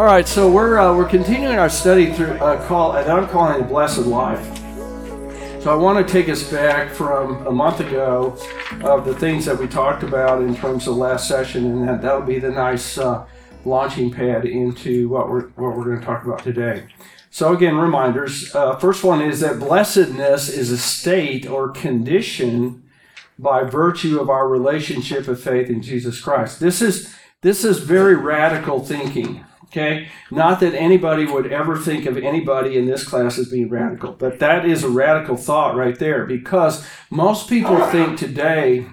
All 0.00 0.06
right, 0.06 0.26
so 0.26 0.50
we're 0.50 0.78
uh, 0.78 0.96
we're 0.96 1.06
continuing 1.06 1.58
our 1.58 1.68
study 1.68 2.10
through 2.10 2.32
uh, 2.38 2.66
call 2.66 2.94
that 2.94 3.10
I'm 3.10 3.28
calling 3.28 3.66
blessed 3.66 4.06
life. 4.06 4.42
So 5.62 5.70
I 5.70 5.74
want 5.74 5.98
to 5.98 6.10
take 6.10 6.30
us 6.30 6.42
back 6.50 6.90
from 6.90 7.46
a 7.46 7.50
month 7.50 7.80
ago 7.80 8.34
of 8.82 9.04
the 9.04 9.14
things 9.14 9.44
that 9.44 9.58
we 9.58 9.66
talked 9.68 10.02
about 10.02 10.40
in 10.40 10.56
terms 10.56 10.88
of 10.88 10.96
last 10.96 11.28
session, 11.28 11.66
and 11.66 11.86
that 11.86 12.00
that'll 12.00 12.22
be 12.22 12.38
the 12.38 12.50
nice 12.50 12.96
uh, 12.96 13.26
launching 13.66 14.10
pad 14.10 14.46
into 14.46 15.10
what 15.10 15.28
we're 15.28 15.48
what 15.48 15.76
we're 15.76 15.84
going 15.84 16.00
to 16.00 16.06
talk 16.06 16.24
about 16.24 16.42
today. 16.42 16.86
So 17.28 17.52
again, 17.52 17.76
reminders. 17.76 18.54
Uh, 18.54 18.76
first 18.76 19.04
one 19.04 19.20
is 19.20 19.40
that 19.40 19.58
blessedness 19.58 20.48
is 20.48 20.70
a 20.70 20.78
state 20.78 21.46
or 21.46 21.68
condition 21.68 22.84
by 23.38 23.64
virtue 23.64 24.18
of 24.18 24.30
our 24.30 24.48
relationship 24.48 25.28
of 25.28 25.42
faith 25.42 25.68
in 25.68 25.82
Jesus 25.82 26.22
Christ. 26.22 26.58
This 26.58 26.80
is 26.80 27.14
this 27.42 27.66
is 27.66 27.80
very 27.80 28.14
radical 28.14 28.80
thinking. 28.80 29.44
Okay? 29.70 30.08
Hmm. 30.28 30.36
Not 30.36 30.60
that 30.60 30.74
anybody 30.74 31.26
would 31.26 31.50
ever 31.52 31.76
think 31.76 32.06
of 32.06 32.16
anybody 32.16 32.76
in 32.76 32.86
this 32.86 33.04
class 33.04 33.38
as 33.38 33.48
being 33.48 33.68
radical, 33.68 34.12
but 34.12 34.38
that 34.40 34.64
is 34.64 34.82
a 34.82 34.88
radical 34.88 35.36
thought 35.36 35.76
right 35.76 35.98
there 35.98 36.26
because 36.26 36.86
most 37.10 37.48
people 37.48 37.80
think 37.86 38.18
today 38.18 38.86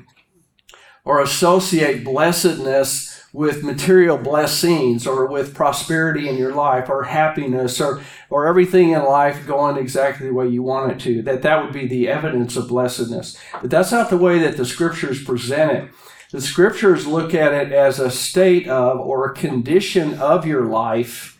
or 1.03 1.21
associate 1.21 2.03
blessedness 2.03 3.17
with 3.33 3.63
material 3.63 4.17
blessings 4.17 5.05
or 5.05 5.25
with 5.25 5.53
prosperity 5.53 6.27
in 6.27 6.37
your 6.37 6.53
life 6.53 6.89
or 6.89 7.03
happiness 7.03 7.79
or, 7.79 8.01
or 8.29 8.47
everything 8.47 8.91
in 8.91 9.03
life 9.03 9.45
going 9.45 9.77
exactly 9.77 10.27
the 10.27 10.33
way 10.33 10.47
you 10.47 10.63
want 10.63 10.91
it 10.91 10.99
to 10.99 11.21
that 11.21 11.41
that 11.41 11.63
would 11.63 11.73
be 11.73 11.87
the 11.87 12.07
evidence 12.07 12.55
of 12.55 12.67
blessedness. 12.67 13.37
But 13.61 13.69
that's 13.69 13.91
not 13.91 14.09
the 14.09 14.17
way 14.17 14.39
that 14.39 14.57
the 14.57 14.65
scriptures 14.65 15.23
present 15.23 15.71
it 15.71 15.91
the 16.31 16.41
scriptures 16.41 17.07
look 17.07 17.33
at 17.33 17.53
it 17.53 17.71
as 17.71 17.99
a 17.99 18.11
state 18.11 18.67
of 18.67 18.99
or 18.99 19.25
a 19.25 19.33
condition 19.33 20.19
of 20.19 20.45
your 20.45 20.65
life 20.65 21.39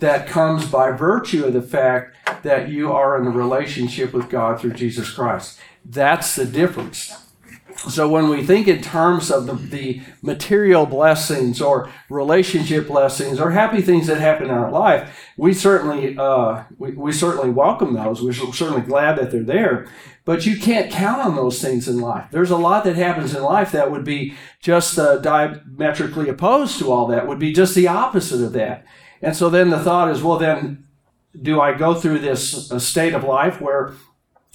that 0.00 0.26
comes 0.26 0.66
by 0.66 0.90
virtue 0.90 1.44
of 1.44 1.52
the 1.52 1.62
fact 1.62 2.16
that 2.42 2.68
you 2.68 2.90
are 2.90 3.20
in 3.20 3.26
a 3.26 3.30
relationship 3.30 4.12
with 4.12 4.28
God 4.28 4.60
through 4.60 4.72
Jesus 4.72 5.10
Christ. 5.10 5.60
That's 5.84 6.34
the 6.34 6.46
difference. 6.46 7.21
So 7.88 8.08
when 8.08 8.28
we 8.28 8.44
think 8.44 8.68
in 8.68 8.80
terms 8.80 9.30
of 9.30 9.46
the, 9.46 9.54
the, 9.54 10.02
material 10.22 10.86
blessings 10.86 11.60
or 11.60 11.90
relationship 12.08 12.86
blessings 12.86 13.40
or 13.40 13.50
happy 13.50 13.82
things 13.82 14.06
that 14.06 14.18
happen 14.18 14.46
in 14.46 14.52
our 14.52 14.70
life, 14.70 15.28
we 15.36 15.52
certainly 15.52 16.16
uh, 16.16 16.62
we, 16.78 16.92
we 16.92 17.12
certainly 17.12 17.50
welcome 17.50 17.94
those. 17.94 18.22
We're 18.22 18.32
certainly 18.32 18.82
glad 18.82 19.18
that 19.18 19.32
they're 19.32 19.42
there. 19.42 19.88
But 20.24 20.46
you 20.46 20.56
can't 20.56 20.92
count 20.92 21.20
on 21.20 21.34
those 21.34 21.60
things 21.60 21.88
in 21.88 22.00
life. 22.00 22.26
There's 22.30 22.52
a 22.52 22.56
lot 22.56 22.84
that 22.84 22.94
happens 22.94 23.34
in 23.34 23.42
life 23.42 23.72
that 23.72 23.90
would 23.90 24.04
be 24.04 24.34
just 24.60 24.96
uh, 24.96 25.16
diametrically 25.16 26.28
opposed 26.28 26.78
to 26.78 26.92
all 26.92 27.08
that. 27.08 27.26
Would 27.26 27.40
be 27.40 27.52
just 27.52 27.74
the 27.74 27.88
opposite 27.88 28.44
of 28.44 28.52
that. 28.52 28.84
And 29.20 29.34
so 29.34 29.50
then 29.50 29.70
the 29.70 29.80
thought 29.80 30.10
is, 30.10 30.22
well, 30.22 30.38
then 30.38 30.86
do 31.40 31.60
I 31.60 31.72
go 31.72 31.94
through 31.94 32.20
this 32.20 32.70
uh, 32.70 32.78
state 32.78 33.14
of 33.14 33.24
life 33.24 33.60
where 33.60 33.94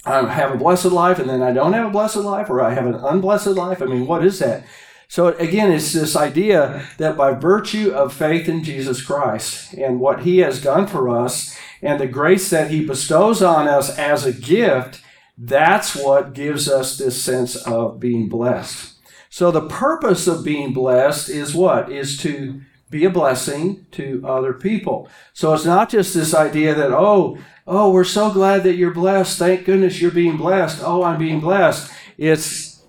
I 0.08 0.32
have 0.32 0.52
a 0.52 0.58
blessed 0.58 0.86
life 0.86 1.18
and 1.18 1.28
then 1.28 1.42
I 1.42 1.52
don't 1.52 1.72
have 1.72 1.86
a 1.86 1.90
blessed 1.90 2.16
life 2.16 2.50
or 2.50 2.60
I 2.60 2.74
have 2.74 2.86
an 2.86 2.94
unblessed 2.94 3.46
life. 3.46 3.82
I 3.82 3.86
mean, 3.86 4.06
what 4.06 4.24
is 4.24 4.38
that? 4.38 4.64
So 5.08 5.28
again, 5.28 5.72
it's 5.72 5.92
this 5.92 6.16
idea 6.16 6.86
that 6.98 7.16
by 7.16 7.32
virtue 7.32 7.90
of 7.92 8.12
faith 8.12 8.48
in 8.48 8.62
Jesus 8.62 9.02
Christ 9.02 9.72
and 9.72 10.00
what 10.00 10.20
he 10.22 10.38
has 10.38 10.62
done 10.62 10.86
for 10.86 11.08
us 11.08 11.58
and 11.80 11.98
the 11.98 12.06
grace 12.06 12.50
that 12.50 12.70
he 12.70 12.84
bestows 12.84 13.42
on 13.42 13.68
us 13.68 13.96
as 13.98 14.26
a 14.26 14.32
gift, 14.32 15.00
that's 15.38 15.96
what 15.96 16.34
gives 16.34 16.68
us 16.68 16.98
this 16.98 17.22
sense 17.22 17.56
of 17.56 17.98
being 17.98 18.28
blessed. 18.28 18.94
So 19.30 19.50
the 19.50 19.66
purpose 19.66 20.26
of 20.26 20.44
being 20.44 20.72
blessed 20.72 21.28
is 21.28 21.54
what? 21.54 21.90
Is 21.90 22.18
to 22.18 22.60
be 22.90 23.04
a 23.04 23.10
blessing 23.10 23.86
to 23.92 24.22
other 24.26 24.52
people. 24.52 25.08
So 25.32 25.52
it's 25.54 25.64
not 25.64 25.90
just 25.90 26.14
this 26.14 26.34
idea 26.34 26.74
that, 26.74 26.90
oh, 26.90 27.38
Oh, 27.70 27.90
we're 27.90 28.02
so 28.02 28.32
glad 28.32 28.62
that 28.62 28.76
you're 28.76 28.94
blessed. 28.94 29.38
Thank 29.38 29.66
goodness 29.66 30.00
you're 30.00 30.10
being 30.10 30.38
blessed. 30.38 30.80
Oh, 30.82 31.02
I'm 31.02 31.18
being 31.18 31.38
blessed. 31.38 31.92
It's 32.16 32.82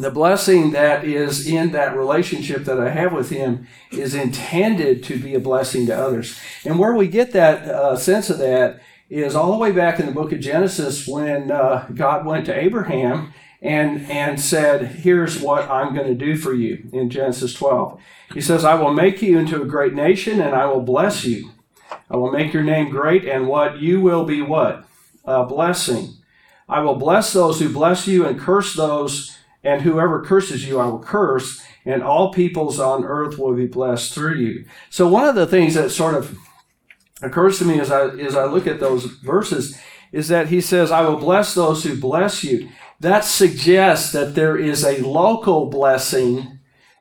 the 0.00 0.10
blessing 0.10 0.72
that 0.72 1.04
is 1.04 1.46
in 1.46 1.70
that 1.70 1.96
relationship 1.96 2.64
that 2.64 2.80
I 2.80 2.90
have 2.90 3.12
with 3.12 3.30
Him 3.30 3.68
is 3.92 4.12
intended 4.12 5.04
to 5.04 5.20
be 5.20 5.36
a 5.36 5.40
blessing 5.40 5.86
to 5.86 5.96
others. 5.96 6.36
And 6.64 6.80
where 6.80 6.92
we 6.92 7.06
get 7.06 7.30
that 7.30 7.68
uh, 7.68 7.94
sense 7.94 8.28
of 8.28 8.38
that 8.38 8.80
is 9.08 9.36
all 9.36 9.52
the 9.52 9.58
way 9.58 9.70
back 9.70 10.00
in 10.00 10.06
the 10.06 10.12
book 10.12 10.32
of 10.32 10.40
Genesis 10.40 11.06
when 11.06 11.52
uh, 11.52 11.86
God 11.94 12.26
went 12.26 12.44
to 12.46 12.58
Abraham 12.58 13.32
and, 13.62 14.04
and 14.10 14.40
said, 14.40 14.84
Here's 14.84 15.40
what 15.40 15.70
I'm 15.70 15.94
going 15.94 16.08
to 16.08 16.14
do 16.14 16.36
for 16.36 16.52
you 16.52 16.88
in 16.92 17.08
Genesis 17.08 17.54
12. 17.54 18.00
He 18.32 18.40
says, 18.40 18.64
I 18.64 18.74
will 18.74 18.92
make 18.92 19.22
you 19.22 19.38
into 19.38 19.62
a 19.62 19.66
great 19.66 19.94
nation 19.94 20.40
and 20.40 20.56
I 20.56 20.66
will 20.66 20.82
bless 20.82 21.24
you. 21.24 21.52
I 22.10 22.16
will 22.16 22.30
make 22.30 22.52
your 22.52 22.62
name 22.62 22.90
great, 22.90 23.24
and 23.24 23.48
what 23.48 23.80
you 23.80 24.00
will 24.00 24.24
be 24.24 24.42
what? 24.42 24.84
A 25.24 25.44
blessing. 25.44 26.14
I 26.68 26.80
will 26.80 26.96
bless 26.96 27.32
those 27.32 27.60
who 27.60 27.68
bless 27.68 28.06
you, 28.06 28.26
and 28.26 28.38
curse 28.38 28.74
those, 28.74 29.36
and 29.62 29.82
whoever 29.82 30.24
curses 30.24 30.66
you, 30.66 30.78
I 30.78 30.86
will 30.86 31.02
curse, 31.02 31.62
and 31.84 32.02
all 32.02 32.32
peoples 32.32 32.80
on 32.80 33.04
earth 33.04 33.38
will 33.38 33.54
be 33.54 33.66
blessed 33.66 34.14
through 34.14 34.36
you. 34.36 34.64
So 34.90 35.08
one 35.08 35.26
of 35.26 35.34
the 35.34 35.46
things 35.46 35.74
that 35.74 35.90
sort 35.90 36.14
of 36.14 36.36
occurs 37.22 37.58
to 37.58 37.64
me 37.64 37.80
as 37.80 37.90
I 37.90 38.08
as 38.08 38.36
I 38.36 38.44
look 38.44 38.66
at 38.66 38.80
those 38.80 39.04
verses 39.04 39.78
is 40.12 40.28
that 40.28 40.48
he 40.48 40.60
says, 40.60 40.90
I 40.90 41.02
will 41.02 41.16
bless 41.16 41.54
those 41.54 41.84
who 41.84 41.98
bless 41.98 42.44
you. 42.44 42.68
That 43.00 43.24
suggests 43.24 44.12
that 44.12 44.34
there 44.34 44.56
is 44.56 44.84
a 44.84 45.02
local 45.02 45.66
blessing 45.66 46.53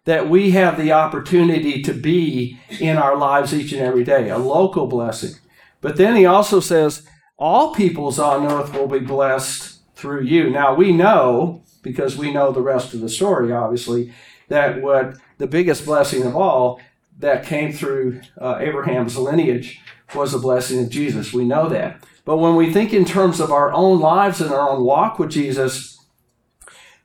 that 0.06 0.30
we 0.30 0.52
have 0.52 0.78
the 0.78 0.92
opportunity 0.92 1.82
to 1.82 1.94
be 1.94 2.60
in 2.80 2.98
our 2.98 3.16
lives 3.16 3.54
each 3.54 3.72
and 3.72 3.82
every 3.82 4.04
day, 4.04 4.30
a 4.30 4.38
local 4.38 4.88
blessing. 4.88 5.36
But 5.82 5.96
then 5.98 6.16
he 6.16 6.26
also 6.26 6.60
says, 6.60 7.08
all 7.38 7.74
peoples 7.74 8.20
on 8.20 8.46
earth 8.46 8.74
will 8.74 8.88
be 8.88 9.00
blessed 9.00 9.80
through 9.96 10.24
you. 10.24 10.50
Now 10.50 10.74
we 10.74 10.92
know, 10.92 11.64
because 11.82 12.18
we 12.18 12.32
know 12.32 12.52
the 12.52 12.62
rest 12.62 12.94
of 12.94 13.02
the 13.02 13.10
story, 13.10 13.52
obviously, 13.52 14.14
that 14.50 14.82
what 14.82 15.18
the 15.38 15.48
biggest 15.48 15.86
blessing 15.86 16.24
of 16.24 16.36
all 16.36 16.80
that 17.20 17.46
came 17.46 17.72
through 17.72 18.22
uh, 18.40 18.58
Abraham's 18.60 19.18
lineage 19.18 19.80
was 20.14 20.32
the 20.32 20.38
blessing 20.38 20.84
of 20.84 20.90
Jesus. 20.90 21.34
We 21.34 21.46
know 21.46 21.70
that. 21.70 22.04
But 22.26 22.38
when 22.38 22.56
we 22.56 22.72
think 22.72 22.94
in 22.94 23.06
terms 23.06 23.40
of 23.40 23.52
our 23.52 23.72
own 23.72 24.00
lives 24.00 24.42
and 24.42 24.52
our 24.52 24.70
own 24.70 24.84
walk 24.84 25.20
with 25.20 25.32
Jesus, 25.32 26.03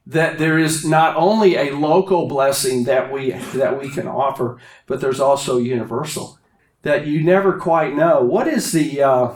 that 0.09 0.39
there 0.39 0.59
is 0.59 0.87
not 0.87 1.15
only 1.17 1.55
a 1.57 1.77
local 1.77 2.27
blessing 2.27 2.85
that 2.85 3.13
we 3.13 3.33
that 3.55 3.79
we 3.79 3.91
can 3.91 4.09
offer, 4.09 4.59
but 4.87 5.01
there's 5.01 5.21
also 5.21 5.59
universal. 5.59 6.39
That 6.83 7.07
you 7.07 7.23
never 7.23 7.59
quite 7.59 7.95
know. 7.95 8.23
What 8.23 8.49
is 8.49 8.73
the? 8.73 9.03
Uh, 9.03 9.35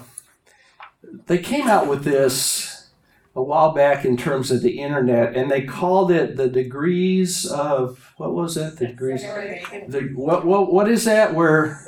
they 1.26 1.38
came 1.38 1.68
out 1.68 1.86
with 1.88 2.04
this 2.04 2.90
a 3.34 3.42
while 3.42 3.72
back 3.72 4.04
in 4.04 4.16
terms 4.16 4.50
of 4.50 4.62
the 4.62 4.78
internet, 4.78 5.36
and 5.36 5.50
they 5.50 5.62
called 5.62 6.10
it 6.10 6.36
the 6.36 6.48
degrees 6.48 7.44
of 7.46 8.12
what 8.16 8.32
was 8.32 8.54
that? 8.54 8.78
The 8.78 8.88
degrees. 8.88 9.22
The 9.22 10.10
what? 10.14 10.46
What? 10.46 10.72
What 10.72 10.88
is 10.88 11.04
that? 11.04 11.34
Where? 11.34 11.82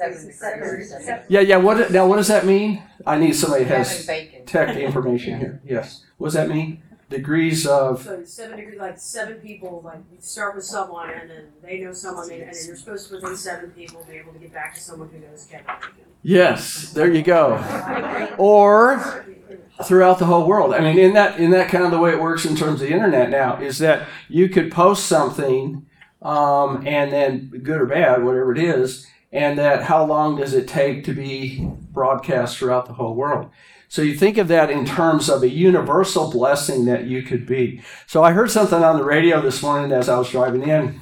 Yeah, 1.30 1.40
yeah. 1.40 1.56
What 1.56 1.90
now? 1.90 2.06
What 2.06 2.16
does 2.16 2.28
that 2.28 2.44
mean? 2.44 2.82
I 3.06 3.16
need 3.18 3.34
somebody 3.34 3.64
who 3.64 3.72
has 3.72 4.06
tech 4.44 4.76
information 4.76 5.38
here. 5.38 5.62
Yes. 5.64 6.04
What 6.18 6.28
does 6.28 6.34
that 6.34 6.48
mean? 6.48 6.82
Degrees 7.10 7.66
of 7.66 8.02
So 8.02 8.24
seven 8.24 8.58
degrees, 8.58 8.78
like 8.78 8.98
seven 8.98 9.36
people, 9.36 9.82
like 9.84 10.00
you 10.12 10.18
start 10.20 10.56
with 10.56 10.64
someone 10.64 11.10
and 11.10 11.30
then 11.30 11.44
they 11.62 11.78
know 11.80 11.92
someone, 11.92 12.30
and 12.30 12.42
then 12.42 12.54
you're 12.66 12.76
supposed 12.76 13.08
to 13.08 13.16
within 13.16 13.36
seven 13.36 13.70
people 13.70 14.04
be 14.08 14.16
able 14.16 14.32
to 14.32 14.38
get 14.38 14.52
back 14.52 14.74
to 14.74 14.80
someone 14.80 15.08
who 15.10 15.18
knows 15.18 15.46
Kevin. 15.50 15.66
yes 16.22 16.92
there 16.92 17.12
you 17.12 17.22
go. 17.22 17.54
Or 18.38 19.24
throughout 19.84 20.18
the 20.18 20.26
whole 20.26 20.46
world. 20.46 20.72
I 20.74 20.80
mean 20.80 20.98
in 20.98 21.14
that 21.14 21.38
in 21.38 21.50
that 21.50 21.68
kind 21.68 21.84
of 21.84 21.90
the 21.90 21.98
way 21.98 22.10
it 22.12 22.20
works 22.20 22.44
in 22.44 22.56
terms 22.56 22.80
of 22.80 22.88
the 22.88 22.94
internet 22.94 23.30
now 23.30 23.56
is 23.60 23.78
that 23.78 24.08
you 24.28 24.48
could 24.48 24.70
post 24.72 25.06
something 25.06 25.86
um, 26.22 26.86
and 26.86 27.12
then 27.12 27.48
good 27.62 27.80
or 27.80 27.86
bad 27.86 28.24
whatever 28.24 28.52
it 28.52 28.58
is 28.58 29.06
and 29.32 29.58
that 29.58 29.82
how 29.82 30.04
long 30.04 30.36
does 30.36 30.54
it 30.54 30.66
take 30.66 31.04
to 31.04 31.12
be 31.12 31.68
broadcast 31.92 32.56
throughout 32.56 32.86
the 32.86 32.94
whole 32.94 33.14
world 33.14 33.50
so 33.94 34.02
you 34.02 34.16
think 34.16 34.38
of 34.38 34.48
that 34.48 34.70
in 34.70 34.84
terms 34.84 35.30
of 35.30 35.44
a 35.44 35.48
universal 35.48 36.28
blessing 36.28 36.84
that 36.86 37.04
you 37.04 37.22
could 37.22 37.46
be. 37.46 37.80
So 38.08 38.24
I 38.24 38.32
heard 38.32 38.50
something 38.50 38.82
on 38.82 38.96
the 38.96 39.04
radio 39.04 39.40
this 39.40 39.62
morning 39.62 39.92
as 39.92 40.08
I 40.08 40.18
was 40.18 40.28
driving 40.30 40.62
in, 40.62 41.00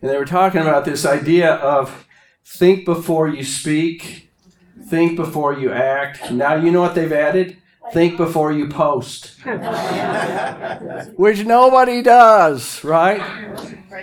and 0.00 0.10
they 0.10 0.16
were 0.16 0.24
talking 0.24 0.62
about 0.62 0.86
this 0.86 1.04
idea 1.04 1.52
of 1.56 2.08
think 2.46 2.86
before 2.86 3.28
you 3.28 3.44
speak, 3.44 4.30
think 4.88 5.16
before 5.16 5.52
you 5.52 5.70
act. 5.70 6.32
Now 6.32 6.54
you 6.54 6.70
know 6.70 6.80
what 6.80 6.94
they've 6.94 7.12
added? 7.12 7.58
Think 7.92 8.16
before 8.16 8.52
you 8.52 8.68
post. 8.68 9.38
Which 11.16 11.44
nobody 11.44 12.00
does, 12.00 12.82
right? 12.82 13.20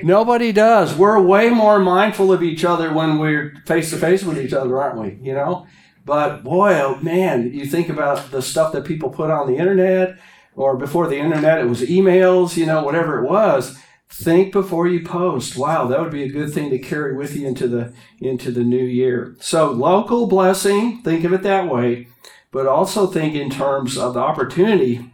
Nobody 0.04 0.52
does. 0.52 0.96
We're 0.96 1.20
way 1.20 1.50
more 1.50 1.80
mindful 1.80 2.32
of 2.32 2.44
each 2.44 2.64
other 2.64 2.94
when 2.94 3.18
we're 3.18 3.56
face 3.66 3.90
to 3.90 3.98
face 3.98 4.24
with 4.24 4.38
each 4.38 4.54
other, 4.54 4.80
aren't 4.80 5.00
we? 5.00 5.28
You 5.28 5.34
know? 5.34 5.66
But 6.10 6.44
boy, 6.44 6.74
oh 6.82 6.96
man, 7.04 7.54
you 7.54 7.68
think 7.68 7.88
about 7.88 8.32
the 8.32 8.42
stuff 8.42 8.74
that 8.74 8.84
people 8.84 9.12
put 9.12 9.30
on 9.30 9.46
the 9.46 9.58
internet, 9.58 10.18
or 10.56 10.76
before 10.76 11.08
the 11.08 11.20
internet, 11.20 11.60
it 11.60 11.70
was 11.70 11.82
emails, 11.82 12.58
you 12.58 12.66
know, 12.66 12.84
whatever 12.84 13.24
it 13.24 13.30
was. 13.30 13.78
Think 14.10 14.52
before 14.52 14.88
you 14.88 15.06
post. 15.06 15.56
Wow, 15.56 15.86
that 15.86 16.00
would 16.02 16.12
be 16.12 16.24
a 16.24 16.32
good 16.32 16.52
thing 16.52 16.72
to 16.72 16.80
carry 16.80 17.16
with 17.16 17.36
you 17.36 17.48
into 17.48 17.68
the 17.68 17.94
into 18.20 18.50
the 18.50 18.64
new 18.64 18.84
year. 18.84 19.36
So 19.40 19.70
local 19.70 20.26
blessing, 20.26 21.04
think 21.04 21.24
of 21.26 21.32
it 21.32 21.44
that 21.44 21.70
way, 21.70 22.08
but 22.52 22.66
also 22.66 23.06
think 23.06 23.36
in 23.36 23.52
terms 23.52 23.96
of 23.96 24.16
the 24.16 24.20
opportunity 24.20 25.14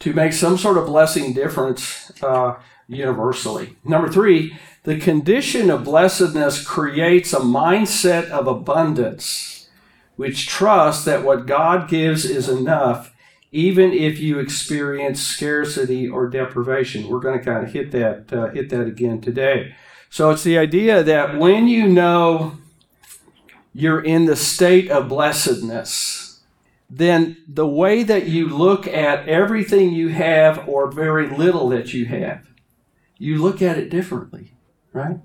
to 0.00 0.12
make 0.12 0.32
some 0.32 0.58
sort 0.58 0.78
of 0.78 0.86
blessing 0.86 1.32
difference 1.32 2.10
uh, 2.24 2.56
universally. 2.88 3.76
Number 3.84 4.08
three, 4.08 4.58
the 4.82 4.98
condition 4.98 5.70
of 5.70 5.84
blessedness 5.84 6.66
creates 6.66 7.32
a 7.32 7.38
mindset 7.38 8.28
of 8.30 8.48
abundance, 8.48 9.61
which 10.22 10.46
trust 10.46 11.04
that 11.04 11.24
what 11.24 11.46
God 11.46 11.88
gives 11.88 12.24
is 12.24 12.48
enough, 12.48 13.12
even 13.50 13.92
if 13.92 14.20
you 14.20 14.38
experience 14.38 15.20
scarcity 15.20 16.08
or 16.08 16.28
deprivation. 16.28 17.08
We're 17.08 17.18
going 17.18 17.40
to 17.40 17.44
kind 17.44 17.66
of 17.66 17.72
hit 17.72 17.90
that 17.90 18.32
uh, 18.32 18.50
hit 18.50 18.68
that 18.68 18.86
again 18.86 19.20
today. 19.20 19.74
So 20.10 20.30
it's 20.30 20.44
the 20.44 20.58
idea 20.58 21.02
that 21.02 21.38
when 21.38 21.66
you 21.66 21.88
know 21.88 22.56
you're 23.74 24.00
in 24.00 24.26
the 24.26 24.36
state 24.36 24.92
of 24.92 25.08
blessedness, 25.08 26.42
then 26.88 27.38
the 27.48 27.66
way 27.66 28.04
that 28.04 28.28
you 28.28 28.48
look 28.48 28.86
at 28.86 29.28
everything 29.28 29.90
you 29.92 30.10
have 30.10 30.68
or 30.68 30.88
very 30.88 31.28
little 31.36 31.68
that 31.70 31.92
you 31.92 32.04
have, 32.06 32.46
you 33.18 33.42
look 33.42 33.60
at 33.60 33.76
it 33.76 33.90
differently, 33.90 34.52
right? 34.92 35.18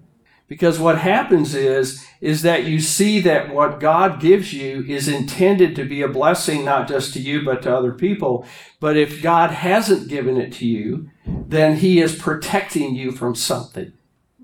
Because 0.48 0.80
what 0.80 1.00
happens 1.00 1.54
is 1.54 2.06
is 2.22 2.42
that 2.42 2.64
you 2.64 2.80
see 2.80 3.20
that 3.20 3.54
what 3.54 3.80
God 3.80 4.20
gives 4.20 4.54
you 4.54 4.84
is 4.88 5.08
intended 5.08 5.76
to 5.76 5.84
be 5.84 6.02
a 6.02 6.08
blessing 6.08 6.66
not 6.66 6.88
just 6.88 7.14
to 7.14 7.20
you 7.20 7.44
but 7.44 7.62
to 7.64 7.76
other 7.76 7.92
people. 7.92 8.46
But 8.80 8.98
if 8.98 9.22
God 9.22 9.52
hasn't 9.52 10.08
given 10.08 10.38
it 10.38 10.54
to 10.54 10.66
you, 10.66 11.10
then 11.26 11.78
he 11.78 12.00
is 12.00 12.16
protecting 12.16 12.96
you 12.96 13.12
from 13.12 13.36
something. 13.36 13.94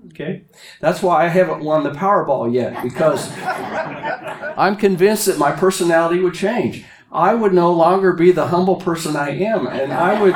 Okay? 0.08 0.44
That's 0.80 1.02
why 1.02 1.24
I 1.24 1.28
haven't 1.28 1.64
won 1.64 1.82
the 1.82 1.90
Powerball 1.90 2.52
yet 2.52 2.82
because 2.82 3.30
I'm 4.56 4.76
convinced 4.76 5.26
that 5.26 5.38
my 5.38 5.52
personality 5.52 6.20
would 6.20 6.34
change. 6.34 6.84
I 7.10 7.34
would 7.34 7.54
no 7.54 7.72
longer 7.72 8.12
be 8.12 8.32
the 8.32 8.48
humble 8.48 8.74
person 8.74 9.14
I 9.14 9.30
am, 9.30 9.68
and 9.68 9.92
I 9.92 10.20
would, 10.20 10.34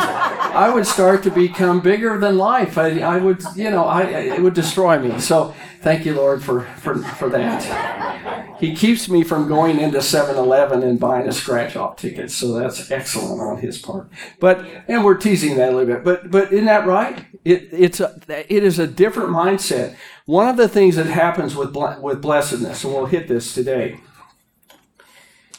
I 0.58 0.74
would 0.74 0.88
start 0.88 1.22
to 1.22 1.30
become 1.30 1.80
bigger 1.80 2.18
than 2.18 2.36
life. 2.36 2.78
I, 2.78 2.98
I 2.98 3.18
would, 3.18 3.44
you 3.54 3.70
know, 3.70 3.84
I, 3.84 4.02
it 4.02 4.42
would 4.42 4.54
destroy 4.54 4.98
me. 4.98 5.20
So 5.20 5.54
thank 5.82 6.04
you, 6.04 6.14
Lord, 6.14 6.42
for, 6.42 6.62
for, 6.62 6.96
for 6.96 7.28
that. 7.28 8.58
He 8.58 8.74
keeps 8.74 9.08
me 9.08 9.22
from 9.22 9.46
going 9.46 9.78
into 9.78 9.98
7-Eleven 9.98 10.82
and 10.82 10.98
buying 10.98 11.28
a 11.28 11.32
scratch-off 11.32 11.94
ticket, 11.94 12.32
so 12.32 12.54
that's 12.54 12.90
excellent 12.90 13.40
on 13.40 13.58
his 13.58 13.78
part. 13.78 14.10
But 14.40 14.66
and 14.88 15.04
we're 15.04 15.16
teasing 15.16 15.56
that 15.58 15.72
a 15.72 15.76
little 15.76 15.94
bit, 15.94 16.02
but 16.02 16.28
but 16.28 16.52
isn't 16.52 16.64
that 16.64 16.88
right? 16.88 17.24
It 17.44 17.68
it's 17.70 18.00
a, 18.00 18.20
it 18.28 18.64
is 18.64 18.80
a 18.80 18.88
different 18.88 19.30
mindset. 19.30 19.94
One 20.26 20.48
of 20.48 20.56
the 20.56 20.68
things 20.68 20.96
that 20.96 21.06
happens 21.06 21.54
with 21.54 21.76
with 22.00 22.20
blessedness, 22.20 22.82
and 22.82 22.92
we'll 22.92 23.06
hit 23.06 23.28
this 23.28 23.54
today 23.54 24.00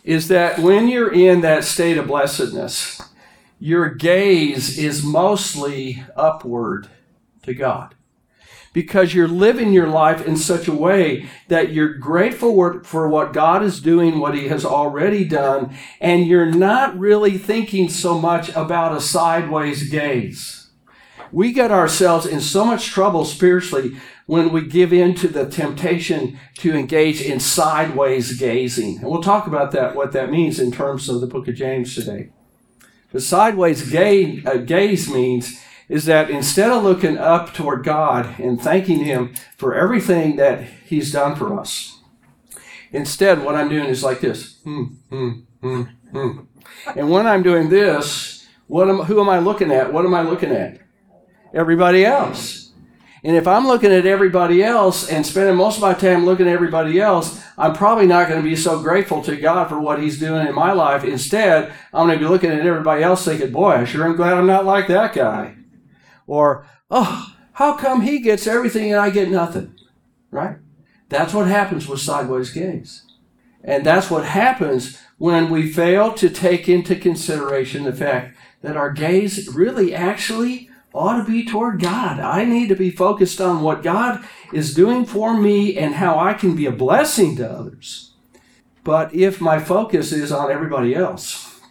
is 0.04 0.28
that 0.28 0.60
when 0.60 0.90
you're 0.90 1.14
in 1.14 1.40
that 1.42 1.64
state 1.64 1.98
of 1.98 2.08
blessedness, 2.08 3.02
your 3.60 3.90
gaze 3.90 4.78
is 4.78 5.04
mostly 5.04 6.04
upward 6.16 6.88
to 7.44 7.54
God. 7.54 7.96
Because 8.72 9.14
you're 9.14 9.28
living 9.28 9.74
your 9.74 9.88
life 9.88 10.26
in 10.26 10.38
such 10.38 10.68
a 10.68 10.74
way 10.74 11.28
that 11.48 11.72
you're 11.72 11.96
grateful 11.96 12.82
for 12.84 13.10
what 13.10 13.34
God 13.34 13.64
is 13.64 13.82
doing, 13.82 14.20
what 14.20 14.36
He 14.36 14.48
has 14.48 14.64
already 14.64 15.26
done, 15.26 15.76
and 16.00 16.28
you're 16.28 16.46
not 16.46 16.98
really 16.98 17.38
thinking 17.38 17.90
so 17.90 18.20
much 18.20 18.50
about 18.50 18.96
a 18.96 19.02
sideways 19.02 19.90
gaze. 19.90 20.70
We 21.32 21.52
get 21.52 21.72
ourselves 21.72 22.26
in 22.26 22.42
so 22.42 22.64
much 22.64 22.88
trouble 22.88 23.26
spiritually 23.26 23.98
when 24.26 24.52
we 24.52 24.62
give 24.62 24.94
in 24.94 25.16
to 25.16 25.28
the 25.28 25.50
temptation 25.50 26.40
to 26.60 26.76
engage 26.76 27.22
in 27.22 27.40
sideways 27.40 28.40
gazing. 28.40 29.00
And 29.00 29.10
we'll 29.10 29.24
talk 29.24 29.48
about 29.48 29.72
that, 29.72 29.96
what 29.96 30.12
that 30.12 30.32
means 30.32 30.60
in 30.60 30.72
terms 30.72 31.10
of 31.10 31.22
the 31.22 31.28
book 31.28 31.48
of 31.48 31.56
James 31.56 31.96
today. 31.96 32.30
The 33.12 33.22
sideways 33.22 33.90
gaze, 33.90 34.46
uh, 34.46 34.58
gaze 34.58 35.10
means 35.10 35.60
is 35.88 36.06
that 36.06 36.30
instead 36.30 36.70
of 36.70 36.84
looking 36.84 37.18
up 37.18 37.54
toward 37.54 37.84
God 37.84 38.40
and 38.40 38.62
thanking 38.62 39.04
Him 39.04 39.34
for 39.58 39.74
everything 39.74 40.36
that 40.36 40.64
He's 40.86 41.12
done 41.12 41.36
for 41.36 41.60
us, 41.60 42.00
instead 42.92 43.44
what 43.44 43.56
I'm 43.56 43.70
doing 43.70 43.86
is 43.86 44.04
like 44.04 44.20
this. 44.20 44.60
Hmm, 44.64 44.84
hmm, 45.10 45.30
hmm, 45.62 45.82
hmm. 46.12 46.40
And 46.96 47.10
when 47.10 47.26
I'm 47.26 47.42
doing 47.42 47.70
this, 47.70 48.48
what 48.68 48.88
am, 48.90 49.00
who 49.00 49.20
am 49.20 49.30
I 49.30 49.40
looking 49.40 49.72
at? 49.72 49.92
What 49.92 50.06
am 50.06 50.14
I 50.14 50.22
looking 50.22 50.52
at? 50.52 50.80
Everybody 51.54 52.06
else. 52.06 52.59
And 53.24 53.36
if 53.36 53.48
I'm 53.48 53.68
looking 53.68 53.92
at 53.92 54.06
everybody 54.06 54.64
else 54.64 55.10
and 55.10 55.26
spending 55.26 55.56
most 55.56 55.76
of 55.76 55.82
my 55.82 55.94
time 55.94 56.26
looking 56.26 56.48
at 56.48 56.54
everybody 56.54 57.02
else, 57.02 57.44
I'm 57.58 57.74
probably 57.74 58.08
not 58.08 58.30
going 58.30 58.42
to 58.42 58.50
be 58.50 58.56
so 58.56 58.82
grateful 58.82 59.22
to 59.24 59.36
God 59.36 59.68
for 59.68 59.80
what 59.80 60.02
He's 60.02 60.20
doing 60.20 60.48
in 60.48 60.56
my 60.56 60.72
life. 60.72 61.04
Instead, 61.04 61.74
I'm 61.94 62.08
going 62.08 62.18
to 62.18 62.26
be 62.26 62.30
looking 62.30 62.52
at 62.52 62.66
everybody 62.66 63.04
else 63.04 63.26
thinking, 63.26 63.52
boy, 63.52 63.72
I 63.72 63.86
sure 63.86 64.06
am 64.06 64.16
glad 64.16 64.36
I'm 64.36 64.48
not 64.48 64.66
like 64.66 64.88
that 64.88 65.14
guy. 65.14 65.56
Or, 66.28 66.66
oh, 66.90 67.36
how 67.54 67.74
come 67.74 68.02
he 68.02 68.22
gets 68.22 68.48
everything 68.48 68.92
and 68.92 69.02
I 69.02 69.10
get 69.10 69.30
nothing? 69.30 69.76
Right? 70.32 70.58
That's 71.10 71.34
what 71.34 71.48
happens 71.48 71.88
with 71.88 72.00
sideways 72.00 72.52
gaze. 72.52 73.04
And 73.64 73.86
that's 73.86 74.10
what 74.10 74.24
happens 74.24 74.98
when 75.18 75.50
we 75.50 75.70
fail 75.70 76.14
to 76.14 76.30
take 76.30 76.70
into 76.70 76.96
consideration 76.96 77.84
the 77.84 77.92
fact 77.92 78.38
that 78.62 78.78
our 78.78 78.92
gaze 78.92 79.54
really 79.54 79.94
actually 79.94 80.69
ought 80.94 81.18
to 81.18 81.32
be 81.32 81.46
toward 81.46 81.82
God. 81.82 82.20
I 82.20 82.46
need 82.46 82.70
to 82.70 82.76
be 82.76 82.90
focused 82.90 83.40
on 83.40 83.62
what 83.62 83.84
God 83.84 84.24
is 84.52 84.74
doing 84.74 85.06
for 85.06 85.40
me 85.40 85.78
and 85.78 85.96
how 85.96 86.18
I 86.18 86.34
can 86.34 86.56
be 86.56 86.66
a 86.66 86.72
blessing 86.72 87.36
to 87.38 87.50
others. 87.50 88.14
But 88.84 89.14
if 89.14 89.40
my 89.40 89.60
focus 89.60 90.12
is 90.12 90.32
on 90.32 90.52
everybody 90.52 90.96
else, 90.96 91.62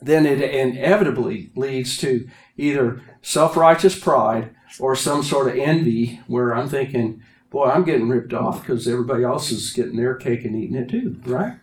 then 0.00 0.26
it 0.26 0.40
inevitably 0.40 1.50
leads 1.54 1.96
to 1.98 2.28
either 2.56 3.02
self 3.20 3.56
righteous 3.56 3.98
pride 3.98 4.54
or 4.80 4.96
some 4.96 5.22
sort 5.22 5.48
of 5.48 5.56
envy 5.56 6.20
where 6.26 6.54
I'm 6.54 6.68
thinking, 6.68 7.22
boy, 7.50 7.66
I'm 7.66 7.84
getting 7.84 8.08
ripped 8.08 8.32
off 8.32 8.62
because 8.62 8.88
everybody 8.88 9.22
else 9.22 9.50
is 9.50 9.72
getting 9.72 9.96
their 9.96 10.14
cake 10.14 10.44
and 10.44 10.56
eating 10.56 10.76
it 10.76 10.88
too, 10.88 11.20
right? 11.26 11.58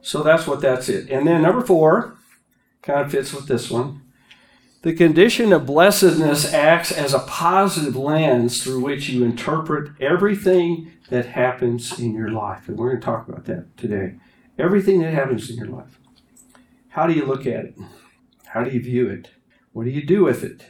So 0.00 0.22
that's 0.22 0.46
what 0.46 0.60
that's 0.60 0.88
it. 0.88 1.10
And 1.10 1.26
then 1.26 1.42
number 1.42 1.60
four 1.60 2.16
kind 2.82 3.00
of 3.00 3.10
fits 3.10 3.32
with 3.32 3.46
this 3.46 3.70
one 3.70 4.02
the 4.86 4.94
condition 4.94 5.52
of 5.52 5.66
blessedness 5.66 6.54
acts 6.54 6.92
as 6.92 7.12
a 7.12 7.18
positive 7.18 7.96
lens 7.96 8.62
through 8.62 8.78
which 8.78 9.08
you 9.08 9.24
interpret 9.24 9.90
everything 10.00 10.92
that 11.10 11.26
happens 11.26 11.98
in 11.98 12.14
your 12.14 12.28
life. 12.28 12.68
And 12.68 12.78
we're 12.78 12.90
going 12.90 13.00
to 13.00 13.04
talk 13.04 13.26
about 13.26 13.46
that 13.46 13.76
today. 13.76 14.14
Everything 14.56 15.00
that 15.00 15.12
happens 15.12 15.50
in 15.50 15.56
your 15.56 15.66
life. 15.66 15.98
How 16.90 17.08
do 17.08 17.14
you 17.14 17.24
look 17.24 17.48
at 17.48 17.64
it? 17.64 17.74
How 18.44 18.62
do 18.62 18.70
you 18.70 18.80
view 18.80 19.08
it? 19.08 19.30
What 19.72 19.86
do 19.86 19.90
you 19.90 20.06
do 20.06 20.22
with 20.22 20.44
it? 20.44 20.66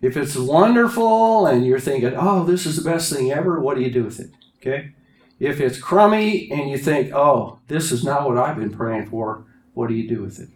If 0.00 0.16
it's 0.16 0.36
wonderful 0.36 1.48
and 1.48 1.66
you're 1.66 1.80
thinking, 1.80 2.14
oh, 2.16 2.44
this 2.44 2.64
is 2.64 2.76
the 2.76 2.88
best 2.88 3.12
thing 3.12 3.32
ever, 3.32 3.58
what 3.58 3.74
do 3.74 3.82
you 3.82 3.90
do 3.90 4.04
with 4.04 4.20
it? 4.20 4.30
Okay? 4.58 4.92
If 5.40 5.58
it's 5.58 5.80
crummy 5.80 6.48
and 6.52 6.70
you 6.70 6.78
think, 6.78 7.12
oh, 7.12 7.58
this 7.66 7.90
is 7.90 8.04
not 8.04 8.28
what 8.28 8.38
I've 8.38 8.54
been 8.54 8.70
praying 8.70 9.06
for, 9.06 9.46
what 9.74 9.88
do 9.88 9.94
you 9.94 10.08
do 10.08 10.22
with 10.22 10.38
it? 10.38 10.50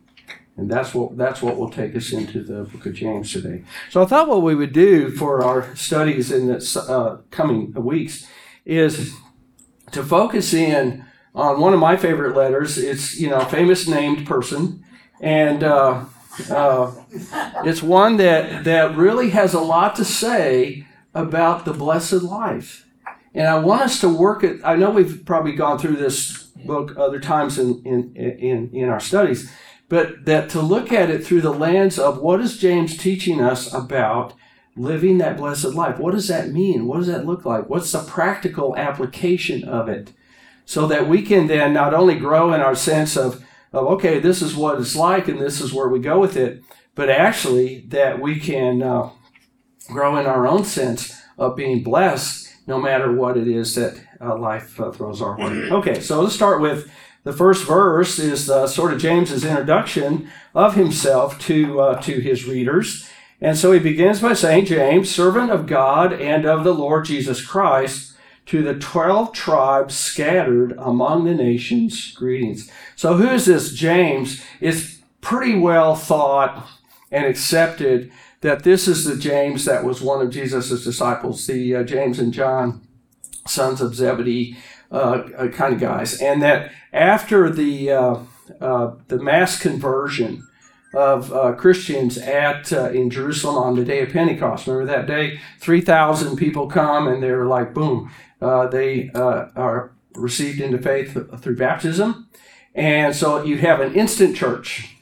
And 0.56 0.70
that's 0.70 0.94
what 0.94 1.16
that's 1.16 1.42
what 1.42 1.56
will 1.56 1.70
take 1.70 1.96
us 1.96 2.12
into 2.12 2.42
the 2.42 2.62
book 2.62 2.86
of 2.86 2.94
James 2.94 3.32
today. 3.32 3.64
So 3.90 4.02
I 4.02 4.06
thought 4.06 4.28
what 4.28 4.42
we 4.42 4.54
would 4.54 4.72
do 4.72 5.10
for 5.10 5.42
our 5.42 5.74
studies 5.74 6.30
in 6.30 6.46
the 6.46 6.84
uh, 6.88 7.22
coming 7.30 7.72
weeks 7.74 8.26
is 8.64 9.14
to 9.90 10.04
focus 10.04 10.54
in 10.54 11.04
on 11.34 11.60
one 11.60 11.74
of 11.74 11.80
my 11.80 11.96
favorite 11.96 12.36
letters. 12.36 12.78
It's 12.78 13.18
you 13.18 13.28
know 13.28 13.40
a 13.40 13.46
famous 13.46 13.88
named 13.88 14.28
person, 14.28 14.84
and 15.20 15.64
uh, 15.64 16.04
uh, 16.48 16.92
it's 17.64 17.82
one 17.82 18.16
that 18.18 18.62
that 18.62 18.96
really 18.96 19.30
has 19.30 19.54
a 19.54 19.60
lot 19.60 19.96
to 19.96 20.04
say 20.04 20.86
about 21.14 21.64
the 21.64 21.72
blessed 21.72 22.22
life. 22.22 22.86
And 23.34 23.48
I 23.48 23.58
want 23.58 23.82
us 23.82 24.00
to 24.02 24.08
work 24.08 24.44
it. 24.44 24.60
I 24.62 24.76
know 24.76 24.90
we've 24.90 25.24
probably 25.26 25.56
gone 25.56 25.80
through 25.80 25.96
this 25.96 26.44
book 26.64 26.96
other 26.96 27.18
times 27.18 27.58
in 27.58 27.82
in 27.84 28.14
in, 28.16 28.70
in 28.72 28.88
our 28.88 29.00
studies 29.00 29.50
but 29.88 30.24
that 30.24 30.48
to 30.50 30.60
look 30.60 30.92
at 30.92 31.10
it 31.10 31.24
through 31.24 31.42
the 31.42 31.52
lens 31.52 31.98
of 31.98 32.18
what 32.18 32.40
is 32.40 32.58
James 32.58 32.96
teaching 32.96 33.40
us 33.40 33.72
about 33.72 34.34
living 34.76 35.18
that 35.18 35.36
blessed 35.36 35.74
life? 35.74 35.98
What 35.98 36.12
does 36.12 36.28
that 36.28 36.50
mean? 36.50 36.86
What 36.86 36.98
does 36.98 37.06
that 37.06 37.26
look 37.26 37.44
like? 37.44 37.68
What's 37.68 37.92
the 37.92 38.00
practical 38.00 38.76
application 38.76 39.64
of 39.64 39.88
it? 39.88 40.12
So 40.64 40.86
that 40.86 41.08
we 41.08 41.22
can 41.22 41.46
then 41.46 41.74
not 41.74 41.94
only 41.94 42.18
grow 42.18 42.52
in 42.52 42.60
our 42.60 42.74
sense 42.74 43.16
of, 43.16 43.44
of 43.72 43.86
okay, 43.86 44.18
this 44.18 44.40
is 44.40 44.56
what 44.56 44.80
it's 44.80 44.96
like 44.96 45.28
and 45.28 45.38
this 45.38 45.60
is 45.60 45.72
where 45.72 45.88
we 45.88 45.98
go 45.98 46.18
with 46.18 46.36
it, 46.36 46.62
but 46.94 47.10
actually 47.10 47.80
that 47.88 48.20
we 48.20 48.40
can 48.40 48.82
uh, 48.82 49.10
grow 49.88 50.16
in 50.16 50.26
our 50.26 50.46
own 50.46 50.64
sense 50.64 51.20
of 51.36 51.56
being 51.56 51.82
blessed 51.82 52.52
no 52.66 52.80
matter 52.80 53.12
what 53.12 53.36
it 53.36 53.46
is 53.46 53.74
that 53.74 54.00
uh, 54.20 54.36
life 54.38 54.80
uh, 54.80 54.90
throws 54.90 55.20
our 55.20 55.36
way. 55.36 55.70
Okay, 55.70 56.00
so 56.00 56.22
let's 56.22 56.34
start 56.34 56.62
with 56.62 56.90
the 57.24 57.32
first 57.32 57.66
verse 57.66 58.18
is 58.18 58.48
uh, 58.48 58.66
sort 58.66 58.92
of 58.92 59.00
James's 59.00 59.44
introduction 59.44 60.30
of 60.54 60.74
himself 60.74 61.38
to 61.40 61.80
uh, 61.80 62.00
to 62.02 62.20
his 62.20 62.46
readers, 62.46 63.08
And 63.40 63.58
so 63.58 63.72
he 63.72 63.80
begins 63.80 64.20
by 64.20 64.34
saying, 64.34 64.66
James, 64.66 65.10
servant 65.10 65.50
of 65.50 65.66
God 65.66 66.12
and 66.12 66.46
of 66.46 66.64
the 66.64 66.74
Lord 66.74 67.06
Jesus 67.06 67.44
Christ, 67.44 68.14
to 68.46 68.62
the 68.62 68.74
12 68.74 69.32
tribes 69.32 69.96
scattered 69.96 70.72
among 70.78 71.24
the 71.24 71.34
nations, 71.34 72.12
greetings. 72.12 72.70
So 72.94 73.16
who 73.16 73.28
is 73.28 73.46
this 73.46 73.72
James? 73.72 74.44
It's 74.60 74.98
pretty 75.20 75.58
well 75.58 75.94
thought 75.94 76.68
and 77.10 77.24
accepted 77.24 78.12
that 78.42 78.62
this 78.62 78.86
is 78.86 79.06
the 79.06 79.16
James 79.16 79.64
that 79.64 79.84
was 79.84 80.02
one 80.02 80.20
of 80.20 80.30
Jesus' 80.30 80.84
disciples, 80.84 81.46
the 81.46 81.76
uh, 81.76 81.82
James 81.82 82.18
and 82.18 82.32
John, 82.32 82.86
sons 83.46 83.80
of 83.80 83.94
Zebedee, 83.94 84.56
uh, 84.90 85.28
uh, 85.36 85.48
kind 85.48 85.74
of 85.74 85.80
guys. 85.80 86.20
And 86.20 86.42
that 86.42 86.70
after 86.92 87.50
the, 87.50 87.90
uh, 87.90 88.16
uh, 88.60 88.94
the 89.08 89.18
mass 89.18 89.60
conversion, 89.60 90.46
of 90.94 91.32
uh, 91.32 91.52
Christians 91.54 92.16
at 92.18 92.70
in 92.70 93.10
Jerusalem 93.10 93.56
on 93.56 93.74
the 93.74 93.84
day 93.84 94.00
of 94.02 94.10
Pentecost. 94.10 94.68
Remember 94.68 94.86
that 94.92 95.08
day? 95.08 95.40
Three 95.58 95.80
thousand 95.80 96.36
people 96.36 96.68
come, 96.68 97.08
and 97.08 97.20
they're 97.20 97.46
like, 97.46 97.74
boom, 97.74 98.12
they 98.40 99.10
are 99.16 99.92
received 100.14 100.60
into 100.60 100.78
faith 100.78 101.18
through 101.40 101.56
baptism, 101.56 102.28
and 102.76 103.12
so 103.12 103.42
you 103.42 103.58
have 103.58 103.80
an 103.80 103.94
instant 103.96 104.36
church. 104.36 104.94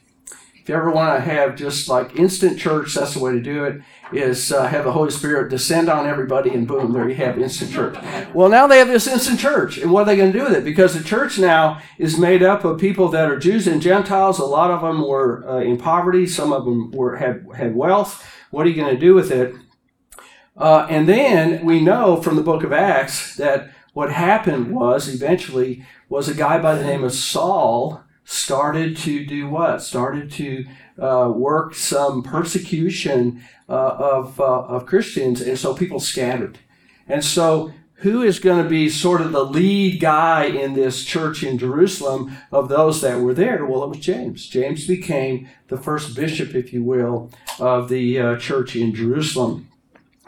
If 0.62 0.68
you 0.68 0.76
ever 0.76 0.90
want 0.90 1.16
to 1.16 1.30
have 1.30 1.56
just 1.56 1.88
like 1.88 2.16
instant 2.16 2.58
church, 2.58 2.94
that's 2.94 3.14
the 3.14 3.20
way 3.20 3.32
to 3.32 3.40
do 3.40 3.64
it. 3.64 3.82
Is 4.12 4.52
uh, 4.52 4.66
have 4.66 4.84
the 4.84 4.92
Holy 4.92 5.10
Spirit 5.10 5.50
descend 5.50 5.88
on 5.88 6.06
everybody, 6.06 6.50
and 6.50 6.66
boom, 6.66 6.92
there 6.92 7.08
you 7.08 7.14
have 7.16 7.38
instant 7.38 7.72
church. 7.72 7.96
Well, 8.34 8.48
now 8.48 8.66
they 8.66 8.78
have 8.78 8.88
this 8.88 9.06
instant 9.06 9.40
church, 9.40 9.78
and 9.78 9.90
what 9.90 10.02
are 10.02 10.04
they 10.06 10.16
going 10.16 10.32
to 10.32 10.38
do 10.38 10.44
with 10.44 10.54
it? 10.54 10.64
Because 10.64 10.94
the 10.94 11.02
church 11.02 11.38
now 11.38 11.80
is 11.98 12.18
made 12.18 12.42
up 12.42 12.64
of 12.64 12.78
people 12.78 13.08
that 13.08 13.30
are 13.30 13.38
Jews 13.38 13.66
and 13.66 13.80
Gentiles. 13.80 14.38
A 14.38 14.44
lot 14.44 14.70
of 14.70 14.82
them 14.82 15.06
were 15.06 15.48
uh, 15.48 15.60
in 15.60 15.78
poverty. 15.78 16.26
Some 16.26 16.52
of 16.52 16.64
them 16.64 16.90
were 16.90 17.16
had 17.16 17.46
had 17.56 17.74
wealth. 17.74 18.24
What 18.50 18.66
are 18.66 18.68
you 18.68 18.76
going 18.76 18.94
to 18.94 19.00
do 19.00 19.14
with 19.14 19.30
it? 19.30 19.54
Uh, 20.56 20.86
and 20.90 21.08
then 21.08 21.64
we 21.64 21.80
know 21.80 22.20
from 22.20 22.36
the 22.36 22.42
book 22.42 22.62
of 22.62 22.72
Acts 22.72 23.36
that 23.36 23.70
what 23.94 24.12
happened 24.12 24.74
was 24.74 25.08
eventually 25.08 25.84
was 26.08 26.28
a 26.28 26.34
guy 26.34 26.58
by 26.58 26.74
the 26.74 26.84
name 26.84 27.04
of 27.04 27.12
Saul 27.12 28.04
started 28.24 28.96
to 28.98 29.24
do 29.24 29.48
what? 29.48 29.82
Started 29.82 30.30
to 30.32 30.64
uh, 31.02 31.28
work 31.28 31.74
some 31.74 32.22
persecution 32.22 33.42
uh, 33.68 33.96
of, 33.98 34.40
uh, 34.40 34.62
of 34.62 34.86
Christians, 34.86 35.40
and 35.40 35.58
so 35.58 35.74
people 35.74 36.00
scattered. 36.00 36.58
And 37.08 37.24
so, 37.24 37.72
who 37.96 38.22
is 38.22 38.40
going 38.40 38.62
to 38.62 38.68
be 38.68 38.88
sort 38.88 39.20
of 39.20 39.32
the 39.32 39.44
lead 39.44 40.00
guy 40.00 40.44
in 40.44 40.74
this 40.74 41.04
church 41.04 41.44
in 41.44 41.58
Jerusalem 41.58 42.36
of 42.50 42.68
those 42.68 43.00
that 43.00 43.20
were 43.20 43.34
there? 43.34 43.64
Well, 43.64 43.84
it 43.84 43.88
was 43.88 43.98
James. 43.98 44.48
James 44.48 44.86
became 44.86 45.48
the 45.68 45.76
first 45.76 46.16
bishop, 46.16 46.54
if 46.54 46.72
you 46.72 46.82
will, 46.82 47.30
of 47.58 47.88
the 47.88 48.18
uh, 48.18 48.36
church 48.36 48.74
in 48.74 48.94
Jerusalem. 48.94 49.68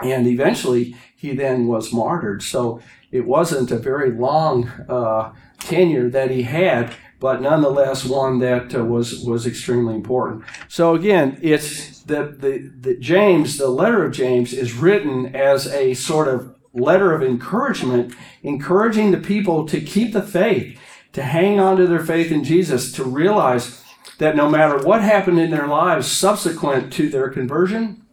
And 0.03 0.27
eventually, 0.27 0.97
he 1.17 1.35
then 1.35 1.67
was 1.67 1.93
martyred. 1.93 2.43
So, 2.43 2.81
it 3.11 3.27
wasn't 3.27 3.71
a 3.71 3.79
very 3.79 4.11
long 4.11 4.69
uh, 4.89 5.33
tenure 5.69 6.11
that 6.11 6.31
he 6.31 6.43
had, 6.43 6.95
but 7.21 7.41
nonetheless 7.41 8.05
one 8.05 8.39
that 8.41 8.75
uh, 8.75 8.85
was 8.85 9.25
was 9.25 9.47
extremely 9.47 9.95
important. 9.95 10.45
So 10.69 10.95
again, 10.95 11.39
it's 11.41 12.03
the, 12.03 12.37
the 12.39 12.71
the 12.81 12.97
James, 12.99 13.57
the 13.57 13.69
letter 13.69 14.05
of 14.05 14.13
James, 14.13 14.53
is 14.53 14.75
written 14.75 15.35
as 15.35 15.67
a 15.67 15.95
sort 15.95 16.29
of 16.29 16.55
letter 16.75 17.15
of 17.15 17.23
encouragement, 17.23 18.15
encouraging 18.43 19.11
the 19.11 19.19
people 19.19 19.65
to 19.67 19.81
keep 19.81 20.13
the 20.13 20.23
faith, 20.23 20.79
to 21.13 21.23
hang 21.23 21.61
on 21.61 21.77
to 21.77 21.87
their 21.87 22.05
faith 22.05 22.31
in 22.33 22.45
Jesus, 22.45 22.93
to 22.93 23.05
realize 23.05 23.85
that 24.19 24.37
no 24.37 24.49
matter 24.49 24.79
what 24.85 25.01
happened 25.03 25.39
in 25.39 25.51
their 25.51 25.67
lives 25.67 26.07
subsequent 26.11 26.93
to 26.93 27.09
their 27.09 27.29
conversion, 27.29 28.05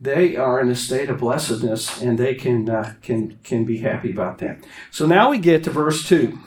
they 0.00 0.36
are 0.36 0.60
in 0.60 0.68
a 0.68 0.74
state 0.74 1.10
of 1.10 1.18
blessedness 1.18 2.00
and 2.00 2.18
they 2.18 2.34
can 2.34 2.68
uh, 2.70 2.94
can 3.02 3.38
can 3.42 3.64
be 3.64 3.78
happy 3.78 4.10
about 4.10 4.38
that. 4.38 4.64
So 4.90 5.06
now 5.06 5.30
we 5.30 5.38
get 5.38 5.64
to 5.64 5.70
verse 5.70 6.06
two. 6.08 6.38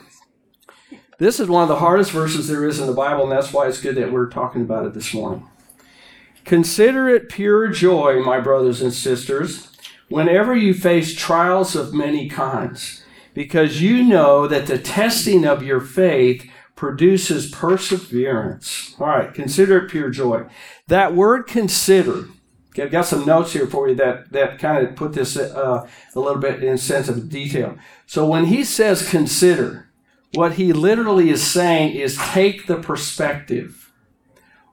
This 1.22 1.38
is 1.38 1.48
one 1.48 1.62
of 1.62 1.68
the 1.68 1.76
hardest 1.76 2.10
verses 2.10 2.48
there 2.48 2.66
is 2.66 2.80
in 2.80 2.88
the 2.88 2.92
Bible, 2.92 3.22
and 3.22 3.30
that's 3.30 3.52
why 3.52 3.68
it's 3.68 3.80
good 3.80 3.94
that 3.94 4.10
we're 4.10 4.28
talking 4.28 4.62
about 4.62 4.86
it 4.86 4.92
this 4.92 5.14
morning. 5.14 5.48
Consider 6.44 7.08
it 7.08 7.28
pure 7.28 7.68
joy, 7.68 8.20
my 8.24 8.40
brothers 8.40 8.82
and 8.82 8.92
sisters, 8.92 9.70
whenever 10.08 10.52
you 10.52 10.74
face 10.74 11.14
trials 11.14 11.76
of 11.76 11.94
many 11.94 12.28
kinds, 12.28 13.04
because 13.34 13.80
you 13.80 14.02
know 14.02 14.48
that 14.48 14.66
the 14.66 14.78
testing 14.78 15.44
of 15.44 15.62
your 15.62 15.80
faith 15.80 16.50
produces 16.74 17.48
perseverance. 17.48 18.96
All 18.98 19.06
right, 19.06 19.32
consider 19.32 19.78
it 19.78 19.90
pure 19.90 20.10
joy. 20.10 20.46
That 20.88 21.14
word 21.14 21.46
consider, 21.46 22.24
okay, 22.70 22.82
I've 22.82 22.90
got 22.90 23.06
some 23.06 23.24
notes 23.24 23.52
here 23.52 23.68
for 23.68 23.88
you 23.88 23.94
that, 23.94 24.32
that 24.32 24.58
kind 24.58 24.84
of 24.84 24.96
put 24.96 25.12
this 25.12 25.36
uh, 25.36 25.88
a 26.16 26.18
little 26.18 26.40
bit 26.40 26.64
in 26.64 26.76
sense 26.78 27.08
of 27.08 27.28
detail. 27.28 27.78
So 28.06 28.26
when 28.26 28.46
he 28.46 28.64
says 28.64 29.08
consider, 29.08 29.88
what 30.34 30.54
he 30.54 30.72
literally 30.72 31.30
is 31.30 31.42
saying 31.42 31.94
is 31.94 32.16
take 32.16 32.66
the 32.66 32.76
perspective 32.76 33.92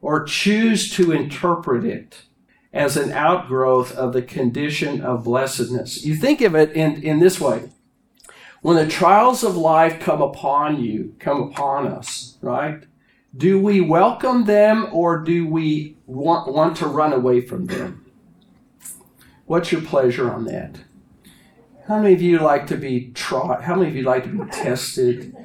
or 0.02 0.24
choose 0.24 0.90
to 0.96 1.12
interpret 1.12 1.84
it 1.84 2.24
as 2.72 2.96
an 2.96 3.12
outgrowth 3.12 3.96
of 3.96 4.14
the 4.14 4.22
condition 4.22 5.02
of 5.02 5.24
blessedness. 5.24 6.06
You 6.06 6.16
think 6.16 6.42
of 6.42 6.56
it 6.56 6.72
in, 6.72 7.02
in 7.04 7.20
this 7.20 7.40
way. 7.40 7.70
When 8.62 8.76
the 8.76 8.88
trials 8.88 9.44
of 9.44 9.56
life 9.56 10.00
come 10.00 10.22
upon 10.22 10.82
you, 10.82 11.16
come 11.20 11.42
upon 11.42 11.88
us, 11.88 12.38
right? 12.42 12.84
Do 13.36 13.60
we 13.60 13.82
welcome 13.82 14.46
them 14.46 14.88
or 14.92 15.20
do 15.20 15.48
we 15.48 15.98
want, 16.06 16.52
want 16.52 16.78
to 16.78 16.88
run 16.88 17.14
away 17.14 17.42
from 17.42 17.66
them? 17.66 18.06
What's 19.46 19.72
your 19.72 19.82
pleasure 19.82 20.32
on 20.32 20.46
that? 20.46 20.80
How 21.90 21.98
many 21.98 22.14
of 22.14 22.22
you 22.22 22.38
like 22.38 22.68
to 22.68 22.78
be 22.78 23.10
tried? 23.16 23.64
How 23.64 23.74
many 23.74 23.90
of 23.90 23.96
you 23.96 24.04
like 24.04 24.24
to 24.26 24.30
be 24.30 24.52
tested? 24.52 25.36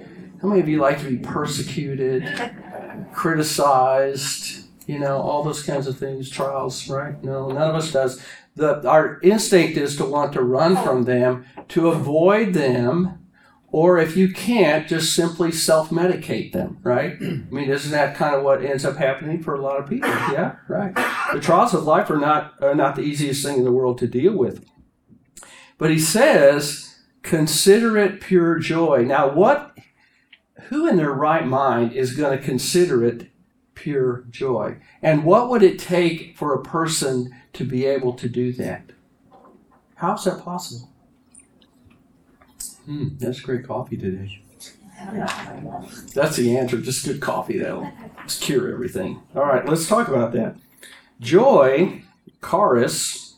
How 0.43 0.49
many 0.49 0.61
of 0.61 0.69
you 0.69 0.79
like 0.79 0.99
to 0.99 1.09
be 1.09 1.17
persecuted, 1.17 2.29
criticized, 3.15 4.67
you 4.87 4.99
know, 4.99 5.17
all 5.17 5.43
those 5.43 5.63
kinds 5.63 5.87
of 5.87 5.99
things, 5.99 6.29
trials, 6.29 6.91
right? 6.91 7.25
No, 7.25 7.49
none 7.49 7.71
of 7.71 7.75
us 7.75 7.91
does. 7.91 8.23
The, 8.57 8.87
our 8.87 9.21
instinct 9.23 9.79
is 9.79 9.97
to 9.97 10.05
want 10.05 10.35
to 10.35 10.43
run 10.43 10.77
from 10.77 11.05
them, 11.05 11.47
to 11.69 11.89
avoid 11.89 12.53
them, 12.53 13.27
or 13.69 13.97
if 13.97 14.15
you 14.15 14.31
can't, 14.31 14.87
just 14.87 15.17
simply 15.17 15.51
self 15.51 15.89
medicate 15.89 16.53
them, 16.53 16.77
right? 16.83 17.17
I 17.23 17.47
mean, 17.51 17.71
isn't 17.71 17.91
that 17.91 18.17
kind 18.17 18.35
of 18.35 18.43
what 18.43 18.63
ends 18.63 18.85
up 18.85 18.99
happening 18.99 19.43
for 19.43 19.55
a 19.55 19.63
lot 19.63 19.81
of 19.81 19.89
people? 19.89 20.11
Yeah, 20.11 20.57
right. 20.69 20.95
The 21.33 21.41
trials 21.41 21.73
of 21.73 21.85
life 21.85 22.11
are 22.11 22.19
not, 22.19 22.63
are 22.63 22.75
not 22.75 22.97
the 22.97 23.03
easiest 23.03 23.43
thing 23.43 23.57
in 23.57 23.65
the 23.65 23.73
world 23.73 23.97
to 24.01 24.07
deal 24.07 24.37
with. 24.37 24.63
But 25.79 25.91
he 25.91 25.99
says, 25.99 26.99
consider 27.23 27.97
it 27.99 28.21
pure 28.21 28.59
joy. 28.59 29.05
Now, 29.05 29.29
what 29.29 29.77
who 30.69 30.87
in 30.87 30.97
their 30.97 31.13
right 31.13 31.47
mind 31.47 31.93
is 31.93 32.17
going 32.17 32.37
to 32.37 32.45
consider 32.45 33.05
it 33.05 33.29
pure 33.75 34.25
joy? 34.31 34.77
And 35.03 35.25
what 35.25 35.51
would 35.51 35.63
it 35.63 35.79
take 35.79 36.37
for 36.37 36.55
a 36.55 36.63
person 36.63 37.35
to 37.55 37.65
be 37.65 37.85
able 37.85 38.15
to 38.15 38.29
do 38.29 38.53
that? 38.55 38.91
How 39.97 40.15
is 40.15 40.25
that 40.25 40.43
possible? 40.43 40.91
Hmm, 42.87 43.17
that's 43.19 43.41
great 43.41 43.67
coffee 43.67 43.97
today. 43.97 44.43
That's 46.15 46.37
the 46.37 46.57
answer. 46.57 46.81
Just 46.81 47.05
good 47.05 47.21
coffee 47.21 47.59
that'll 47.59 47.91
just 48.23 48.43
cure 48.43 48.73
everything. 48.73 49.23
All 49.35 49.45
right, 49.45 49.67
let's 49.67 49.87
talk 49.87 50.09
about 50.09 50.33
that. 50.33 50.57
Joy, 51.21 52.03
charis, 52.43 53.37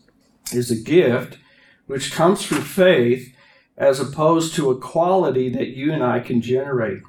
is 0.52 0.70
a 0.70 0.76
gift 0.76 1.38
which 1.86 2.12
comes 2.12 2.44
through 2.44 2.62
faith 2.62 3.34
as 3.76 4.00
opposed 4.00 4.54
to 4.54 4.70
a 4.70 4.78
quality 4.78 5.48
that 5.50 5.68
you 5.68 5.92
and 5.92 6.02
I 6.02 6.20
can 6.20 6.40
generate. 6.40 7.02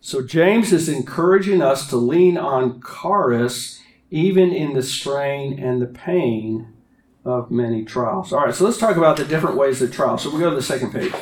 So 0.00 0.22
James 0.22 0.72
is 0.72 0.88
encouraging 0.88 1.62
us 1.62 1.88
to 1.88 1.96
lean 1.96 2.36
on 2.36 2.82
charis 2.82 3.80
even 4.10 4.52
in 4.52 4.74
the 4.74 4.82
strain 4.82 5.58
and 5.58 5.80
the 5.80 5.86
pain 5.86 6.72
of 7.24 7.50
many 7.50 7.84
trials. 7.84 8.32
All 8.32 8.44
right, 8.44 8.54
so 8.54 8.64
let's 8.64 8.78
talk 8.78 8.96
about 8.96 9.16
the 9.16 9.24
different 9.24 9.56
ways 9.56 9.80
of 9.80 9.92
trials. 9.92 10.22
So 10.22 10.30
we 10.30 10.40
go 10.40 10.50
to 10.50 10.56
the 10.56 10.62
second 10.62 10.92
page. 10.92 11.12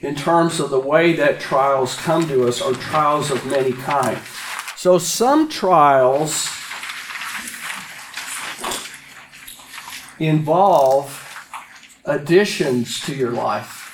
In 0.00 0.14
terms 0.14 0.60
of 0.60 0.70
the 0.70 0.80
way 0.80 1.12
that 1.14 1.40
trials 1.40 1.96
come 1.96 2.26
to 2.28 2.48
us 2.48 2.62
are 2.62 2.72
trials 2.72 3.30
of 3.30 3.44
many 3.46 3.72
kinds. 3.72 4.20
So 4.76 4.96
some 4.96 5.48
trials 5.48 6.48
involve 10.18 11.29
additions 12.04 13.00
to 13.00 13.14
your 13.14 13.30
life. 13.30 13.86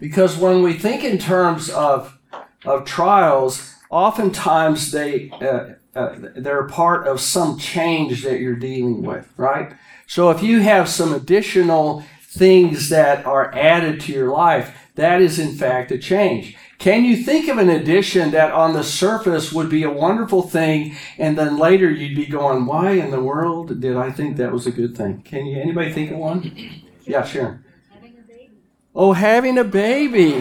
Because 0.00 0.36
when 0.36 0.62
we 0.62 0.74
think 0.74 1.04
in 1.04 1.18
terms 1.18 1.70
of, 1.70 2.18
of 2.64 2.84
trials, 2.84 3.74
oftentimes 3.90 4.90
they, 4.90 5.30
uh, 5.30 5.74
uh, 5.98 6.16
they're 6.36 6.66
part 6.66 7.06
of 7.06 7.20
some 7.20 7.58
change 7.58 8.22
that 8.24 8.40
you're 8.40 8.56
dealing 8.56 9.02
with, 9.02 9.32
right? 9.36 9.72
So 10.06 10.30
if 10.30 10.42
you 10.42 10.60
have 10.60 10.88
some 10.88 11.14
additional 11.14 12.04
things 12.34 12.88
that 12.88 13.24
are 13.24 13.54
added 13.54 14.00
to 14.00 14.12
your 14.12 14.30
life, 14.30 14.76
that 14.96 15.20
is 15.20 15.38
in 15.38 15.54
fact 15.54 15.92
a 15.92 15.98
change. 15.98 16.56
Can 16.78 17.04
you 17.04 17.16
think 17.16 17.48
of 17.48 17.58
an 17.58 17.70
addition 17.70 18.32
that 18.32 18.52
on 18.52 18.74
the 18.74 18.82
surface 18.82 19.52
would 19.52 19.70
be 19.70 19.84
a 19.84 19.90
wonderful 19.90 20.42
thing, 20.42 20.96
and 21.18 21.38
then 21.38 21.56
later 21.58 21.90
you'd 21.90 22.16
be 22.16 22.26
going, 22.26 22.66
"Why 22.66 22.92
in 22.92 23.10
the 23.10 23.22
world 23.22 23.80
did 23.80 23.96
I 23.96 24.10
think 24.10 24.36
that 24.36 24.52
was 24.52 24.66
a 24.66 24.72
good 24.72 24.96
thing?" 24.96 25.22
Can 25.24 25.46
you? 25.46 25.60
Anybody 25.60 25.92
think 25.92 26.10
of 26.10 26.18
one? 26.18 26.82
Yeah, 27.06 27.24
Sharon. 27.24 27.64
Oh, 28.94 29.12
having 29.12 29.58
a 29.58 29.64
baby. 29.64 30.34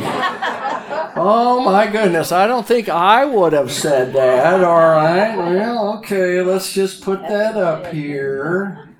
Oh 1.15 1.61
my 1.63 1.87
goodness, 1.87 2.31
I 2.31 2.47
don't 2.47 2.65
think 2.65 2.89
I 2.89 3.23
would 3.25 3.53
have 3.53 3.71
said 3.71 4.13
that. 4.13 4.63
All 4.63 4.89
right, 4.89 5.35
well, 5.37 5.97
okay, 5.99 6.41
let's 6.41 6.73
just 6.73 7.03
put 7.03 7.21
that 7.21 7.55
up 7.55 7.87
here. 7.93 8.92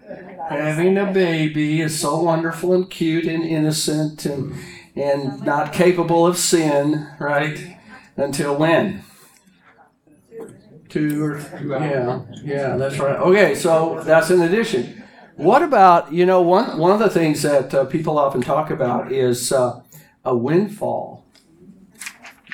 Having 0.49 0.97
a 0.97 1.11
baby 1.11 1.81
is 1.81 1.99
so 1.99 2.21
wonderful 2.21 2.73
and 2.73 2.89
cute 2.89 3.25
and 3.25 3.43
innocent 3.43 4.25
and, 4.25 4.53
and 4.95 5.41
not 5.43 5.73
capable 5.73 6.27
of 6.27 6.37
sin, 6.37 7.07
right? 7.19 7.77
Until 8.17 8.55
when? 8.55 9.03
Two 10.89 11.23
or, 11.23 11.39
yeah, 11.63 12.21
yeah, 12.43 12.77
that's 12.77 12.99
right. 12.99 13.15
Okay, 13.15 13.55
so 13.55 14.01
that's 14.03 14.29
an 14.29 14.41
addition. 14.41 15.03
What 15.35 15.63
about 15.63 16.13
you 16.13 16.25
know 16.27 16.41
one 16.41 16.77
one 16.77 16.91
of 16.91 16.99
the 16.99 17.09
things 17.09 17.41
that 17.41 17.73
uh, 17.73 17.85
people 17.85 18.19
often 18.19 18.41
talk 18.41 18.69
about 18.69 19.11
is 19.11 19.51
uh, 19.51 19.81
a 20.23 20.35
windfall. 20.35 21.22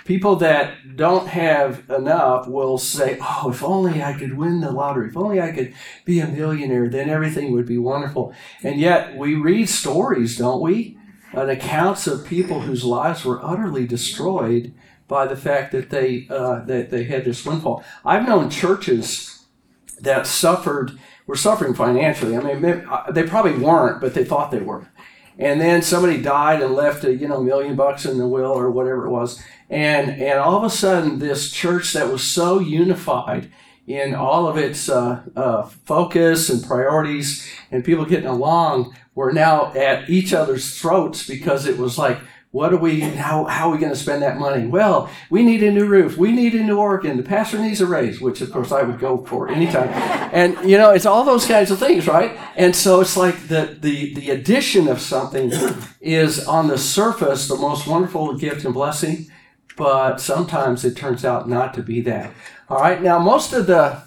People 0.10 0.38
that 0.38 0.96
don't 0.96 1.28
have 1.28 1.88
enough 1.88 2.48
will 2.48 2.80
say, 2.80 3.20
"Oh, 3.22 3.52
if 3.52 3.62
only 3.62 4.02
I 4.02 4.14
could 4.14 4.36
win 4.36 4.60
the 4.60 4.72
lottery. 4.72 5.10
If 5.10 5.16
only 5.16 5.40
I 5.40 5.52
could 5.52 5.72
be 6.04 6.20
a 6.20 6.28
millionaire, 6.28 6.90
then 6.90 7.12
everything 7.12 7.52
would 7.52 7.68
be 7.68 7.78
wonderful." 7.78 8.34
And 8.64 8.80
yet, 8.80 9.16
we 9.16 9.36
read 9.36 9.70
stories, 9.70 10.36
don't 10.36 10.62
we, 10.62 10.98
and 11.32 11.52
accounts 11.52 12.08
of 12.08 12.26
people 12.26 12.62
whose 12.62 12.84
lives 12.84 13.24
were 13.24 13.40
utterly 13.46 13.86
destroyed 13.86 14.74
by 15.08 15.28
the 15.28 15.36
fact 15.36 15.72
that 15.74 15.92
they 15.92 16.26
uh, 16.32 16.62
that 16.66 16.90
they 16.90 17.04
had 17.04 17.24
this 17.24 17.46
windfall. 17.46 17.84
I've 18.04 18.28
known 18.28 18.50
churches 18.50 19.46
that 20.02 20.26
suffered 20.26 20.94
were 21.28 21.36
suffering 21.36 21.76
financially. 21.76 22.36
I 22.36 22.56
mean, 22.56 22.84
uh, 22.90 23.12
they 23.12 23.28
probably 23.28 23.60
weren't, 23.60 24.02
but 24.02 24.16
they 24.16 24.26
thought 24.26 24.50
they 24.50 24.58
were. 24.58 24.88
And 25.38 25.62
then 25.62 25.84
somebody 25.84 26.20
died 26.20 26.64
and 26.64 26.74
left 26.74 27.04
a 27.04 27.14
you 27.14 27.28
know 27.28 27.44
million 27.44 27.76
bucks 27.76 28.06
in 28.08 28.18
the 28.18 28.28
will 28.28 28.52
or 28.52 28.72
whatever 28.72 29.06
it 29.06 29.12
was, 29.12 29.40
and 29.70 30.10
and 30.10 30.40
all 30.40 30.56
of 30.56 30.64
a 30.64 30.70
sudden 30.70 31.20
this 31.20 31.52
church 31.52 31.94
that 31.94 32.12
was 32.12 32.24
so 32.24 32.60
unified 32.60 33.52
in 33.88 34.14
all 34.14 34.48
of 34.48 34.58
its 34.58 34.88
uh, 34.88 35.22
uh, 35.36 35.64
focus 35.64 36.50
and 36.50 36.64
priorities 36.64 37.48
and 37.72 37.84
people 37.84 38.06
getting 38.06 38.28
along 38.28 38.96
were 39.16 39.34
now 39.34 39.74
at 39.74 40.10
each 40.10 40.32
other's 40.32 40.80
throats 40.80 41.28
because 41.28 41.66
it 41.66 41.78
was 41.78 41.98
like 41.98 42.20
what 42.52 42.74
are 42.74 42.78
we, 42.78 43.02
how, 43.02 43.46
how 43.46 43.70
are 43.70 43.74
we 43.74 43.78
going 43.78 43.92
to 43.92 44.00
spend 44.00 44.24
that 44.24 44.40
money? 44.40 44.66
Well, 44.66 45.08
we 45.30 45.44
need 45.44 45.62
a 45.62 45.72
new 45.72 45.86
roof. 45.86 46.18
We 46.18 46.32
need 46.32 46.56
a 46.56 46.64
new 46.64 46.80
organ. 46.80 47.18
The 47.18 47.24
pastor 47.24 47.60
needs 47.60 47.80
a 47.80 47.86
raise, 47.86 48.20
which 48.20 48.42
of 48.42 48.52
course 48.52 48.72
I 48.72 48.82
would 48.82 48.98
go 48.98 49.24
for 49.24 49.50
anytime. 49.50 49.90
And, 50.34 50.58
you 50.68 50.76
know, 50.80 50.90
it's 50.90 51.06
all 51.06 51.24
those 51.24 51.46
kinds 51.46 51.70
of 51.70 51.78
things, 51.78 52.08
right? 52.08 52.36
And 52.56 52.76
so 52.76 53.02
it's 53.02 53.16
like 53.16 53.50
the, 53.50 53.78
the, 53.80 54.16
the 54.16 54.32
addition 54.32 54.88
of 54.88 55.00
something 55.00 55.52
is 56.02 56.44
on 56.48 56.68
the 56.68 56.78
surface 56.80 57.48
the 57.48 57.56
most 57.56 57.86
wonderful 57.86 58.36
gift 58.36 58.66
and 58.66 58.74
blessing, 58.74 59.28
but 59.78 60.18
sometimes 60.18 60.84
it 60.84 60.96
turns 60.96 61.24
out 61.24 61.50
not 61.50 61.74
to 61.76 61.84
be 61.84 62.02
that. 62.02 62.32
All 62.70 62.80
right. 62.80 63.02
Now, 63.02 63.20
most 63.20 63.54
of 63.54 63.68
the 63.68 64.02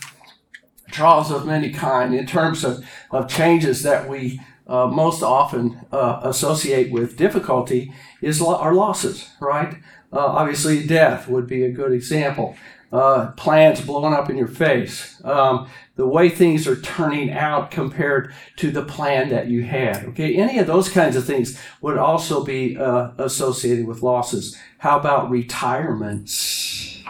trials 0.91 1.31
of 1.31 1.47
many 1.47 1.71
kind 1.71 2.15
in 2.15 2.27
terms 2.27 2.65
of, 2.65 2.85
of 3.11 3.29
changes 3.29 3.83
that 3.83 4.09
we 4.09 4.41
uh, 4.67 4.87
most 4.87 5.23
often 5.23 5.81
uh, 5.91 6.21
associate 6.23 6.93
with 6.93 7.17
difficulty 7.17 7.93
is 8.21 8.41
lo- 8.41 8.57
our 8.57 8.75
losses, 8.75 9.31
right? 9.41 9.75
Uh, 10.13 10.19
obviously, 10.19 10.87
death 10.87 11.29
would 11.29 11.47
be 11.47 11.65
a 11.65 11.71
good 11.71 11.93
example. 11.93 12.55
Uh, 12.93 13.33
plans 13.33 13.81
blowing 13.81 14.13
up 14.13 14.29
in 14.29 14.37
your 14.37 14.47
face. 14.47 15.21
Um, 15.25 15.69
the 15.97 16.07
way 16.07 16.29
things 16.31 16.67
are 16.67 16.81
turning 16.81 17.31
out 17.31 17.71
compared 17.71 18.33
to 18.57 18.71
the 18.71 18.83
plan 18.83 19.29
that 19.29 19.49
you 19.49 19.63
had. 19.63 20.05
Okay, 20.07 20.35
any 20.37 20.59
of 20.59 20.67
those 20.67 20.89
kinds 20.89 21.17
of 21.17 21.25
things 21.27 21.59
would 21.83 21.99
also 21.99 22.43
be 22.45 22.77
uh, 22.79 23.11
associated 23.19 23.87
with 23.87 24.03
losses. 24.03 24.57
How 24.79 24.99
about 24.99 25.29
retirements? 25.31 27.03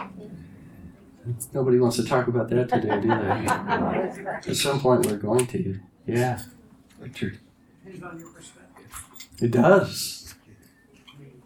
Nobody 1.53 1.79
wants 1.79 1.95
to 1.95 2.03
talk 2.03 2.27
about 2.27 2.49
that 2.49 2.67
today, 2.67 2.99
do 2.99 3.07
they? 3.07 3.13
At 4.51 4.55
some 4.57 4.79
point, 4.81 5.05
we're 5.05 5.15
going 5.17 5.47
to. 5.47 5.79
Yeah. 6.05 6.41
Richard. 6.99 7.39
Depends 7.85 8.03
on 8.03 8.19
your 8.19 8.29
perspective. 8.29 8.85
It 9.41 9.51
does. 9.51 10.35
I 11.15 11.19
mean, 11.21 11.41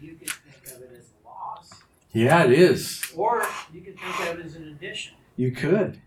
you 0.00 0.14
could 0.16 0.30
think 0.30 0.66
of 0.76 0.82
it 0.82 0.90
as 0.98 1.04
a 1.24 1.28
loss, 1.28 1.70
Yeah, 2.12 2.42
it 2.44 2.52
is. 2.52 3.00
or 3.16 3.46
you 3.72 3.80
could 3.82 3.98
think 3.98 4.20
of 4.20 4.40
it 4.40 4.44
as 4.46 4.56
an 4.56 4.68
addition. 4.68 5.14
You 5.36 5.52
could. 5.52 6.00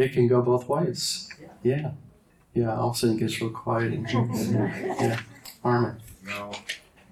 It 0.00 0.12
can 0.14 0.28
go 0.28 0.40
both 0.40 0.66
ways. 0.68 1.28
Yeah. 1.62 1.90
Yeah, 2.54 2.74
all 2.76 2.90
of 2.90 2.96
a 2.96 2.98
sudden 2.98 3.16
it 3.16 3.20
gets 3.20 3.40
real 3.40 3.50
quiet 3.50 3.92
in 3.92 4.04
here. 4.06 4.96
Yeah. 5.00 5.20
Armin. 5.62 5.96
No, 6.26 6.52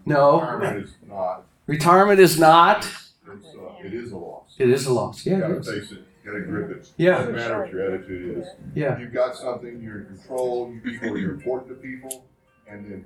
No, 0.06 0.40
retirement 0.40 0.84
is 0.84 0.94
not, 1.06 1.44
retirement 1.66 2.20
is 2.20 2.38
not. 2.38 2.78
it's, 2.86 3.46
uh, 3.46 3.84
it 3.84 3.92
is 3.92 4.12
a 4.12 4.16
loss. 4.16 4.54
It 4.58 4.70
is 4.70 4.86
a 4.86 4.92
loss. 4.92 5.26
Yeah. 5.26 5.34
You 5.36 5.38
Yeah, 5.42 5.48
gotta 5.48 5.54
it 5.54 5.60
is. 5.60 5.68
face 5.68 5.92
it, 5.92 6.04
you 6.24 6.30
gotta 6.32 6.44
grip 6.44 6.70
it. 6.78 6.90
Yeah. 6.96 7.18
Doesn't 7.18 7.36
matter 7.36 7.58
what 7.60 7.72
your 7.72 7.94
attitude 7.94 8.38
is. 8.38 8.46
Yeah. 8.74 8.98
You've 8.98 9.12
got 9.12 9.36
something, 9.36 9.82
you're 9.82 10.00
in 10.00 10.06
control, 10.06 10.72
you 10.72 10.80
people, 10.80 11.18
you're 11.18 11.34
important 11.34 11.68
to 11.68 11.74
people, 11.74 12.24
and 12.66 12.90
then 12.90 13.04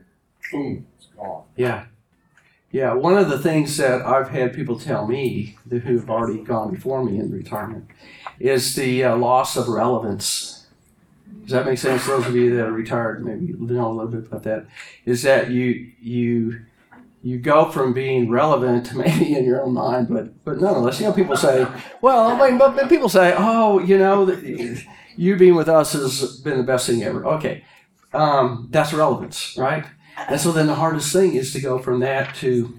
boom, 0.53 0.87
it's 0.97 1.07
gone. 1.17 1.43
Yeah. 1.57 1.87
Yeah, 2.71 2.95
one 2.95 3.19
of 3.19 3.29
the 3.29 3.39
things 3.39 3.77
that 3.77 4.01
I've 4.03 4.29
had 4.31 4.55
people 4.55 4.79
tell 4.79 5.07
me 5.07 5.59
who 5.69 5.79
have 5.81 6.09
already 6.09 6.43
gone 6.43 6.71
before 6.73 7.05
me 7.05 7.19
in 7.19 7.31
retirement 7.31 7.87
is 8.43 8.75
the 8.75 9.05
uh, 9.05 9.17
loss 9.17 9.57
of 9.57 9.69
relevance. 9.69 10.67
Does 11.43 11.53
that 11.53 11.65
make 11.65 11.79
sense? 11.79 12.07
Those 12.07 12.27
of 12.27 12.35
you 12.35 12.57
that 12.57 12.67
are 12.67 12.73
retired 12.73 13.25
maybe 13.25 13.53
know 13.53 13.91
a 13.91 13.93
little 13.93 14.11
bit 14.11 14.27
about 14.27 14.43
that. 14.43 14.67
Is 15.05 15.23
that 15.23 15.51
you 15.51 15.93
you 16.01 16.61
you 17.23 17.39
go 17.39 17.71
from 17.71 17.93
being 17.93 18.29
relevant 18.29 18.95
maybe 18.97 19.37
in 19.37 19.45
your 19.45 19.63
own 19.63 19.75
mind, 19.75 20.09
but 20.09 20.45
but 20.45 20.61
nonetheless, 20.61 21.01
you 21.01 21.07
know, 21.07 21.13
people 21.13 21.37
say, 21.37 21.67
well, 22.01 22.29
I 22.29 22.51
mean, 22.51 22.59
but, 22.59 22.89
people 22.89 23.09
say, 23.09 23.35
oh, 23.37 23.79
you 23.79 23.97
know, 23.97 24.29
you 25.17 25.37
being 25.37 25.55
with 25.55 25.69
us 25.69 25.93
has 25.93 26.41
been 26.41 26.59
the 26.59 26.65
best 26.65 26.87
thing 26.87 27.03
ever. 27.03 27.25
Okay, 27.25 27.65
um, 28.13 28.69
that's 28.71 28.93
relevance, 28.93 29.57
right? 29.57 29.85
And 30.29 30.41
so 30.41 30.53
then 30.53 30.67
the 30.67 30.75
hardest 30.75 31.13
thing 31.13 31.35
is 31.35 31.53
to 31.53 31.61
go 31.61 31.79
from 31.79 32.01
that 32.01 32.35
to 32.37 32.79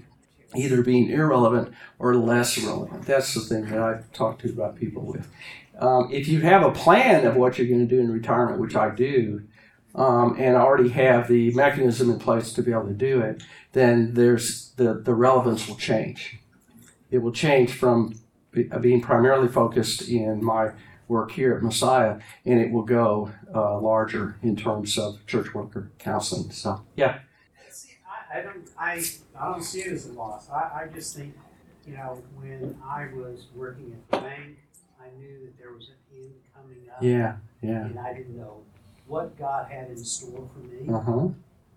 either 0.56 0.82
being 0.82 1.10
irrelevant 1.10 1.74
or 1.98 2.14
less 2.14 2.58
relevant. 2.58 3.06
That's 3.06 3.34
the 3.34 3.40
thing 3.40 3.66
that 3.66 3.78
I've 3.78 4.12
talked 4.12 4.42
to 4.42 4.50
about 4.50 4.76
people 4.76 5.02
with. 5.02 5.28
Um, 5.78 6.08
if 6.12 6.28
you 6.28 6.40
have 6.40 6.62
a 6.62 6.70
plan 6.70 7.26
of 7.26 7.36
what 7.36 7.58
you're 7.58 7.66
going 7.66 7.86
to 7.86 7.96
do 7.96 8.00
in 8.00 8.10
retirement, 8.12 8.60
which 8.60 8.76
I 8.76 8.90
do, 8.90 9.42
um, 9.94 10.36
and 10.38 10.56
already 10.56 10.88
have 10.90 11.28
the 11.28 11.52
mechanism 11.52 12.10
in 12.10 12.18
place 12.18 12.52
to 12.52 12.62
be 12.62 12.72
able 12.72 12.86
to 12.86 12.94
do 12.94 13.20
it, 13.20 13.42
then 13.72 14.14
there's 14.14 14.72
the, 14.76 14.94
the 14.94 15.14
relevance 15.14 15.68
will 15.68 15.76
change. 15.76 16.38
It 17.10 17.18
will 17.18 17.32
change 17.32 17.72
from 17.72 18.14
be- 18.50 18.68
being 18.80 19.00
primarily 19.00 19.48
focused 19.48 20.08
in 20.08 20.44
my 20.44 20.70
work 21.06 21.32
here 21.32 21.54
at 21.54 21.62
Messiah, 21.62 22.18
and 22.44 22.60
it 22.60 22.70
will 22.70 22.82
go 22.82 23.30
uh, 23.54 23.78
larger 23.78 24.36
in 24.42 24.56
terms 24.56 24.98
of 24.98 25.24
church 25.26 25.54
worker 25.54 25.90
counseling. 25.98 26.50
So, 26.50 26.82
yeah. 26.96 27.20
I, 28.34 28.40
don't, 28.40 28.68
I, 28.78 29.04
I 29.38 29.52
don't 29.52 29.62
see 29.62 29.82
it 29.82 29.92
as 29.92 30.06
a 30.06 30.12
loss. 30.12 30.50
I, 30.50 30.82
I 30.82 30.88
just 30.92 31.16
think, 31.16 31.34
you 31.86 31.94
know, 31.94 32.20
when 32.36 32.76
I 32.84 33.06
was 33.14 33.46
working 33.54 33.92
at 33.92 34.10
the 34.10 34.26
bank, 34.26 34.58
I 35.00 35.06
knew 35.18 35.38
that 35.44 35.56
there 35.58 35.72
was 35.72 35.88
an 35.88 36.18
end 36.18 36.32
coming 36.54 36.90
up. 36.90 37.00
Yeah, 37.00 37.36
yeah. 37.62 37.86
And 37.86 37.98
I 37.98 38.12
didn't 38.12 38.36
know 38.36 38.62
what 39.06 39.38
God 39.38 39.70
had 39.70 39.88
in 39.90 40.04
store 40.04 40.48
for 40.52 40.60
me. 40.66 40.92
Uh 40.92 41.00
huh. 41.00 41.28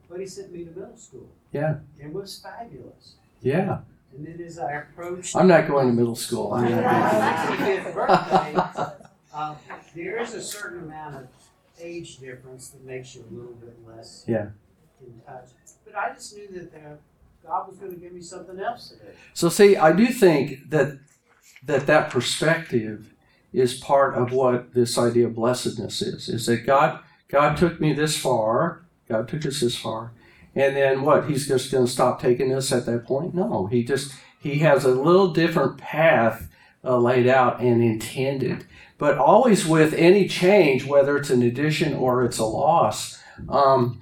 But 0.10 0.20
He 0.20 0.26
sent 0.26 0.52
me 0.52 0.64
to 0.64 0.72
middle 0.72 0.98
school. 0.98 1.28
Yeah. 1.52 1.76
It 2.00 2.12
was 2.12 2.40
fabulous. 2.40 3.16
Yeah. 3.42 3.80
And 4.16 4.26
then 4.26 4.44
as 4.44 4.58
I 4.58 4.72
approached 4.72 5.36
I'm 5.36 5.48
not 5.48 5.68
going 5.68 5.88
to 5.88 5.94
middle 5.94 6.16
school. 6.16 6.54
I'm 6.54 6.72
not 6.72 7.50
65th 7.50 7.94
birthday, 7.94 9.06
um, 9.34 9.56
there 9.94 10.18
is 10.18 10.34
a 10.34 10.42
certain 10.42 10.84
amount 10.84 11.16
of 11.18 11.28
age 11.80 12.18
difference 12.18 12.70
that 12.70 12.84
makes 12.84 13.14
you 13.14 13.24
a 13.30 13.34
little 13.34 13.54
bit 13.54 13.78
less 13.86 14.24
Yeah. 14.28 14.48
In 15.06 15.22
touch. 15.26 15.50
But 15.86 15.96
I 15.96 16.14
just 16.14 16.36
knew 16.36 16.48
that 16.54 16.72
the, 16.72 16.98
God 17.46 17.68
was 17.70 17.78
going 17.78 17.94
to 17.94 18.00
give 18.00 18.12
me 18.12 18.22
something 18.22 18.60
else 18.60 18.90
today. 18.90 19.14
so 19.34 19.50
see, 19.50 19.78
I 19.78 19.92
do 19.94 20.08
think 20.08 20.70
that 20.70 21.00
that 21.66 21.88
that 21.88 22.10
perspective 22.10 23.14
is 23.54 23.74
part 23.74 24.16
of 24.16 24.32
what 24.32 24.74
this 24.74 24.98
idea 24.98 25.28
of 25.28 25.36
blessedness 25.36 26.02
is. 26.02 26.30
Is 26.30 26.46
that 26.46 26.66
God 26.66 27.00
God 27.30 27.58
took 27.58 27.80
me 27.80 27.94
this 27.94 28.18
far, 28.18 28.86
God 29.08 29.28
took 29.28 29.46
us 29.46 29.62
this 29.62 29.78
far, 29.78 30.12
and 30.56 30.76
then 30.76 31.04
what? 31.04 31.30
He's 31.30 31.48
just 31.48 31.72
going 31.72 31.86
to 31.86 31.92
stop 31.92 32.22
taking 32.22 32.54
us 32.54 32.72
at 32.72 32.86
that 32.86 33.06
point? 33.06 33.36
No, 33.36 33.68
he 33.68 33.84
just 33.84 34.14
he 34.40 34.60
has 34.60 34.84
a 34.84 34.90
little 34.90 35.34
different 35.34 35.78
path 35.78 36.50
uh, 36.84 36.98
laid 36.98 37.28
out 37.28 37.60
and 37.60 37.84
intended. 37.84 38.66
But 38.98 39.18
always 39.18 39.66
with 39.66 39.94
any 39.94 40.28
change, 40.28 40.86
whether 40.86 41.18
it's 41.18 41.30
an 41.30 41.44
addition 41.44 41.94
or 41.94 42.24
it's 42.24 42.40
a 42.40 42.46
loss, 42.46 43.22
um, 43.48 44.02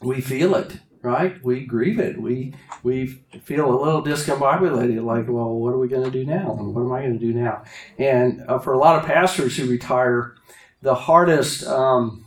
we 0.00 0.20
feel 0.20 0.54
it. 0.54 0.78
right? 1.02 1.42
We 1.44 1.64
grieve 1.64 1.98
it. 1.98 2.20
We 2.20 2.54
we 2.82 3.06
feel 3.42 3.70
a 3.70 3.80
little 3.82 4.02
discombobulated, 4.02 5.02
like, 5.04 5.26
well, 5.28 5.54
what 5.54 5.72
are 5.72 5.78
we 5.78 5.88
going 5.88 6.04
to 6.04 6.10
do 6.10 6.24
now? 6.24 6.52
What 6.52 6.82
am 6.82 6.92
I 6.92 7.00
going 7.02 7.18
to 7.18 7.24
do 7.24 7.32
now? 7.32 7.64
And 7.98 8.42
uh, 8.48 8.58
for 8.58 8.72
a 8.72 8.78
lot 8.78 8.98
of 8.98 9.06
pastors 9.06 9.56
who 9.56 9.66
retire, 9.66 10.34
the 10.82 10.94
hardest 10.94 11.66
um, 11.66 12.26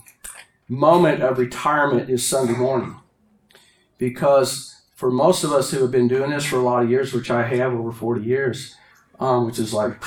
moment 0.68 1.22
of 1.22 1.38
retirement 1.38 2.10
is 2.10 2.28
Sunday 2.28 2.54
morning, 2.54 2.98
because 3.98 4.82
for 4.96 5.12
most 5.12 5.44
of 5.44 5.52
us 5.52 5.72
who 5.72 5.82
have 5.82 5.92
been 5.92 6.08
doing 6.08 6.32
this 6.32 6.46
for 6.46 6.58
a 6.58 6.64
lot 6.64 6.84
of 6.84 6.90
years, 6.90 7.14
which 7.14 7.32
I 7.32 7.44
have 7.48 7.74
over 7.74 7.92
forty 7.92 8.24
years, 8.24 8.76
um, 9.20 9.46
which 9.46 9.60
is 9.60 9.74
like, 9.74 10.02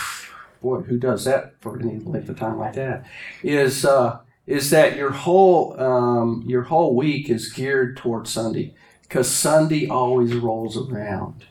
boy, 0.62 0.80
who 0.80 0.98
does 0.98 1.24
that 1.24 1.54
for 1.60 1.78
any 1.78 1.98
length 1.98 2.28
of 2.28 2.38
time 2.38 2.58
like 2.58 2.74
that? 2.74 3.04
Is 3.42 3.84
uh, 3.84 4.20
is 4.46 4.70
that 4.70 4.96
your 4.96 5.10
whole 5.10 5.80
um, 5.80 6.44
your 6.46 6.62
whole 6.62 6.94
week 6.94 7.30
is 7.30 7.52
geared 7.52 7.96
towards 7.96 8.30
Sunday 8.30 8.74
because 9.02 9.30
Sunday 9.30 9.88
always 9.88 10.34
rolls 10.34 10.76
around. 10.76 11.44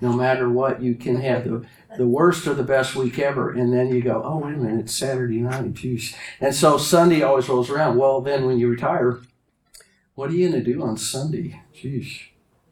No 0.00 0.12
matter 0.12 0.48
what, 0.50 0.82
you 0.82 0.94
can 0.94 1.20
have 1.20 1.44
the 1.44 1.66
the 1.96 2.06
worst 2.06 2.46
or 2.46 2.52
the 2.54 2.62
best 2.62 2.94
week 2.94 3.18
ever, 3.18 3.50
and 3.50 3.72
then 3.72 3.88
you 3.88 4.02
go, 4.02 4.22
oh 4.22 4.38
wait 4.38 4.54
a 4.54 4.58
minute, 4.58 4.80
it's 4.80 4.94
Saturday 4.94 5.38
night, 5.38 5.72
geez. 5.74 6.14
And 6.40 6.54
so 6.54 6.76
Sunday 6.76 7.22
always 7.22 7.48
rolls 7.48 7.70
around. 7.70 7.96
Well, 7.96 8.20
then 8.20 8.44
when 8.44 8.58
you 8.58 8.68
retire, 8.68 9.20
what 10.14 10.30
are 10.30 10.34
you 10.34 10.48
gonna 10.48 10.62
do 10.62 10.82
on 10.82 10.98
Sunday? 10.98 11.62
Jeez. 11.74 12.20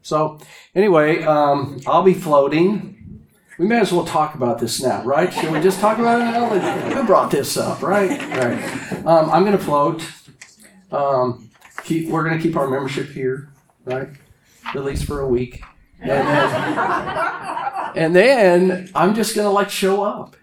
So 0.03 0.39
anyway, 0.75 1.23
um, 1.23 1.79
I'll 1.87 2.03
be 2.03 2.13
floating. 2.13 2.94
We 3.57 3.67
may 3.67 3.79
as 3.79 3.93
well 3.93 4.05
talk 4.05 4.35
about 4.35 4.59
this 4.59 4.81
now, 4.83 5.01
right? 5.03 5.33
Should 5.33 5.51
we 5.51 5.61
just 5.61 5.79
talk 5.79 5.97
about 5.97 6.19
it 6.19 6.25
now? 6.25 6.93
Who 6.93 7.03
brought 7.05 7.31
this 7.31 7.55
up, 7.55 7.81
right? 7.81 8.09
Right. 8.09 9.05
Um, 9.05 9.29
I'm 9.29 9.45
going 9.45 9.57
to 9.57 9.63
float. 9.63 10.05
Um, 10.91 11.49
keep, 11.83 12.09
we're 12.09 12.25
going 12.27 12.37
to 12.37 12.43
keep 12.43 12.57
our 12.57 12.67
membership 12.67 13.07
here, 13.07 13.49
right? 13.85 14.09
At 14.65 14.83
least 14.83 15.05
for 15.05 15.21
a 15.21 15.27
week. 15.27 15.63
And 16.01 16.27
then, 16.27 17.95
and 17.95 18.15
then 18.15 18.89
I'm 18.93 19.15
just 19.15 19.35
going 19.35 19.45
to 19.45 19.51
like 19.51 19.69
show 19.69 20.03
up. 20.03 20.35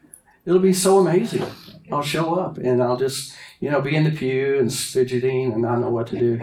It'll 0.46 0.58
be 0.58 0.72
so 0.72 0.98
amazing. 0.98 1.44
I'll 1.92 2.02
show 2.02 2.34
up 2.34 2.56
and 2.56 2.82
I'll 2.82 2.96
just, 2.96 3.34
you 3.60 3.70
know, 3.70 3.82
be 3.82 3.94
in 3.94 4.04
the 4.04 4.10
pew 4.10 4.58
and 4.58 4.72
fidgeting 4.72 5.52
and 5.52 5.60
not 5.60 5.80
know 5.80 5.90
what 5.90 6.06
to 6.08 6.18
do 6.18 6.40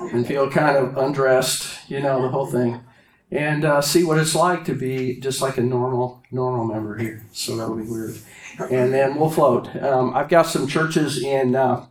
and 0.00 0.26
feel 0.26 0.50
kind 0.50 0.78
of 0.78 0.96
undressed, 0.96 1.90
you 1.90 2.00
know, 2.00 2.22
the 2.22 2.28
whole 2.28 2.46
thing 2.46 2.80
and 3.30 3.64
uh, 3.64 3.80
see 3.80 4.04
what 4.04 4.18
it's 4.18 4.34
like 4.34 4.64
to 4.64 4.74
be 4.74 5.18
just 5.20 5.42
like 5.42 5.58
a 5.58 5.62
normal 5.62 6.22
normal 6.30 6.64
member 6.64 6.96
here. 6.96 7.26
So 7.32 7.56
that'll 7.56 7.76
be 7.76 7.82
weird. 7.82 8.16
And 8.70 8.92
then 8.92 9.16
we'll 9.16 9.30
float. 9.30 9.74
Um, 9.76 10.14
I've 10.14 10.28
got 10.28 10.46
some 10.46 10.66
churches 10.66 11.22
in 11.22 11.54
uh, 11.54 11.86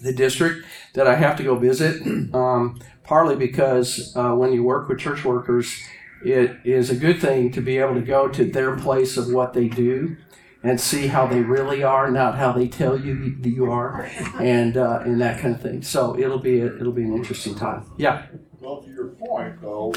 the 0.00 0.12
district 0.12 0.66
that 0.94 1.06
I 1.06 1.14
have 1.14 1.36
to 1.36 1.42
go 1.42 1.56
visit, 1.56 2.02
um, 2.34 2.80
partly 3.04 3.36
because 3.36 4.14
uh, 4.16 4.32
when 4.34 4.52
you 4.52 4.62
work 4.62 4.88
with 4.88 4.98
church 4.98 5.24
workers, 5.24 5.80
it 6.24 6.56
is 6.64 6.90
a 6.90 6.96
good 6.96 7.20
thing 7.20 7.50
to 7.52 7.60
be 7.60 7.78
able 7.78 7.94
to 7.94 8.02
go 8.02 8.28
to 8.28 8.44
their 8.44 8.76
place 8.76 9.16
of 9.16 9.32
what 9.32 9.54
they 9.54 9.68
do 9.68 10.16
and 10.62 10.80
see 10.80 11.08
how 11.08 11.26
they 11.26 11.40
really 11.40 11.82
are, 11.82 12.10
not 12.10 12.36
how 12.36 12.52
they 12.52 12.68
tell 12.68 12.98
you 12.98 13.36
you 13.42 13.70
are, 13.70 14.08
and 14.38 14.76
uh, 14.76 15.00
and 15.04 15.20
that 15.20 15.40
kind 15.40 15.54
of 15.54 15.60
thing. 15.60 15.82
So 15.82 16.16
it'll 16.18 16.38
be 16.38 16.60
a, 16.60 16.66
it'll 16.76 16.92
be 16.92 17.02
an 17.02 17.14
interesting 17.14 17.54
time. 17.54 17.84
Yeah. 17.96 18.26
Well, 18.60 18.80
to 18.82 18.90
your 18.90 19.08
point, 19.08 19.60
though, 19.60 19.92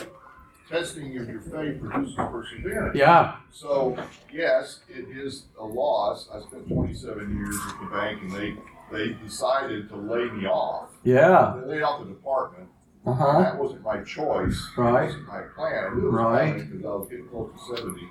testing 0.76 1.18
of 1.18 1.30
your 1.30 1.42
faith 1.42 1.80
produces 1.82 2.16
perseverance. 2.16 2.96
Yeah. 2.98 3.38
So, 3.52 3.98
yes, 4.34 4.82
it 4.90 5.06
is 5.16 5.46
a 5.60 5.66
loss. 5.66 6.30
I 6.34 6.42
spent 6.42 6.68
27 6.68 7.36
years 7.38 7.56
at 7.68 7.80
the 7.80 7.88
bank 7.96 8.22
and 8.22 8.32
they, 8.32 8.56
they 8.92 9.14
decided 9.24 9.90
to 9.90 9.96
lay 9.96 10.30
me 10.32 10.46
off. 10.46 10.90
Yeah. 11.04 11.60
They 11.62 11.76
laid 11.76 11.82
off 11.84 12.02
the 12.02 12.08
department. 12.10 12.70
Uh 13.06 13.14
huh. 13.14 13.40
That 13.42 13.58
wasn't 13.58 13.84
my 13.84 14.02
choice. 14.04 14.60
Right. 14.78 15.04
It 15.04 15.06
wasn't 15.08 15.28
my 15.28 15.42
plan. 15.56 15.86
I 15.92 15.96
knew 15.96 16.08
it 16.08 16.12
was 16.12 16.14
Right. 16.14 16.58
because 16.58 16.86
I 16.86 16.90
was 16.90 17.08
getting 17.10 17.28
close 17.28 17.52
to 17.70 17.78
70. 17.78 18.02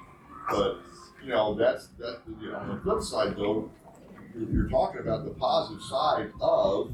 But, 0.50 0.76
you 1.22 1.30
know, 1.30 1.54
that's, 1.54 1.88
that, 1.98 2.20
you 2.40 2.52
know, 2.52 2.58
on 2.58 2.68
the 2.76 2.80
flip 2.82 3.02
side, 3.02 3.36
though, 3.36 3.70
you're, 4.36 4.48
you're 4.50 4.68
talking 4.68 5.00
about 5.00 5.24
the 5.24 5.30
positive 5.32 5.82
side 5.82 6.30
of 6.40 6.92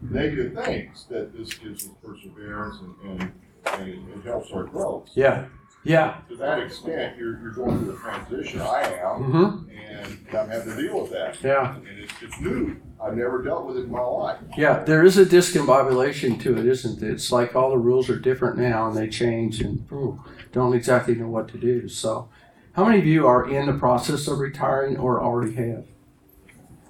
negative 0.00 0.54
things 0.64 1.06
that 1.10 1.36
this 1.36 1.52
gives 1.54 1.84
us 1.86 1.90
perseverance 2.04 2.76
and, 2.80 3.20
and, 3.20 3.32
and 3.72 3.88
it, 3.88 4.24
helps 4.26 4.50
our 4.52 4.64
growth. 4.64 5.10
Yeah. 5.14 5.46
Yeah. 5.86 6.16
to 6.30 6.36
that 6.36 6.60
extent, 6.60 7.18
you're, 7.18 7.38
you're 7.42 7.52
going 7.52 7.78
through 7.78 7.94
a 7.94 7.98
transition. 7.98 8.60
I 8.62 8.82
am, 8.84 9.22
Mm-hmm. 9.22 9.70
and 9.70 10.18
I'm 10.36 10.48
having 10.48 10.74
to 10.76 10.82
deal 10.82 11.02
with 11.02 11.10
that. 11.12 11.36
Yeah. 11.42 11.76
And 11.76 11.86
it's, 12.00 12.12
it's 12.22 12.40
new. 12.40 12.80
I've 13.02 13.14
never 13.16 13.42
dealt 13.42 13.66
with 13.66 13.76
it 13.76 13.84
in 13.84 13.90
my 13.90 14.00
life. 14.00 14.38
Yeah. 14.56 14.82
There 14.82 15.04
is 15.04 15.18
a 15.18 15.26
discombobulation 15.26 16.40
to 16.40 16.56
it, 16.56 16.64
isn't 16.64 17.02
it? 17.02 17.10
It's 17.10 17.30
like 17.30 17.54
all 17.54 17.68
the 17.70 17.76
rules 17.76 18.08
are 18.08 18.18
different 18.18 18.56
now 18.56 18.88
and 18.88 18.96
they 18.96 19.08
change 19.08 19.60
and 19.60 19.86
ooh, 19.92 20.22
don't 20.52 20.74
exactly 20.74 21.14
know 21.14 21.28
what 21.28 21.48
to 21.48 21.58
do. 21.58 21.86
So, 21.88 22.30
how 22.72 22.84
many 22.86 22.98
of 22.98 23.06
you 23.06 23.26
are 23.26 23.46
in 23.48 23.66
the 23.66 23.74
process 23.74 24.26
of 24.26 24.38
retiring 24.38 24.96
or 24.96 25.22
already 25.22 25.54
have? 25.56 25.84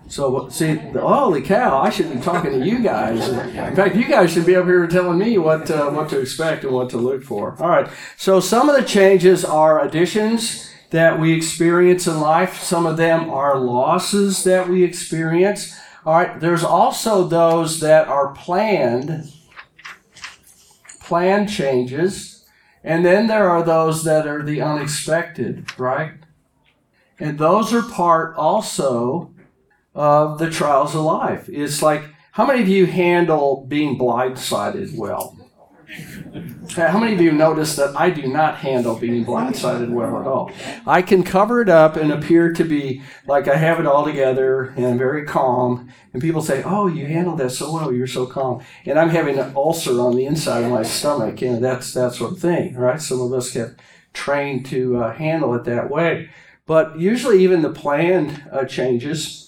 So, 0.06 0.48
see, 0.50 0.74
the, 0.74 1.00
holy 1.00 1.40
cow, 1.40 1.80
I 1.80 1.90
should 1.90 2.12
be 2.12 2.20
talking 2.20 2.52
to 2.52 2.66
you 2.66 2.80
guys. 2.80 3.28
In 3.28 3.74
fact, 3.74 3.96
you 3.96 4.06
guys 4.06 4.32
should 4.32 4.46
be 4.46 4.54
up 4.54 4.66
here 4.66 4.86
telling 4.86 5.18
me 5.18 5.38
what, 5.38 5.70
uh, 5.70 5.90
what 5.90 6.10
to 6.10 6.20
expect 6.20 6.64
and 6.64 6.72
what 6.72 6.90
to 6.90 6.98
look 6.98 7.22
for. 7.22 7.56
All 7.60 7.68
right. 7.68 7.88
So, 8.16 8.38
some 8.38 8.68
of 8.68 8.76
the 8.76 8.86
changes 8.86 9.44
are 9.44 9.84
additions 9.84 10.70
that 10.94 11.18
we 11.18 11.32
experience 11.32 12.06
in 12.06 12.20
life, 12.20 12.62
some 12.62 12.86
of 12.86 12.96
them 12.96 13.28
are 13.28 13.58
losses 13.58 14.44
that 14.44 14.68
we 14.68 14.84
experience. 14.84 15.76
All 16.06 16.14
right, 16.14 16.38
there's 16.38 16.62
also 16.62 17.24
those 17.24 17.80
that 17.80 18.06
are 18.06 18.28
planned, 18.28 19.32
planned 21.00 21.48
changes, 21.48 22.44
and 22.84 23.04
then 23.04 23.26
there 23.26 23.50
are 23.50 23.64
those 23.64 24.04
that 24.04 24.28
are 24.28 24.44
the 24.44 24.60
unexpected, 24.60 25.66
right? 25.76 26.12
And 27.18 27.40
those 27.40 27.74
are 27.74 27.82
part 27.82 28.36
also 28.36 29.33
of 29.94 30.38
the 30.38 30.50
trials 30.50 30.94
of 30.94 31.02
life. 31.02 31.48
It's 31.48 31.82
like, 31.82 32.02
how 32.32 32.46
many 32.46 32.62
of 32.62 32.68
you 32.68 32.86
handle 32.86 33.64
being 33.68 33.98
blindsided 33.98 34.96
well? 34.96 35.38
How 36.76 36.98
many 36.98 37.14
of 37.14 37.20
you 37.20 37.30
notice 37.30 37.76
that 37.76 37.94
I 37.94 38.10
do 38.10 38.26
not 38.26 38.56
handle 38.56 38.96
being 38.96 39.24
blindsided 39.24 39.90
well 39.90 40.20
at 40.20 40.26
all? 40.26 40.50
I 40.86 41.02
can 41.02 41.22
cover 41.22 41.60
it 41.60 41.68
up 41.68 41.94
and 41.94 42.10
appear 42.10 42.52
to 42.52 42.64
be 42.64 43.02
like 43.26 43.46
I 43.46 43.56
have 43.56 43.78
it 43.78 43.86
all 43.86 44.04
together 44.04 44.72
and 44.76 44.86
I'm 44.86 44.98
very 44.98 45.24
calm. 45.24 45.92
And 46.12 46.20
people 46.20 46.42
say, 46.42 46.62
"Oh, 46.64 46.88
you 46.88 47.06
handle 47.06 47.36
that 47.36 47.50
so 47.50 47.72
well. 47.72 47.92
You're 47.92 48.08
so 48.08 48.26
calm." 48.26 48.62
And 48.84 48.98
I'm 48.98 49.10
having 49.10 49.38
an 49.38 49.52
ulcer 49.54 50.00
on 50.00 50.16
the 50.16 50.26
inside 50.26 50.64
of 50.64 50.72
my 50.72 50.82
stomach, 50.82 51.42
and 51.42 51.62
that's 51.62 51.92
that 51.94 52.14
sort 52.14 52.32
of 52.32 52.38
thing, 52.40 52.74
right? 52.74 53.00
Some 53.00 53.20
of 53.20 53.32
us 53.32 53.52
get 53.52 53.78
trained 54.12 54.66
to 54.66 54.96
uh, 54.96 55.12
handle 55.12 55.54
it 55.54 55.64
that 55.64 55.90
way. 55.90 56.30
But 56.66 56.98
usually, 56.98 57.44
even 57.44 57.62
the 57.62 57.70
planned 57.70 58.42
uh, 58.50 58.64
changes 58.64 59.43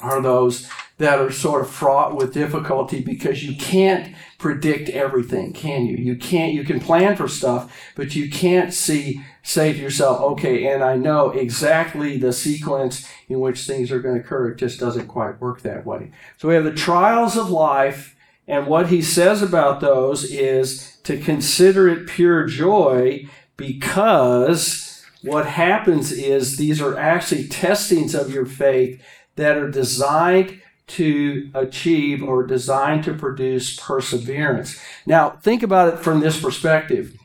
are 0.00 0.20
those 0.22 0.68
that 1.00 1.18
are 1.18 1.30
sort 1.30 1.62
of 1.62 1.70
fraught 1.70 2.14
with 2.14 2.34
difficulty 2.34 3.00
because 3.00 3.42
you 3.42 3.56
can't 3.56 4.14
predict 4.38 4.90
everything, 4.90 5.52
can 5.52 5.86
you? 5.86 5.96
You 5.96 6.14
can't, 6.14 6.52
you 6.52 6.62
can 6.62 6.78
plan 6.78 7.16
for 7.16 7.26
stuff, 7.26 7.74
but 7.96 8.14
you 8.14 8.30
can't 8.30 8.72
see, 8.72 9.22
say 9.42 9.72
to 9.72 9.78
yourself, 9.78 10.20
okay, 10.20 10.66
and 10.66 10.82
I 10.82 10.96
know 10.96 11.30
exactly 11.30 12.18
the 12.18 12.34
sequence 12.34 13.08
in 13.28 13.40
which 13.40 13.66
things 13.66 13.90
are 13.90 14.00
going 14.00 14.16
to 14.16 14.20
occur. 14.20 14.50
It 14.50 14.56
just 14.56 14.78
doesn't 14.78 15.08
quite 15.08 15.40
work 15.40 15.62
that 15.62 15.86
way. 15.86 16.12
So 16.36 16.48
we 16.48 16.54
have 16.54 16.64
the 16.64 16.74
trials 16.74 17.36
of 17.36 17.48
life, 17.48 18.14
and 18.46 18.66
what 18.66 18.88
he 18.88 19.00
says 19.00 19.40
about 19.40 19.80
those 19.80 20.24
is 20.24 20.98
to 21.04 21.18
consider 21.18 21.88
it 21.88 22.08
pure 22.08 22.46
joy 22.46 23.26
because 23.56 25.02
what 25.22 25.46
happens 25.46 26.12
is 26.12 26.56
these 26.56 26.80
are 26.80 26.98
actually 26.98 27.46
testings 27.48 28.14
of 28.14 28.32
your 28.32 28.46
faith 28.46 29.02
that 29.36 29.56
are 29.56 29.70
designed 29.70 30.60
to 30.86 31.50
achieve 31.54 32.22
or 32.22 32.44
designed 32.44 33.04
to 33.04 33.14
produce 33.14 33.76
perseverance. 33.76 34.80
Now, 35.06 35.30
think 35.30 35.62
about 35.62 35.94
it 35.94 36.00
from 36.00 36.20
this 36.20 36.40
perspective. 36.40 37.16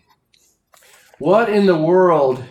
What 1.18 1.50
in 1.50 1.66
the 1.66 1.78
world 1.78 2.44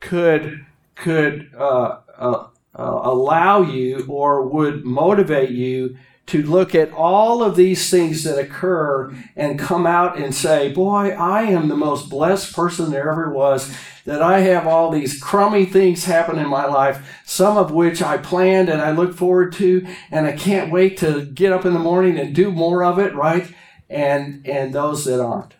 could 0.00 0.64
could 0.94 1.50
uh, 1.58 1.98
uh, 2.16 2.46
uh, 2.74 3.00
allow 3.02 3.62
you 3.62 4.06
or 4.08 4.46
would 4.48 4.84
motivate 4.84 5.50
you 5.50 5.96
to 6.26 6.42
look 6.42 6.74
at 6.74 6.92
all 6.92 7.42
of 7.42 7.54
these 7.54 7.90
things 7.90 8.24
that 8.24 8.38
occur 8.38 9.14
and 9.36 9.58
come 9.58 9.86
out 9.86 10.18
and 10.18 10.34
say, 10.34 10.72
Boy, 10.72 11.10
I 11.10 11.42
am 11.42 11.68
the 11.68 11.76
most 11.76 12.08
blessed 12.08 12.54
person 12.54 12.90
there 12.90 13.10
ever 13.10 13.30
was, 13.30 13.74
that 14.06 14.22
I 14.22 14.40
have 14.40 14.66
all 14.66 14.90
these 14.90 15.20
crummy 15.20 15.66
things 15.66 16.04
happen 16.04 16.38
in 16.38 16.48
my 16.48 16.64
life, 16.64 17.20
some 17.24 17.58
of 17.58 17.70
which 17.70 18.02
I 18.02 18.18
planned 18.18 18.68
and 18.68 18.80
I 18.80 18.92
look 18.92 19.14
forward 19.14 19.52
to, 19.54 19.86
and 20.10 20.26
I 20.26 20.32
can't 20.32 20.72
wait 20.72 20.96
to 20.98 21.26
get 21.26 21.52
up 21.52 21.66
in 21.66 21.74
the 21.74 21.78
morning 21.78 22.18
and 22.18 22.34
do 22.34 22.50
more 22.50 22.84
of 22.84 22.98
it, 22.98 23.14
right? 23.14 23.52
And 23.90 24.46
and 24.46 24.74
those 24.74 25.04
that 25.04 25.22
aren't. 25.22 25.54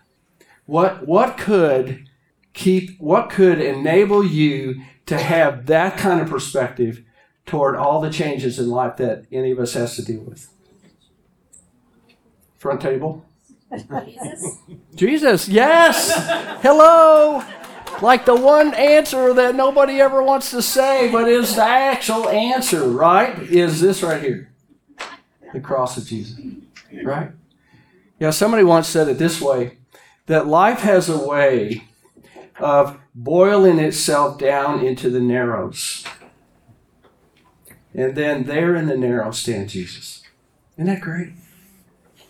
What 0.65 1.07
what 1.07 1.37
could 1.37 2.09
keep 2.55 2.99
what 2.99 3.29
could 3.29 3.61
enable 3.61 4.25
you 4.25 4.83
to 5.07 5.19
have 5.19 5.67
that 5.67 5.99
kind 5.99 6.21
of 6.21 6.31
perspective 6.31 7.05
toward 7.45 7.77
all 7.77 8.01
the 8.01 8.11
changes 8.11 8.59
in 8.59 8.71
life 8.71 8.97
that 8.97 9.27
any 9.31 9.51
of 9.51 9.59
us 9.59 9.75
has 9.75 9.97
to 9.97 10.05
deal 10.05 10.23
with? 10.23 10.54
Front 12.65 12.81
table? 12.81 13.23
Jesus? 13.71 14.57
Jesus, 14.95 15.49
yes! 15.51 16.11
Hello! 16.63 17.45
Like 18.01 18.25
the 18.25 18.35
one 18.35 18.73
answer 18.73 19.35
that 19.35 19.55
nobody 19.55 20.01
ever 20.01 20.23
wants 20.23 20.51
to 20.53 20.63
say, 20.63 21.13
but 21.13 21.29
is 21.29 21.57
the 21.57 21.63
actual 21.63 22.27
answer, 22.27 22.89
right? 22.89 23.39
Is 23.39 23.83
this 23.83 24.03
right 24.03 24.23
here 24.23 24.51
the 25.53 25.61
cross 25.61 25.99
of 25.99 26.07
Jesus, 26.07 26.41
right? 27.03 27.33
Yeah, 28.19 28.31
somebody 28.31 28.65
once 28.65 28.89
said 28.89 29.09
it 29.09 29.19
this 29.19 29.43
way 29.43 29.77
that 30.25 30.47
life 30.47 30.81
has 30.81 31.11
a 31.11 31.19
way 31.19 31.85
of 32.59 32.99
boiling 33.15 33.79
itself 33.79 34.39
down 34.39 34.83
into 34.83 35.11
the 35.11 35.21
narrows. 35.21 36.03
And 37.93 38.17
then 38.17 38.45
there 38.45 38.75
in 38.75 38.87
the 38.87 38.97
narrow 38.97 39.33
stands 39.33 39.75
Jesus. 39.75 40.23
Isn't 40.79 40.87
that 40.87 41.03
great? 41.03 41.35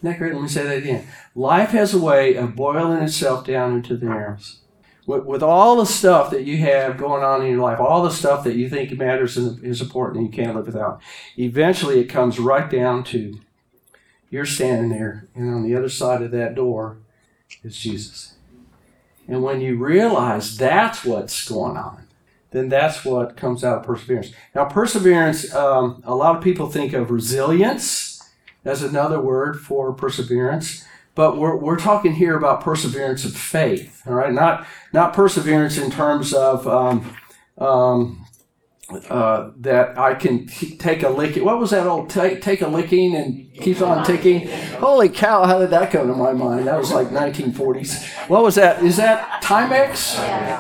That 0.05 0.19
great? 0.19 0.35
Let 0.35 0.43
me 0.43 0.49
say 0.49 0.65
that 0.65 0.77
again. 0.77 1.07
Life 1.35 1.71
has 1.71 1.95
a 1.95 1.99
way 1.99 2.35
of 2.35 2.55
boiling 2.55 3.03
itself 3.03 3.47
down 3.47 3.73
into 3.73 3.97
the 3.97 4.05
narrows. 4.05 4.61
With, 5.07 5.25
with 5.25 5.43
all 5.43 5.77
the 5.77 5.87
stuff 5.87 6.31
that 6.31 6.45
you 6.45 6.59
have 6.59 6.99
going 6.99 7.25
on 7.25 7.41
in 7.41 7.53
your 7.53 7.63
life, 7.63 7.81
all 7.81 8.03
the 8.03 8.11
stuff 8.11 8.45
that 8.45 8.55
you 8.55 8.69
think 8.69 8.97
matters 8.99 9.39
and 9.39 9.65
is 9.65 9.81
important 9.81 10.19
and 10.19 10.27
you 10.27 10.45
can't 10.45 10.55
live 10.55 10.67
without, 10.67 11.01
eventually 11.39 12.01
it 12.01 12.05
comes 12.05 12.39
right 12.39 12.69
down 12.69 13.03
to 13.05 13.41
you're 14.29 14.45
standing 14.45 14.91
there, 14.91 15.29
and 15.35 15.55
on 15.55 15.63
the 15.63 15.75
other 15.75 15.89
side 15.89 16.21
of 16.21 16.33
that 16.33 16.55
door 16.55 16.99
is 17.63 17.79
Jesus. 17.79 18.35
And 19.27 19.43
when 19.43 19.63
you 19.63 19.79
realize 19.79 20.59
that's 20.59 21.03
what's 21.05 21.49
going 21.49 21.79
on, 21.79 22.07
then 22.51 22.69
that's 22.69 23.07
what 23.07 23.39
comes 23.39 23.65
out 23.65 23.79
of 23.79 23.85
perseverance. 23.85 24.33
Now, 24.55 24.67
perseverance, 24.67 25.55
um, 25.55 26.03
a 26.05 26.15
lot 26.15 26.37
of 26.37 26.43
people 26.43 26.69
think 26.69 26.93
of 26.93 27.11
resilience 27.11 28.04
as 28.65 28.83
another 28.83 29.21
word 29.21 29.61
for 29.61 29.93
perseverance. 29.93 30.85
But 31.15 31.37
we're, 31.37 31.57
we're 31.57 31.79
talking 31.79 32.15
here 32.15 32.37
about 32.37 32.61
perseverance 32.61 33.25
of 33.25 33.37
faith, 33.37 34.03
all 34.07 34.15
right? 34.15 34.33
Not, 34.33 34.67
not 34.93 35.15
perseverance 35.15 35.79
in 35.79 35.91
terms 35.91 36.35
of 36.35 36.67
um, 36.67 37.17
um, 37.59 38.24
uh, 38.91 39.51
that 39.57 39.99
I 39.99 40.15
can 40.15 40.47
t- 40.47 40.77
take 40.77 41.03
a 41.03 41.09
licking. 41.09 41.45
What 41.45 41.59
was 41.59 41.71
that 41.71 41.87
old 41.87 42.11
take, 42.11 42.43
take 42.43 42.61
a 42.61 42.69
licking 42.69 43.15
and 43.15 43.53
keeps 43.55 43.81
on 43.81 44.05
ticking? 44.05 44.47
Holy 44.79 45.09
cow, 45.09 45.47
how 45.47 45.59
did 45.59 45.71
that 45.71 45.91
come 45.91 46.07
to 46.09 46.15
my 46.15 46.33
mind? 46.33 46.67
That 46.67 46.79
was 46.79 46.93
like 46.93 47.09
1940s. 47.09 48.29
What 48.29 48.43
was 48.43 48.57
that? 48.57 48.83
Is 48.83 48.97
that 48.99 49.43
Timex? 49.43 50.17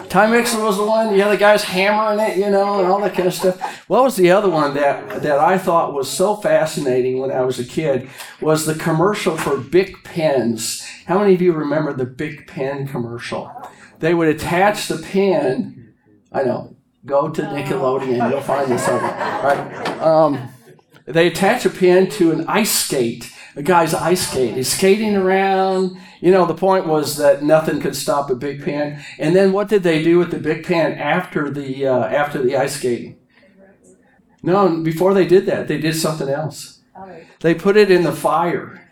Timex 0.08 0.60
was 0.60 0.78
the 0.78 0.86
one, 0.86 1.14
yeah, 1.14 1.28
the 1.28 1.36
guy's 1.36 1.64
hammering 1.64 2.18
it, 2.20 2.38
you 2.38 2.50
know, 2.50 2.80
and 2.80 2.88
all 2.88 3.00
that 3.00 3.14
kind 3.14 3.28
of 3.28 3.34
stuff. 3.34 3.60
What 3.88 4.02
was 4.02 4.16
the 4.16 4.30
other 4.30 4.48
one 4.48 4.74
that, 4.74 5.22
that 5.22 5.38
I 5.38 5.58
thought 5.58 5.92
was 5.92 6.10
so 6.10 6.36
fascinating 6.36 7.18
when 7.18 7.30
I 7.30 7.42
was 7.42 7.58
a 7.58 7.64
kid 7.64 8.08
was 8.40 8.64
the 8.64 8.74
commercial 8.74 9.36
for 9.36 9.58
Bic 9.58 10.02
pens. 10.02 10.82
How 11.06 11.18
many 11.18 11.34
of 11.34 11.42
you 11.42 11.52
remember 11.52 11.92
the 11.92 12.06
Bic 12.06 12.46
pen 12.46 12.86
commercial? 12.88 13.52
They 13.98 14.14
would 14.14 14.28
attach 14.28 14.88
the 14.88 14.98
pen, 14.98 15.94
I 16.32 16.42
know, 16.42 16.73
Go 17.06 17.28
to 17.28 17.42
Nickelodeon, 17.42 18.30
you'll 18.30 18.40
find 18.40 18.70
this 18.70 18.88
over. 18.88 19.06
Right? 19.44 20.00
Um, 20.00 20.48
they 21.04 21.26
attach 21.26 21.66
a 21.66 21.70
pin 21.70 22.08
to 22.12 22.32
an 22.32 22.46
ice 22.48 22.72
skate. 22.72 23.30
A 23.56 23.62
guy's 23.62 23.92
ice 23.92 24.30
skate. 24.30 24.54
He's 24.54 24.74
skating 24.74 25.14
around. 25.16 25.98
You 26.20 26.30
know, 26.30 26.46
the 26.46 26.54
point 26.54 26.86
was 26.86 27.18
that 27.18 27.42
nothing 27.42 27.80
could 27.80 27.94
stop 27.94 28.30
a 28.30 28.34
Bic 28.34 28.64
pen. 28.64 29.04
And 29.18 29.36
then 29.36 29.52
what 29.52 29.68
did 29.68 29.82
they 29.82 30.02
do 30.02 30.18
with 30.18 30.30
the 30.30 30.38
Bic 30.38 30.64
pen 30.64 30.94
after 30.94 31.50
the 31.50 31.86
uh, 31.86 32.06
after 32.06 32.42
the 32.42 32.56
ice 32.56 32.76
skating? 32.76 33.18
No, 34.42 34.80
before 34.82 35.14
they 35.14 35.26
did 35.26 35.46
that, 35.46 35.68
they 35.68 35.78
did 35.78 35.96
something 35.96 36.28
else. 36.28 36.80
They 37.40 37.54
put 37.54 37.76
it 37.76 37.90
in 37.90 38.04
the 38.04 38.12
fire. 38.12 38.83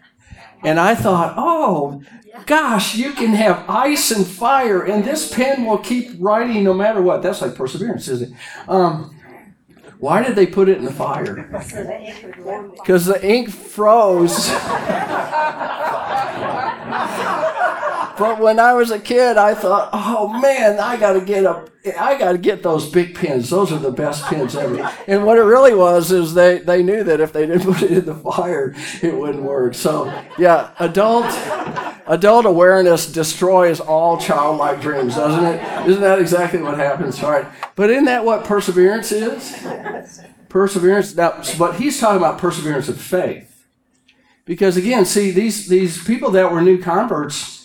And 0.62 0.78
I 0.78 0.94
thought, 0.94 1.34
oh, 1.36 2.02
gosh, 2.46 2.94
you 2.94 3.12
can 3.12 3.34
have 3.34 3.64
ice 3.68 4.10
and 4.10 4.26
fire, 4.26 4.82
and 4.82 5.04
this 5.04 5.32
pen 5.32 5.64
will 5.64 5.78
keep 5.78 6.12
writing 6.18 6.64
no 6.64 6.74
matter 6.74 7.02
what. 7.02 7.22
That's 7.22 7.42
like 7.42 7.54
perseverance, 7.54 8.08
isn't 8.08 8.32
it? 8.32 8.36
Um, 8.68 9.16
why 9.98 10.22
did 10.22 10.34
they 10.34 10.46
put 10.46 10.68
it 10.68 10.78
in 10.78 10.84
the 10.84 10.92
fire? 10.92 11.48
Because 12.74 13.06
the 13.06 13.24
ink 13.24 13.50
froze. 13.50 14.48
but 18.22 18.38
when 18.38 18.60
I 18.60 18.72
was 18.74 18.92
a 18.92 19.00
kid, 19.00 19.36
I 19.36 19.52
thought, 19.52 19.90
oh 19.92 20.28
man, 20.40 20.78
I 20.78 20.96
got 20.96 21.14
to 21.14 21.20
get 21.20 21.44
a, 21.44 21.68
I 22.00 22.16
got 22.16 22.32
to 22.32 22.38
get 22.38 22.62
those 22.62 22.88
big 22.88 23.16
pins. 23.16 23.50
Those 23.50 23.72
are 23.72 23.80
the 23.80 23.90
best 23.90 24.24
pins 24.26 24.54
ever. 24.54 24.88
And 25.08 25.26
what 25.26 25.38
it 25.38 25.42
really 25.42 25.74
was 25.74 26.12
is 26.12 26.32
they 26.32 26.58
they 26.58 26.84
knew 26.84 27.02
that 27.02 27.18
if 27.18 27.32
they 27.32 27.46
didn't 27.46 27.62
put 27.72 27.82
it 27.82 27.90
in 27.90 28.04
the 28.04 28.14
fire, 28.14 28.76
it 29.02 29.18
wouldn't 29.18 29.42
work. 29.42 29.74
So 29.74 30.04
yeah, 30.38 30.70
adult 30.78 31.26
adult 32.06 32.46
awareness 32.46 33.10
destroys 33.10 33.80
all 33.80 34.18
childlike 34.18 34.80
dreams, 34.80 35.16
doesn't 35.16 35.44
it? 35.44 35.88
Isn't 35.88 36.02
that 36.02 36.20
exactly 36.20 36.62
what 36.62 36.78
happens? 36.78 37.20
All 37.24 37.32
right. 37.32 37.46
But 37.74 37.90
isn't 37.90 38.04
that 38.04 38.24
what 38.24 38.44
perseverance 38.44 39.10
is? 39.10 40.24
Perseverance. 40.48 41.16
Now, 41.16 41.42
but 41.58 41.74
he's 41.74 41.98
talking 41.98 42.18
about 42.18 42.38
perseverance 42.38 42.88
of 42.88 43.00
faith. 43.00 43.66
Because 44.44 44.76
again, 44.76 45.06
see, 45.06 45.32
these, 45.32 45.66
these 45.68 46.02
people 46.04 46.30
that 46.32 46.52
were 46.52 46.60
new 46.60 46.80
converts 46.80 47.61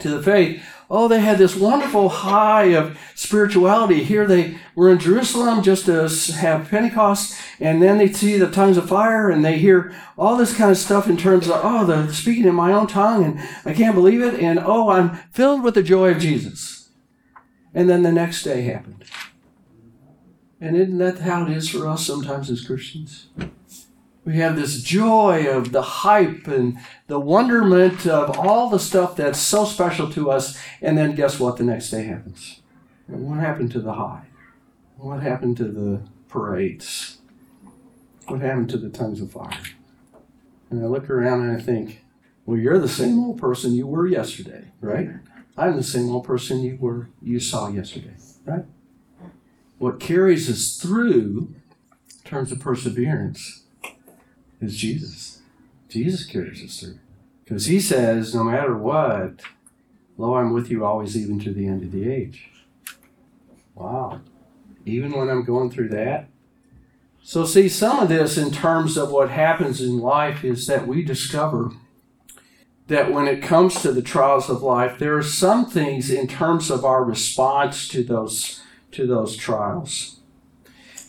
to 0.00 0.10
the 0.10 0.22
faith, 0.22 0.62
oh, 0.90 1.06
they 1.06 1.20
had 1.20 1.38
this 1.38 1.54
wonderful 1.54 2.08
high 2.08 2.74
of 2.74 2.98
spirituality. 3.14 4.02
Here 4.02 4.26
they 4.26 4.58
were 4.74 4.90
in 4.90 4.98
Jerusalem 4.98 5.62
just 5.62 5.86
to 5.86 6.08
have 6.40 6.68
Pentecost, 6.68 7.40
and 7.60 7.80
then 7.80 7.98
they 7.98 8.12
see 8.12 8.36
the 8.36 8.50
tongues 8.50 8.76
of 8.76 8.88
fire, 8.88 9.30
and 9.30 9.44
they 9.44 9.58
hear 9.58 9.94
all 10.18 10.36
this 10.36 10.56
kind 10.56 10.70
of 10.70 10.76
stuff 10.76 11.08
in 11.08 11.16
terms 11.16 11.48
of, 11.48 11.60
oh, 11.62 11.86
they're 11.86 12.12
speaking 12.12 12.46
in 12.46 12.54
my 12.54 12.72
own 12.72 12.88
tongue, 12.88 13.24
and 13.24 13.40
I 13.64 13.72
can't 13.72 13.94
believe 13.94 14.20
it, 14.20 14.40
and 14.40 14.58
oh, 14.58 14.90
I'm 14.90 15.16
filled 15.30 15.62
with 15.62 15.74
the 15.74 15.82
joy 15.82 16.10
of 16.10 16.18
Jesus. 16.18 16.88
And 17.72 17.88
then 17.88 18.02
the 18.02 18.10
next 18.10 18.42
day 18.42 18.62
happened. 18.62 19.04
And 20.60 20.76
isn't 20.76 20.98
that 20.98 21.20
how 21.20 21.46
it 21.46 21.52
is 21.52 21.70
for 21.70 21.86
us 21.86 22.04
sometimes 22.04 22.50
as 22.50 22.66
Christians? 22.66 23.28
We 24.24 24.36
have 24.36 24.54
this 24.54 24.82
joy 24.82 25.46
of 25.46 25.72
the 25.72 25.82
hype 25.82 26.46
and 26.46 26.78
the 27.06 27.18
wonderment 27.18 28.06
of 28.06 28.38
all 28.38 28.68
the 28.68 28.78
stuff 28.78 29.16
that's 29.16 29.38
so 29.38 29.64
special 29.64 30.10
to 30.12 30.30
us, 30.30 30.58
and 30.82 30.98
then 30.98 31.14
guess 31.14 31.40
what? 31.40 31.56
The 31.56 31.64
next 31.64 31.90
day 31.90 32.04
happens. 32.04 32.60
And 33.08 33.28
what 33.28 33.40
happened 33.40 33.72
to 33.72 33.80
the 33.80 33.94
high? 33.94 34.26
What 34.98 35.22
happened 35.22 35.56
to 35.56 35.64
the 35.64 36.02
parades? 36.28 37.18
What 38.26 38.42
happened 38.42 38.68
to 38.70 38.78
the 38.78 38.90
tongues 38.90 39.20
of 39.20 39.32
fire? 39.32 39.58
And 40.68 40.84
I 40.84 40.86
look 40.86 41.08
around 41.08 41.40
and 41.40 41.56
I 41.56 41.60
think, 41.60 42.04
well, 42.44 42.58
you're 42.58 42.78
the 42.78 42.88
same 42.88 43.18
old 43.18 43.38
person 43.38 43.72
you 43.72 43.86
were 43.86 44.06
yesterday, 44.06 44.66
right? 44.80 45.08
I'm 45.56 45.76
the 45.76 45.82
same 45.82 46.10
old 46.10 46.24
person 46.24 46.62
you 46.62 46.76
were 46.78 47.08
you 47.22 47.40
saw 47.40 47.68
yesterday, 47.68 48.14
right? 48.44 48.64
What 49.78 49.98
carries 49.98 50.48
us 50.50 50.76
through 50.76 51.54
in 52.10 52.24
terms 52.24 52.52
of 52.52 52.60
perseverance 52.60 53.59
is 54.60 54.76
Jesus. 54.76 55.42
Jesus 55.88 56.24
carries 56.24 56.62
us 56.62 56.80
through. 56.80 56.98
Because 57.44 57.66
he 57.66 57.80
says, 57.80 58.34
no 58.34 58.44
matter 58.44 58.76
what, 58.76 59.40
lo, 60.16 60.34
I'm 60.34 60.52
with 60.52 60.70
you 60.70 60.84
always, 60.84 61.16
even 61.16 61.40
to 61.40 61.52
the 61.52 61.66
end 61.66 61.82
of 61.82 61.92
the 61.92 62.10
age. 62.10 62.48
Wow. 63.74 64.20
Even 64.86 65.12
when 65.12 65.28
I'm 65.28 65.44
going 65.44 65.70
through 65.70 65.88
that. 65.88 66.28
So, 67.22 67.44
see, 67.44 67.68
some 67.68 67.98
of 67.98 68.08
this 68.08 68.38
in 68.38 68.50
terms 68.50 68.96
of 68.96 69.10
what 69.10 69.30
happens 69.30 69.80
in 69.80 69.98
life 69.98 70.44
is 70.44 70.66
that 70.66 70.86
we 70.86 71.02
discover 71.02 71.72
that 72.86 73.12
when 73.12 73.28
it 73.28 73.42
comes 73.42 73.82
to 73.82 73.92
the 73.92 74.02
trials 74.02 74.48
of 74.48 74.62
life, 74.62 74.98
there 74.98 75.16
are 75.16 75.22
some 75.22 75.66
things 75.66 76.10
in 76.10 76.26
terms 76.26 76.70
of 76.70 76.84
our 76.84 77.04
response 77.04 77.86
to 77.88 78.02
those, 78.02 78.62
to 78.92 79.06
those 79.06 79.36
trials 79.36 80.20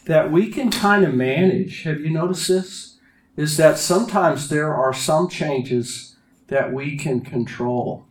that 0.05 0.31
we 0.31 0.49
can 0.49 0.69
kind 0.69 1.05
of 1.05 1.13
manage. 1.13 1.83
Have 1.83 2.01
you 2.01 2.09
noticed 2.09 2.47
this? 2.47 2.97
Is 3.35 3.57
that 3.57 3.77
sometimes 3.77 4.49
there 4.49 4.73
are 4.73 4.93
some 4.93 5.29
changes 5.29 6.15
that 6.47 6.73
we 6.73 6.97
can 6.97 7.21
control. 7.21 8.05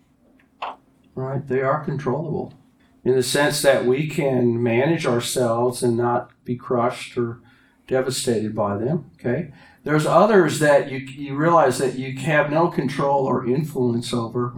Right? 1.15 1.47
They 1.47 1.61
are 1.61 1.85
controllable 1.85 2.55
in 3.05 3.15
the 3.15 3.23
sense 3.23 3.63
that 3.63 3.85
we 3.85 4.09
can 4.09 4.63
manage 4.63 5.07
ourselves 5.07 5.83
and 5.83 5.97
not 5.97 6.31
be 6.45 6.57
crushed 6.57 7.17
or 7.17 7.41
devastated 7.87 8.55
by 8.55 8.77
them. 8.77 9.11
Okay? 9.19 9.53
There's 9.85 10.07
others 10.07 10.59
that 10.61 10.91
you, 10.91 10.99
you 10.99 11.35
realize 11.35 11.79
that 11.79 11.99
you 11.99 12.17
have 12.19 12.51
no 12.51 12.69
control 12.69 13.27
or 13.27 13.47
influence 13.47 14.13
over, 14.13 14.55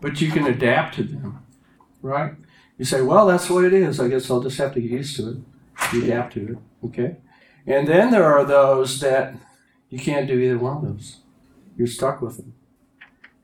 but 0.00 0.20
you 0.20 0.30
can 0.30 0.46
adapt 0.46 0.94
to 0.96 1.02
them. 1.04 1.44
Right? 2.00 2.34
You 2.78 2.84
say, 2.84 3.02
well, 3.02 3.26
that's 3.26 3.50
what 3.50 3.64
it 3.64 3.72
is. 3.72 4.00
I 4.00 4.08
guess 4.08 4.30
I'll 4.30 4.42
just 4.42 4.58
have 4.58 4.72
to 4.74 4.80
get 4.80 4.90
used 4.90 5.16
to 5.16 5.30
it. 5.30 5.36
Adapt 6.04 6.34
to 6.34 6.52
it. 6.52 6.86
Okay? 6.86 7.16
And 7.68 7.86
then 7.86 8.10
there 8.10 8.24
are 8.24 8.46
those 8.46 8.98
that 9.00 9.34
you 9.90 9.98
can't 9.98 10.26
do 10.26 10.38
either 10.38 10.58
one 10.58 10.78
of 10.78 10.82
those. 10.84 11.18
You're 11.76 11.86
stuck 11.86 12.22
with 12.22 12.38
them. 12.38 12.54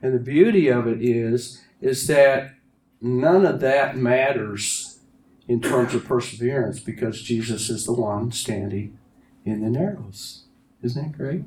And 0.00 0.14
the 0.14 0.18
beauty 0.18 0.68
of 0.68 0.86
it 0.86 1.02
is, 1.02 1.62
is 1.82 2.06
that 2.06 2.54
none 3.02 3.44
of 3.44 3.60
that 3.60 3.98
matters 3.98 4.98
in 5.46 5.60
terms 5.60 5.94
of 5.94 6.06
perseverance 6.06 6.80
because 6.80 7.20
Jesus 7.20 7.68
is 7.68 7.84
the 7.84 7.92
one 7.92 8.32
standing 8.32 8.98
in 9.44 9.60
the 9.60 9.68
narrows. 9.68 10.44
Isn't 10.82 11.12
that 11.12 11.18
great? 11.18 11.44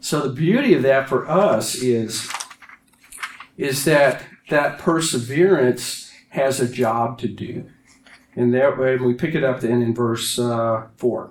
So 0.00 0.22
the 0.22 0.32
beauty 0.32 0.72
of 0.72 0.82
that 0.82 1.08
for 1.08 1.28
us 1.28 1.74
is 1.74 2.30
is 3.56 3.84
that 3.84 4.24
that 4.48 4.78
perseverance 4.78 6.12
has 6.30 6.60
a 6.60 6.68
job 6.68 7.18
to 7.18 7.28
do. 7.28 7.70
And 8.34 8.52
that 8.52 8.78
way 8.78 8.96
we 8.96 9.14
pick 9.14 9.34
it 9.34 9.44
up 9.44 9.60
then 9.60 9.80
in 9.80 9.94
verse 9.94 10.38
uh, 10.38 10.88
4, 10.96 11.30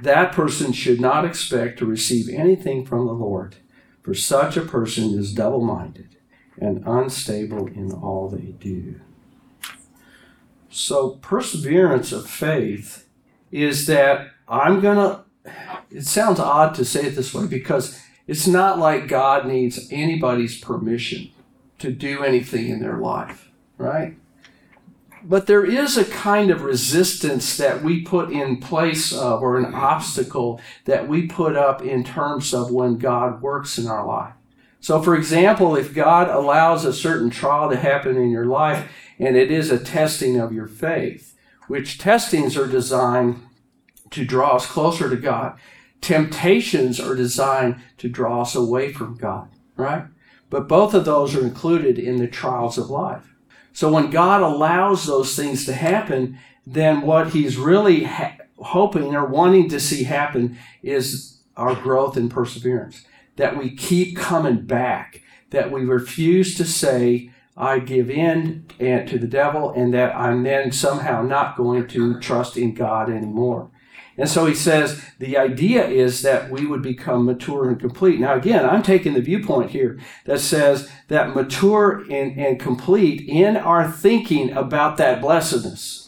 That 0.00 0.32
person 0.32 0.72
should 0.72 1.00
not 1.00 1.24
expect 1.24 1.78
to 1.78 1.86
receive 1.86 2.28
anything 2.28 2.84
from 2.84 3.06
the 3.06 3.12
Lord, 3.12 3.56
for 4.02 4.14
such 4.14 4.56
a 4.56 4.62
person 4.62 5.18
is 5.18 5.32
double 5.32 5.62
minded 5.62 6.16
and 6.58 6.82
unstable 6.86 7.66
in 7.66 7.92
all 7.92 8.28
they 8.28 8.52
do. 8.52 9.00
So, 10.68 11.10
perseverance 11.22 12.12
of 12.12 12.28
faith 12.28 13.08
is 13.50 13.86
that 13.86 14.28
I'm 14.46 14.80
going 14.80 14.96
to, 14.96 15.24
it 15.90 16.04
sounds 16.04 16.38
odd 16.38 16.74
to 16.74 16.84
say 16.84 17.06
it 17.06 17.16
this 17.16 17.32
way 17.32 17.46
because 17.46 18.00
it's 18.26 18.46
not 18.46 18.78
like 18.78 19.08
God 19.08 19.46
needs 19.46 19.88
anybody's 19.90 20.60
permission 20.60 21.30
to 21.78 21.90
do 21.90 22.22
anything 22.22 22.68
in 22.68 22.80
their 22.80 22.98
life, 22.98 23.50
right? 23.78 24.16
But 25.28 25.46
there 25.46 25.64
is 25.64 25.96
a 25.96 26.04
kind 26.04 26.52
of 26.52 26.62
resistance 26.62 27.56
that 27.56 27.82
we 27.82 28.02
put 28.02 28.30
in 28.30 28.58
place 28.58 29.12
of, 29.12 29.42
or 29.42 29.58
an 29.58 29.74
obstacle 29.74 30.60
that 30.84 31.08
we 31.08 31.26
put 31.26 31.56
up 31.56 31.82
in 31.82 32.04
terms 32.04 32.54
of 32.54 32.70
when 32.70 32.96
God 32.96 33.42
works 33.42 33.76
in 33.76 33.88
our 33.88 34.06
life. 34.06 34.34
So, 34.78 35.02
for 35.02 35.16
example, 35.16 35.74
if 35.74 35.92
God 35.92 36.28
allows 36.28 36.84
a 36.84 36.92
certain 36.92 37.30
trial 37.30 37.68
to 37.70 37.76
happen 37.76 38.16
in 38.16 38.30
your 38.30 38.44
life, 38.44 38.88
and 39.18 39.36
it 39.36 39.50
is 39.50 39.72
a 39.72 39.82
testing 39.82 40.38
of 40.38 40.52
your 40.52 40.68
faith, 40.68 41.34
which 41.66 41.98
testings 41.98 42.56
are 42.56 42.68
designed 42.68 43.42
to 44.10 44.24
draw 44.24 44.54
us 44.56 44.66
closer 44.66 45.10
to 45.10 45.16
God. 45.16 45.58
Temptations 46.00 47.00
are 47.00 47.16
designed 47.16 47.82
to 47.98 48.08
draw 48.08 48.42
us 48.42 48.54
away 48.54 48.92
from 48.92 49.16
God, 49.16 49.48
right? 49.76 50.04
But 50.50 50.68
both 50.68 50.94
of 50.94 51.04
those 51.04 51.34
are 51.34 51.44
included 51.44 51.98
in 51.98 52.18
the 52.18 52.28
trials 52.28 52.78
of 52.78 52.90
life. 52.90 53.34
So 53.76 53.92
when 53.92 54.08
God 54.08 54.40
allows 54.40 55.04
those 55.04 55.36
things 55.36 55.66
to 55.66 55.74
happen, 55.74 56.38
then 56.66 57.02
what 57.02 57.34
He's 57.34 57.58
really 57.58 58.04
ha- 58.04 58.38
hoping 58.56 59.14
or 59.14 59.26
wanting 59.26 59.68
to 59.68 59.78
see 59.78 60.04
happen 60.04 60.56
is 60.82 61.42
our 61.58 61.74
growth 61.74 62.16
and 62.16 62.30
perseverance. 62.30 63.04
That 63.36 63.58
we 63.58 63.76
keep 63.76 64.16
coming 64.16 64.62
back, 64.62 65.20
that 65.50 65.70
we 65.70 65.84
refuse 65.84 66.54
to 66.54 66.64
say, 66.64 67.30
I 67.54 67.80
give 67.80 68.08
in 68.08 68.64
and 68.80 69.06
to 69.10 69.18
the 69.18 69.26
devil, 69.26 69.72
and 69.72 69.92
that 69.92 70.16
I'm 70.16 70.42
then 70.42 70.72
somehow 70.72 71.20
not 71.20 71.58
going 71.58 71.86
to 71.88 72.18
trust 72.18 72.56
in 72.56 72.72
God 72.72 73.10
anymore. 73.10 73.70
And 74.18 74.28
so 74.28 74.46
he 74.46 74.54
says 74.54 75.02
the 75.18 75.36
idea 75.36 75.86
is 75.86 76.22
that 76.22 76.50
we 76.50 76.66
would 76.66 76.82
become 76.82 77.26
mature 77.26 77.68
and 77.68 77.78
complete. 77.78 78.18
Now, 78.18 78.34
again, 78.34 78.64
I'm 78.64 78.82
taking 78.82 79.14
the 79.14 79.20
viewpoint 79.20 79.70
here 79.70 79.98
that 80.24 80.40
says 80.40 80.90
that 81.08 81.34
mature 81.34 82.04
and, 82.10 82.38
and 82.38 82.58
complete 82.58 83.28
in 83.28 83.56
our 83.56 83.90
thinking 83.90 84.52
about 84.52 84.96
that 84.96 85.20
blessedness. 85.20 86.02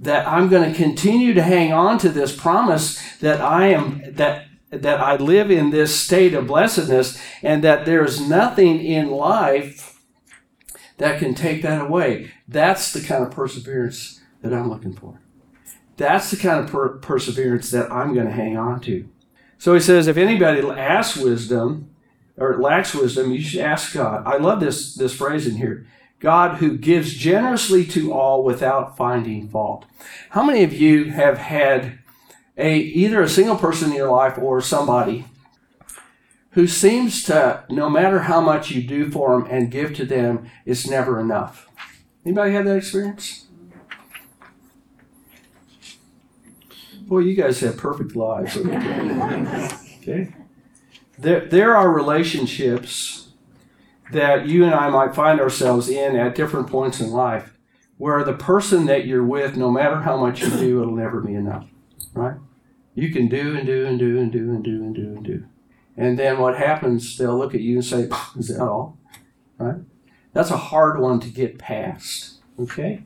That 0.00 0.28
I'm 0.28 0.48
going 0.48 0.70
to 0.70 0.76
continue 0.76 1.34
to 1.34 1.42
hang 1.42 1.72
on 1.72 1.98
to 1.98 2.08
this 2.08 2.36
promise 2.36 3.00
that 3.18 3.40
I 3.40 3.68
am, 3.68 4.02
that 4.14 4.44
that 4.70 5.00
I 5.00 5.16
live 5.16 5.50
in 5.50 5.70
this 5.70 5.98
state 5.98 6.34
of 6.34 6.46
blessedness 6.46 7.18
and 7.42 7.64
that 7.64 7.86
there 7.86 8.04
is 8.04 8.20
nothing 8.20 8.80
in 8.80 9.10
life 9.10 9.98
that 10.98 11.18
can 11.18 11.34
take 11.34 11.62
that 11.62 11.80
away. 11.80 12.30
That's 12.46 12.92
the 12.92 13.00
kind 13.00 13.24
of 13.24 13.30
perseverance 13.30 14.20
that 14.42 14.52
I'm 14.52 14.68
looking 14.68 14.92
for. 14.92 15.20
That's 15.98 16.30
the 16.30 16.36
kind 16.36 16.64
of 16.64 16.70
per- 16.70 16.96
perseverance 16.98 17.70
that 17.72 17.92
I'm 17.92 18.14
going 18.14 18.26
to 18.26 18.32
hang 18.32 18.56
on 18.56 18.80
to. 18.82 19.08
So 19.58 19.74
he 19.74 19.80
says, 19.80 20.06
if 20.06 20.16
anybody 20.16 20.66
asks 20.66 21.18
wisdom 21.18 21.90
or 22.36 22.58
lacks 22.58 22.94
wisdom, 22.94 23.32
you 23.32 23.42
should 23.42 23.60
ask 23.60 23.92
God. 23.92 24.24
I 24.24 24.36
love 24.36 24.60
this, 24.60 24.94
this 24.94 25.14
phrase 25.14 25.46
in 25.46 25.56
here. 25.56 25.86
God 26.20 26.58
who 26.58 26.78
gives 26.78 27.14
generously 27.14 27.84
to 27.86 28.12
all 28.12 28.44
without 28.44 28.96
finding 28.96 29.48
fault. 29.48 29.86
How 30.30 30.44
many 30.44 30.62
of 30.62 30.72
you 30.72 31.06
have 31.06 31.38
had 31.38 31.98
a 32.56 32.76
either 32.76 33.20
a 33.20 33.28
single 33.28 33.56
person 33.56 33.90
in 33.90 33.96
your 33.96 34.10
life 34.10 34.38
or 34.38 34.60
somebody 34.60 35.24
who 36.52 36.66
seems 36.68 37.24
to, 37.24 37.64
no 37.70 37.90
matter 37.90 38.20
how 38.20 38.40
much 38.40 38.70
you 38.70 38.82
do 38.82 39.10
for 39.10 39.38
them 39.38 39.48
and 39.50 39.70
give 39.70 39.94
to 39.94 40.04
them, 40.04 40.48
it's 40.64 40.88
never 40.88 41.20
enough? 41.20 41.68
Anybody 42.24 42.52
had 42.52 42.66
that 42.66 42.76
experience? 42.76 43.47
Boy, 47.08 47.20
you 47.20 47.34
guys 47.34 47.60
have 47.60 47.78
perfect 47.78 48.14
lives. 48.14 48.54
okay. 50.02 50.34
There, 51.18 51.46
there 51.46 51.74
are 51.74 51.90
relationships 51.90 53.30
that 54.12 54.46
you 54.46 54.64
and 54.64 54.74
I 54.74 54.90
might 54.90 55.14
find 55.14 55.40
ourselves 55.40 55.88
in 55.88 56.16
at 56.16 56.34
different 56.34 56.68
points 56.68 57.00
in 57.00 57.10
life 57.10 57.56
where 57.96 58.22
the 58.22 58.34
person 58.34 58.84
that 58.86 59.06
you're 59.06 59.24
with, 59.24 59.56
no 59.56 59.70
matter 59.70 60.02
how 60.02 60.18
much 60.18 60.42
you 60.42 60.50
do, 60.50 60.82
it'll 60.82 60.94
never 60.94 61.22
be 61.22 61.34
enough. 61.34 61.66
Right? 62.12 62.36
You 62.94 63.10
can 63.10 63.26
do 63.28 63.56
and 63.56 63.66
do 63.66 63.86
and 63.86 63.98
do 63.98 64.18
and 64.18 64.30
do 64.30 64.50
and 64.50 64.62
do 64.62 64.70
and 64.70 64.94
do 64.94 65.02
and 65.02 65.24
do. 65.24 65.44
And 65.96 66.18
then 66.18 66.38
what 66.38 66.58
happens, 66.58 67.16
they'll 67.16 67.38
look 67.38 67.54
at 67.54 67.62
you 67.62 67.76
and 67.76 67.84
say, 67.84 68.08
Is 68.38 68.48
that 68.48 68.60
all? 68.60 68.98
Right? 69.56 69.80
That's 70.34 70.50
a 70.50 70.58
hard 70.58 71.00
one 71.00 71.20
to 71.20 71.30
get 71.30 71.58
past. 71.58 72.42
Okay? 72.60 73.04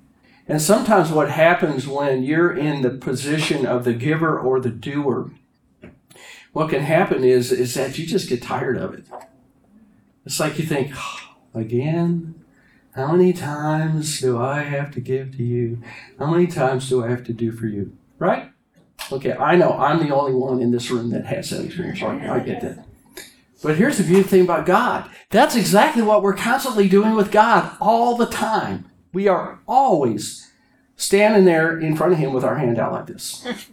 And 0.49 0.61
sometimes 0.61 1.11
what 1.11 1.31
happens 1.31 1.87
when 1.87 2.23
you're 2.23 2.53
in 2.53 2.83
the 2.83 2.91
position 2.91 3.65
of 3.65 3.85
the 3.85 3.93
giver 3.93 4.39
or 4.39 4.61
the 4.61 4.71
doer, 4.71 5.31
what 6.53 6.71
can 6.71 6.83
happen 6.83 7.25
is, 7.25 7.53
is 7.53 7.75
that 7.75 7.97
you 7.99 8.07
just 8.07 8.29
get 8.29 8.43
tired 8.43 8.77
of 8.77 8.93
it. 8.95 9.07
It's 10.27 10.41
like 10.41 10.59
you 10.59 10.67
think, 10.67 10.93
oh, 10.95 11.19
again? 11.55 12.35
How 12.95 13.13
many 13.13 13.33
times 13.33 14.21
do 14.21 14.39
I 14.39 14.61
have 14.63 14.91
to 14.93 15.01
give 15.01 15.37
to 15.39 15.43
you? 15.43 15.83
How 16.19 16.27
many 16.27 16.47
times 16.47 16.91
do 16.91 17.03
I 17.03 17.09
have 17.09 17.25
to 17.25 17.33
do 17.33 17.51
for 17.51 17.67
you? 17.67 17.97
Right? 18.19 18.51
Okay, 19.11 19.33
I 19.33 19.57
know 19.57 19.73
I'm 19.73 20.07
the 20.07 20.15
only 20.15 20.35
one 20.35 20.61
in 20.61 20.73
this 20.73 20.91
room 20.91 21.11
that 21.11 21.25
has 21.27 21.51
that 21.51 21.65
experience. 21.65 22.03
I, 22.03 22.37
I 22.37 22.41
get 22.41 22.61
that. 22.61 22.85
But 23.63 23.77
here's 23.77 23.97
the 23.97 24.05
beautiful 24.05 24.31
thing 24.31 24.43
about 24.43 24.67
God. 24.67 25.09
That's 25.31 25.57
exactly 25.57 26.03
what 26.03 26.23
we're 26.23 26.35
constantly 26.35 26.89
doing 26.89 27.15
with 27.15 27.31
God 27.31 27.77
all 27.81 28.17
the 28.17 28.27
time. 28.27 28.91
We 29.13 29.29
are 29.29 29.61
always 29.67 30.53
standing 30.97 31.45
there 31.45 31.79
in 31.79 31.97
front 31.97 32.13
of 32.13 32.19
him 32.19 32.33
with 32.33 32.45
our 32.45 32.57
hand 32.57 32.79
out 32.79 32.93
like 32.93 33.07
this. 33.07 33.47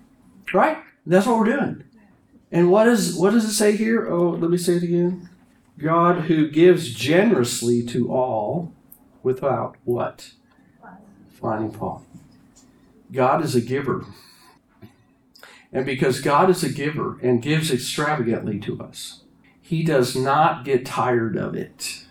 Right? 0.51 0.79
That's 1.05 1.27
what 1.27 1.37
we're 1.37 1.55
doing. 1.55 1.83
And 2.51 2.71
what 2.71 2.87
is 2.87 3.15
what 3.15 3.33
does 3.33 3.45
it 3.45 3.53
say 3.53 3.75
here? 3.75 4.07
Oh, 4.07 4.29
let 4.31 4.49
me 4.49 4.57
say 4.57 4.77
it 4.77 4.83
again. 4.83 5.29
God 5.77 6.21
who 6.21 6.49
gives 6.49 6.91
generously 6.91 7.83
to 7.83 8.11
all 8.11 8.73
without 9.21 9.75
what? 9.83 10.31
Finding 11.31 11.71
fault. 11.71 12.03
God 13.11 13.43
is 13.43 13.55
a 13.55 13.61
giver. 13.61 14.05
And 15.71 15.85
because 15.85 16.19
God 16.19 16.49
is 16.49 16.63
a 16.63 16.69
giver 16.69 17.19
and 17.21 17.41
gives 17.41 17.71
extravagantly 17.71 18.59
to 18.61 18.81
us, 18.81 19.23
he 19.61 19.83
does 19.83 20.15
not 20.15 20.65
get 20.65 20.85
tired 20.85 21.37
of 21.37 21.53
it. 21.53 22.05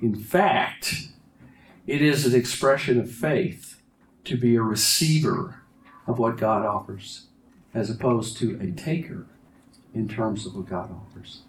In 0.00 0.14
fact, 0.14 1.08
it 1.86 2.02
is 2.02 2.26
an 2.26 2.38
expression 2.38 2.98
of 3.00 3.10
faith 3.10 3.80
to 4.24 4.36
be 4.36 4.56
a 4.56 4.62
receiver 4.62 5.62
of 6.06 6.18
what 6.18 6.36
God 6.36 6.64
offers, 6.64 7.26
as 7.74 7.90
opposed 7.90 8.36
to 8.38 8.58
a 8.60 8.70
taker 8.72 9.26
in 9.94 10.08
terms 10.08 10.46
of 10.46 10.54
what 10.54 10.68
God 10.68 10.90
offers. 10.90 11.42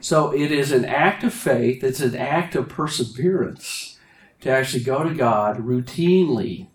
So 0.00 0.32
it 0.32 0.52
is 0.52 0.72
an 0.72 0.84
act 0.84 1.24
of 1.24 1.32
faith, 1.32 1.82
it's 1.82 2.00
an 2.00 2.16
act 2.16 2.54
of 2.54 2.68
perseverance 2.68 3.98
to 4.40 4.50
actually 4.50 4.84
go 4.84 5.02
to 5.02 5.14
God 5.14 5.58
routinely 5.58 6.68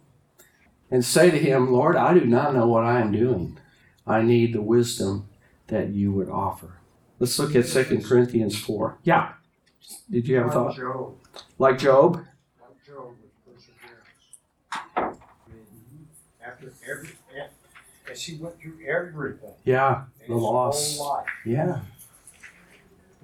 and 0.90 1.06
say 1.06 1.32
to 1.32 1.40
Him, 1.40 1.72
Lord, 1.72 1.96
I 1.96 2.14
do 2.14 2.26
not 2.26 2.54
know 2.54 2.68
what 2.68 2.84
I 2.84 3.00
am 3.00 3.12
doing. 3.12 3.58
I 4.06 4.22
need 4.22 4.54
the 4.54 4.62
wisdom 4.62 5.30
that 5.68 5.90
you 5.90 6.12
would 6.12 6.30
offer. 6.30 6.78
Let's 7.20 7.38
look 7.40 7.56
at 7.56 7.68
2 7.68 8.02
Corinthians 8.06 8.60
4. 8.60 8.98
Yeah. 9.04 9.34
Did 10.10 10.28
you 10.28 10.38
have 10.38 10.48
a 10.48 10.52
thought? 10.52 10.76
Job. 10.76 11.16
Like 11.58 11.78
Job? 11.78 12.26
Like 12.60 12.86
Job 12.86 13.14
with 13.22 13.32
perseverance. 13.46 15.20
After 16.62 16.74
every, 16.92 17.10
as 18.12 18.24
he 18.24 18.38
went 18.38 18.60
through 18.62 18.78
everything. 18.88 19.54
Yeah. 19.64 20.04
The 20.28 20.36
loss. 20.36 20.98
Whole 20.98 21.16
life, 21.16 21.26
Yeah. 21.46 21.80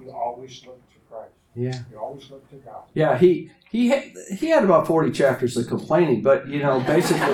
he 0.01 0.09
always 0.09 0.65
looked 0.65 0.91
to 0.93 0.97
Christ. 1.09 1.31
Yeah. 1.55 1.79
You 1.91 1.99
always 1.99 2.29
look 2.31 2.49
to 2.49 2.55
God. 2.57 2.83
Yeah, 2.93 3.17
he 3.17 3.51
he 3.69 3.89
had, 3.89 4.03
he 4.37 4.47
had 4.47 4.63
about 4.63 4.87
40 4.87 5.11
chapters 5.11 5.57
of 5.57 5.67
complaining, 5.67 6.21
but 6.21 6.47
you 6.47 6.59
know, 6.59 6.79
basically 6.79 7.19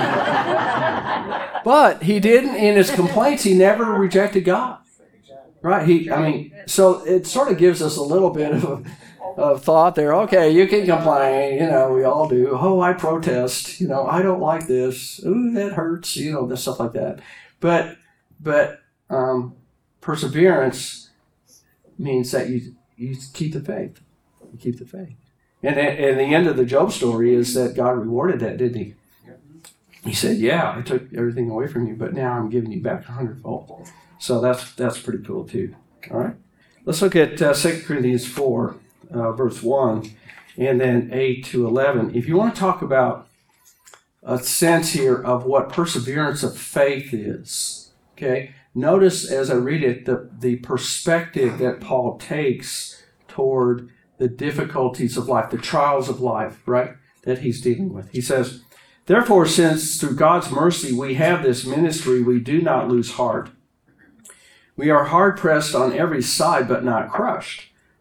But 1.64 2.04
he 2.04 2.20
didn't 2.20 2.56
in 2.56 2.76
his 2.76 2.92
complaints 2.92 3.44
he 3.44 3.54
never 3.54 3.86
rejected 3.94 4.46
God. 4.46 4.80
Right? 5.62 5.88
He 5.88 6.12
I 6.12 6.22
mean, 6.22 6.54
so 6.66 7.06
it 7.06 7.26
sort 7.26 7.50
of 7.52 7.58
gives 7.58 7.82
us 7.82 7.96
a 7.98 8.04
little 8.04 8.32
bit 8.32 8.52
of 8.52 8.86
of 9.38 9.64
thought 9.64 9.96
there. 9.96 10.14
Okay, 10.14 10.52
you 10.52 10.68
can 10.68 10.86
complain, 10.86 11.56
you 11.56 11.70
know, 11.70 11.94
we 11.94 12.04
all 12.04 12.28
do. 12.28 12.50
Oh, 12.52 12.82
I 12.82 12.94
protest, 12.94 13.80
you 13.80 13.88
know, 13.88 14.06
I 14.06 14.22
don't 14.22 14.40
like 14.40 14.68
this. 14.68 15.24
Ooh, 15.26 15.52
that 15.54 15.74
hurts, 15.74 16.16
you 16.16 16.32
know, 16.32 16.48
this 16.48 16.62
stuff 16.62 16.80
like 16.80 16.94
that. 16.94 17.20
But 17.60 17.98
but 18.40 18.82
um, 19.10 19.56
perseverance 20.02 21.10
means 21.98 22.32
that 22.32 22.50
you 22.50 22.76
you 22.98 23.16
keep 23.34 23.54
the 23.54 23.62
faith. 23.62 24.00
You 24.52 24.60
keep 24.60 24.80
the 24.80 24.86
faith. 24.86 25.16
And, 25.64 25.78
and 25.78 26.20
the 26.20 26.36
end 26.36 26.48
of 26.48 26.58
the 26.58 26.66
Job 26.66 26.92
story 26.92 27.34
is 27.34 27.54
that 27.54 27.76
God 27.76 27.92
rewarded 27.92 28.42
that, 28.42 28.58
didn't 28.58 28.78
he? 28.78 28.96
He 30.04 30.14
said, 30.14 30.38
"Yeah, 30.38 30.76
I 30.78 30.82
took 30.82 31.14
everything 31.14 31.50
away 31.50 31.68
from 31.68 31.88
you, 31.88 31.96
but 31.96 32.14
now 32.14 32.34
I'm 32.34 32.50
giving 32.50 32.72
you 32.72 32.82
back 32.82 33.08
a 33.08 33.14
hundredfold." 33.14 33.88
So 34.20 34.42
that's 34.42 34.74
that's 34.74 35.00
pretty 35.00 35.24
cool 35.24 35.46
too. 35.46 35.76
All 36.12 36.20
right, 36.20 36.36
let's 36.86 37.02
look 37.02 37.16
at 37.16 37.42
uh, 37.42 37.54
2 37.54 37.84
Corinthians 37.86 38.28
four, 38.28 38.76
uh, 39.12 39.32
verse 39.32 39.62
one, 39.62 40.12
and 40.58 40.80
then 40.80 41.10
eight 41.12 41.46
to 41.46 41.66
eleven. 41.66 42.16
If 42.16 42.28
you 42.28 42.38
want 42.38 42.56
to 42.56 42.60
talk 42.60 42.82
about 42.82 43.28
a 44.22 44.40
sense 44.40 44.92
here 44.92 45.16
of 45.16 45.46
what 45.46 45.70
perseverance 45.70 46.44
of 46.44 46.58
faith 46.58 47.14
is, 47.14 47.92
okay, 48.14 48.54
notice 48.74 49.30
as 49.30 49.50
I 49.50 49.56
read 49.56 49.84
it 49.84 50.06
the 50.06 50.30
the 50.40 50.58
perspective 50.58 51.58
that 51.58 51.82
Paul 51.82 52.18
takes 52.18 53.04
toward 53.28 53.90
the 54.18 54.28
difficulties 54.28 55.18
of 55.18 55.28
life, 55.28 55.50
the 55.50 55.58
trials 55.58 56.08
of 56.08 56.22
life, 56.22 56.62
right, 56.66 56.96
that 57.24 57.40
he's 57.40 57.62
dealing 57.62 57.92
with. 57.92 58.10
He 58.12 58.22
says, 58.22 58.62
Therefore, 59.06 59.46
since 59.46 60.00
through 60.00 60.16
God's 60.16 60.50
mercy 60.52 60.94
we 60.94 61.16
have 61.16 61.44
this 61.44 61.66
ministry, 61.66 62.22
we 62.22 62.40
do 62.40 62.62
not 62.62 62.88
lose 62.88 63.14
heart. 63.14 63.50
We 64.76 64.90
are 64.90 65.06
hard 65.06 65.38
pressed 65.38 65.76
on 65.76 65.94
every 65.94 66.22
side, 66.22 66.68
but 66.68 66.86
not 66.86 67.12
crushed, 67.12 67.73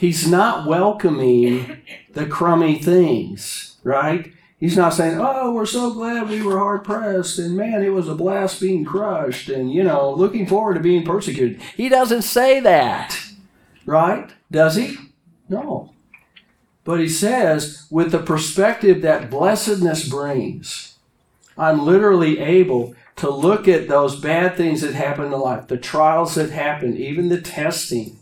He's 0.00 0.26
not 0.26 0.66
welcoming 0.66 1.82
the 2.14 2.24
crummy 2.24 2.78
things, 2.78 3.76
right? 3.84 4.32
He's 4.58 4.74
not 4.74 4.94
saying, 4.94 5.18
oh, 5.20 5.52
we're 5.52 5.66
so 5.66 5.92
glad 5.92 6.30
we 6.30 6.40
were 6.40 6.56
hard 6.56 6.84
pressed, 6.84 7.38
and 7.38 7.54
man, 7.54 7.82
it 7.82 7.90
was 7.90 8.08
a 8.08 8.14
blast 8.14 8.62
being 8.62 8.82
crushed, 8.82 9.50
and, 9.50 9.70
you 9.70 9.82
know, 9.82 10.10
looking 10.10 10.46
forward 10.46 10.72
to 10.72 10.80
being 10.80 11.04
persecuted. 11.04 11.60
He 11.76 11.90
doesn't 11.90 12.22
say 12.22 12.60
that, 12.60 13.14
right? 13.84 14.30
Does 14.50 14.76
he? 14.76 14.96
No. 15.50 15.92
But 16.82 17.00
he 17.00 17.08
says, 17.08 17.86
with 17.90 18.10
the 18.10 18.20
perspective 18.20 19.02
that 19.02 19.28
blessedness 19.28 20.08
brings, 20.08 20.96
I'm 21.58 21.84
literally 21.84 22.38
able 22.38 22.94
to 23.16 23.28
look 23.28 23.68
at 23.68 23.88
those 23.88 24.18
bad 24.18 24.56
things 24.56 24.80
that 24.80 24.94
happen 24.94 25.26
in 25.26 25.32
life, 25.32 25.66
the 25.66 25.76
trials 25.76 26.36
that 26.36 26.48
happen, 26.48 26.96
even 26.96 27.28
the 27.28 27.42
testing. 27.42 28.16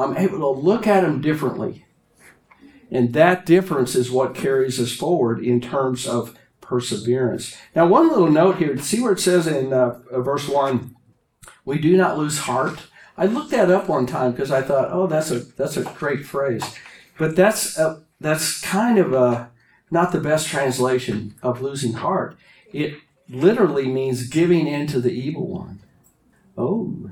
I'm 0.00 0.16
able 0.16 0.38
to 0.38 0.60
look 0.60 0.86
at 0.86 1.02
them 1.02 1.20
differently. 1.20 1.84
And 2.90 3.12
that 3.12 3.46
difference 3.46 3.94
is 3.94 4.10
what 4.10 4.34
carries 4.34 4.80
us 4.80 4.92
forward 4.92 5.44
in 5.44 5.60
terms 5.60 6.06
of 6.06 6.36
perseverance. 6.60 7.56
Now, 7.74 7.86
one 7.86 8.08
little 8.08 8.30
note 8.30 8.56
here, 8.56 8.76
see 8.78 9.00
where 9.00 9.12
it 9.12 9.20
says 9.20 9.46
in 9.46 9.72
uh, 9.72 10.00
verse 10.12 10.48
1, 10.48 10.94
we 11.64 11.78
do 11.78 11.96
not 11.96 12.18
lose 12.18 12.40
heart. 12.40 12.86
I 13.16 13.26
looked 13.26 13.50
that 13.50 13.70
up 13.70 13.88
one 13.88 14.06
time 14.06 14.32
because 14.32 14.50
I 14.50 14.62
thought, 14.62 14.88
oh, 14.90 15.06
that's 15.06 15.30
a, 15.30 15.40
that's 15.40 15.76
a 15.76 15.82
great 15.82 16.24
phrase. 16.24 16.64
But 17.18 17.36
that's, 17.36 17.78
a, 17.78 18.02
that's 18.20 18.60
kind 18.60 18.98
of 18.98 19.12
a, 19.12 19.50
not 19.90 20.12
the 20.12 20.20
best 20.20 20.48
translation 20.48 21.34
of 21.42 21.60
losing 21.60 21.94
heart. 21.94 22.36
It 22.72 22.94
literally 23.28 23.86
means 23.86 24.28
giving 24.28 24.66
in 24.66 24.86
to 24.88 25.00
the 25.00 25.12
evil 25.12 25.46
one. 25.46 25.80
Oh. 26.56 27.09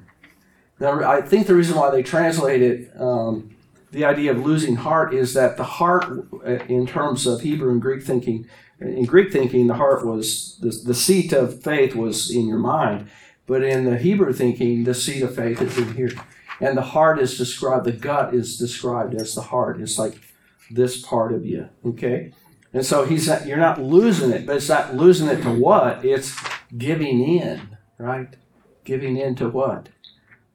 Now, 0.80 1.02
I 1.02 1.20
think 1.20 1.46
the 1.46 1.54
reason 1.54 1.76
why 1.76 1.90
they 1.90 2.02
translate 2.02 2.62
it, 2.62 2.90
um, 3.00 3.56
the 3.90 4.04
idea 4.04 4.30
of 4.30 4.44
losing 4.44 4.76
heart, 4.76 5.12
is 5.12 5.34
that 5.34 5.56
the 5.56 5.64
heart, 5.64 6.04
uh, 6.46 6.64
in 6.68 6.86
terms 6.86 7.26
of 7.26 7.40
Hebrew 7.40 7.70
and 7.72 7.82
Greek 7.82 8.02
thinking, 8.02 8.46
in 8.80 9.06
Greek 9.06 9.32
thinking, 9.32 9.66
the 9.66 9.74
heart 9.74 10.06
was, 10.06 10.56
the, 10.60 10.70
the 10.70 10.94
seat 10.94 11.32
of 11.32 11.62
faith 11.62 11.96
was 11.96 12.30
in 12.30 12.46
your 12.46 12.58
mind. 12.58 13.08
But 13.46 13.64
in 13.64 13.84
the 13.84 13.96
Hebrew 13.96 14.32
thinking, 14.32 14.84
the 14.84 14.94
seat 14.94 15.22
of 15.22 15.34
faith 15.34 15.60
is 15.60 15.76
in 15.78 15.94
here. 15.94 16.12
And 16.60 16.76
the 16.76 16.82
heart 16.82 17.18
is 17.18 17.38
described, 17.38 17.86
the 17.86 17.92
gut 17.92 18.34
is 18.34 18.58
described 18.58 19.14
as 19.14 19.34
the 19.34 19.42
heart. 19.42 19.80
It's 19.80 19.98
like 19.98 20.20
this 20.70 21.00
part 21.00 21.32
of 21.32 21.46
you, 21.46 21.68
okay? 21.84 22.32
And 22.72 22.84
so 22.84 23.04
he's 23.04 23.26
not, 23.26 23.46
you're 23.46 23.56
not 23.56 23.80
losing 23.80 24.30
it, 24.30 24.46
but 24.46 24.56
it's 24.56 24.68
not 24.68 24.94
losing 24.94 25.28
it 25.28 25.42
to 25.42 25.50
what? 25.50 26.04
It's 26.04 26.36
giving 26.76 27.20
in, 27.20 27.76
right? 27.96 28.36
Giving 28.84 29.16
in 29.16 29.34
to 29.36 29.48
what? 29.48 29.88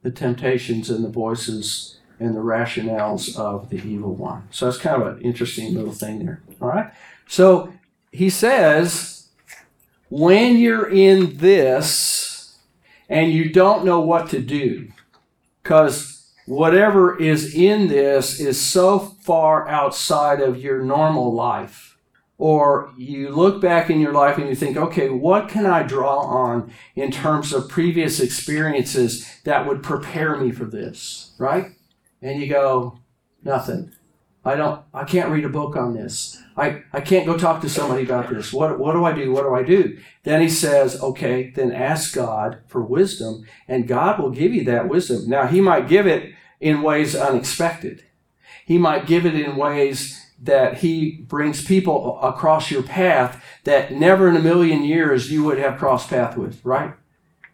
The 0.04 0.12
temptations 0.12 0.88
and 0.88 1.04
the 1.04 1.08
voices 1.08 1.98
and 2.20 2.36
the 2.36 2.40
rationales 2.40 3.36
of 3.36 3.70
the 3.70 3.78
evil 3.78 4.14
one. 4.14 4.46
So 4.52 4.66
that's 4.66 4.78
kind 4.78 5.02
of 5.02 5.16
an 5.16 5.22
interesting 5.22 5.74
little 5.74 5.92
thing 5.92 6.24
there. 6.24 6.42
All 6.60 6.68
right? 6.68 6.92
So 7.26 7.72
he 8.12 8.30
says, 8.30 9.28
when 10.08 10.56
you're 10.58 10.88
in 10.88 11.38
this 11.38 12.58
and 13.08 13.32
you 13.32 13.50
don't 13.50 13.84
know 13.84 13.98
what 13.98 14.28
to 14.30 14.40
do, 14.40 14.92
because 15.62 16.30
whatever 16.46 17.18
is 17.18 17.54
in 17.54 17.88
this 17.88 18.38
is 18.38 18.60
so 18.60 18.98
far 18.98 19.66
outside 19.68 20.40
of 20.40 20.62
your 20.62 20.82
normal 20.82 21.32
life 21.34 21.93
or 22.44 22.92
you 22.98 23.30
look 23.30 23.58
back 23.58 23.88
in 23.88 24.00
your 24.00 24.12
life 24.12 24.36
and 24.36 24.50
you 24.50 24.54
think, 24.54 24.76
okay, 24.76 25.08
what 25.08 25.48
can 25.48 25.64
I 25.64 25.82
draw 25.82 26.18
on 26.18 26.70
in 26.94 27.10
terms 27.10 27.54
of 27.54 27.70
previous 27.70 28.20
experiences 28.20 29.40
that 29.44 29.66
would 29.66 29.82
prepare 29.82 30.36
me 30.36 30.52
for 30.52 30.66
this, 30.66 31.32
right? 31.38 31.68
And 32.20 32.42
you 32.42 32.46
go, 32.50 32.98
nothing. 33.42 33.92
I 34.44 34.56
don't, 34.56 34.82
I 34.92 35.04
can't 35.04 35.30
read 35.30 35.46
a 35.46 35.48
book 35.48 35.74
on 35.74 35.94
this. 35.94 36.38
I, 36.54 36.82
I 36.92 37.00
can't 37.00 37.24
go 37.24 37.38
talk 37.38 37.62
to 37.62 37.70
somebody 37.70 38.02
about 38.02 38.28
this. 38.28 38.52
What, 38.52 38.78
what 38.78 38.92
do 38.92 39.06
I 39.06 39.14
do? 39.14 39.32
What 39.32 39.44
do 39.44 39.54
I 39.54 39.62
do? 39.62 39.98
Then 40.24 40.42
he 40.42 40.50
says, 40.50 41.02
okay, 41.02 41.48
then 41.48 41.72
ask 41.72 42.14
God 42.14 42.58
for 42.66 42.82
wisdom, 42.82 43.46
and 43.66 43.88
God 43.88 44.20
will 44.20 44.28
give 44.28 44.52
you 44.52 44.64
that 44.64 44.86
wisdom. 44.86 45.30
Now, 45.30 45.46
he 45.46 45.62
might 45.62 45.88
give 45.88 46.06
it 46.06 46.34
in 46.60 46.82
ways 46.82 47.16
unexpected. 47.16 48.04
He 48.66 48.76
might 48.76 49.06
give 49.06 49.24
it 49.24 49.34
in 49.34 49.56
ways 49.56 50.20
that 50.44 50.78
he 50.78 51.22
brings 51.22 51.64
people 51.64 52.20
across 52.20 52.70
your 52.70 52.82
path 52.82 53.42
that 53.64 53.92
never 53.92 54.28
in 54.28 54.36
a 54.36 54.40
million 54.40 54.84
years 54.84 55.30
you 55.30 55.42
would 55.44 55.58
have 55.58 55.78
crossed 55.78 56.10
path 56.10 56.36
with, 56.36 56.64
right? 56.64 56.94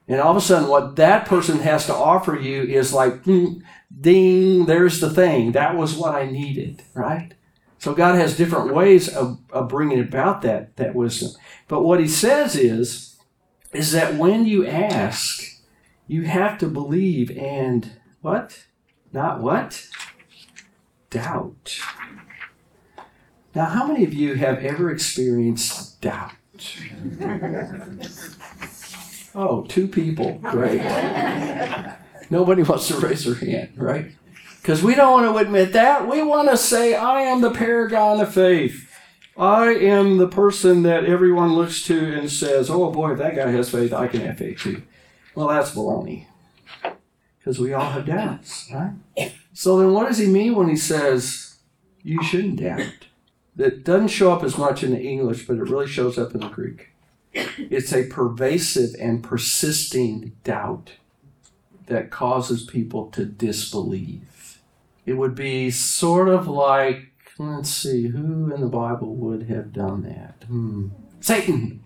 And 0.09 0.21
all 0.21 0.33
of 0.33 0.37
a 0.37 0.41
sudden, 0.41 0.69
what 0.69 0.97
that 0.97 1.27
person 1.27 1.61
has 1.61 1.87
to 1.87 1.95
offer 1.95 2.35
you 2.35 2.63
is 2.63 2.93
like, 2.93 3.23
mm, 3.23 3.63
ding, 4.01 4.67
there's 4.67 4.99
the 4.99 5.09
thing. 5.09 5.53
That 5.53 5.77
was 5.77 5.97
what 5.97 6.17
I 6.17 6.27
needed, 6.27 6.83
right? 6.95 7.35
So 7.79 7.95
God 7.95 8.17
has 8.17 8.37
different 8.37 8.75
ways 8.75 9.09
of, 9.09 9.39
of 9.51 9.69
bringing 9.69 10.01
about 10.01 10.43
that, 10.43 10.77
that 10.77 10.97
wisdom. 10.97 11.31
But 11.69 11.83
what 11.83 12.01
he 12.01 12.09
says 12.09 12.57
is, 12.57 13.17
is 13.73 13.93
that 13.93 14.17
when 14.17 14.47
you 14.47 14.67
ask, 14.67 15.45
you 16.09 16.23
have 16.25 16.59
to 16.59 16.67
believe 16.67 17.31
and 17.39 17.93
what? 18.21 18.67
Not 19.13 19.41
what? 19.41 19.87
Doubt. 21.09 21.79
Now, 23.55 23.65
how 23.67 23.87
many 23.87 24.05
of 24.05 24.15
you 24.15 24.35
have 24.35 24.59
ever 24.59 24.91
experienced 24.91 26.01
doubt? 26.01 26.33
Oh, 29.35 29.65
two 29.69 29.89
people. 29.89 30.39
Great. 30.43 30.83
Nobody 32.31 32.63
wants 32.63 32.89
to 32.89 32.97
raise 32.99 33.25
their 33.25 33.35
hand, 33.35 33.73
right? 33.77 34.13
Because 34.61 34.83
we 34.83 34.95
don't 34.95 35.23
want 35.23 35.35
to 35.35 35.39
admit 35.45 35.73
that. 35.73 36.07
We 36.09 36.23
want 36.23 36.49
to 36.51 36.57
say, 36.57 36.95
I 36.95 37.23
am 37.23 37.41
the 37.41 37.51
paragon 37.51 38.21
of 38.21 38.33
faith. 38.33 38.87
I 39.37 39.71
am 39.71 40.19
the 40.19 40.29
person 40.29 40.83
that 40.83 41.05
everyone 41.05 41.55
looks 41.55 41.83
to 41.87 41.99
and 41.99 42.31
says, 42.31 42.69
oh 42.69 42.91
boy, 42.91 43.13
if 43.13 43.19
that 43.19 43.35
guy 43.35 43.51
has 43.51 43.71
faith, 43.71 43.93
I 43.93 44.07
can 44.07 44.21
have 44.21 44.39
faith 44.39 44.59
too. 44.61 44.83
Well, 45.35 45.49
that's 45.49 45.71
baloney. 45.75 46.27
Because 47.39 47.59
we 47.59 47.73
all 47.73 47.91
have 47.91 48.05
doubts, 48.05 48.71
right? 48.73 48.93
So 49.55 49.79
then 49.79 49.93
what 49.93 50.09
does 50.09 50.19
he 50.19 50.27
mean 50.27 50.55
when 50.55 50.69
he 50.69 50.77
says, 50.77 51.57
you 52.03 52.23
shouldn't 52.23 52.61
doubt? 52.61 53.07
That 53.61 53.85
doesn't 53.85 54.09
show 54.09 54.33
up 54.33 54.43
as 54.43 54.57
much 54.57 54.83
in 54.83 54.93
the 54.93 55.01
English, 55.01 55.47
but 55.47 55.59
it 55.59 55.69
really 55.69 55.87
shows 55.87 56.17
up 56.17 56.35
in 56.35 56.41
the 56.41 56.49
Greek. 56.49 56.89
It's 57.33 57.93
a 57.93 58.07
pervasive 58.07 58.95
and 58.99 59.23
persisting 59.23 60.33
doubt 60.45 60.93
that 61.87 62.11
causes 62.11 62.65
people 62.65 63.11
to 63.11 63.27
disbelieve. 63.27 64.61
It 65.05 65.15
would 65.15 65.35
be 65.35 65.71
sort 65.71 66.29
of 66.31 66.49
like, 66.49 67.13
let's 67.39 67.69
see, 67.69 68.09
who 68.09 68.53
in 68.53 68.63
the 68.63 68.67
Bible 68.67 69.15
would 69.17 69.45
have 69.49 69.75
done 69.75 70.03
that? 70.05 70.43
Hmm. 70.49 70.89
Satan 71.21 71.85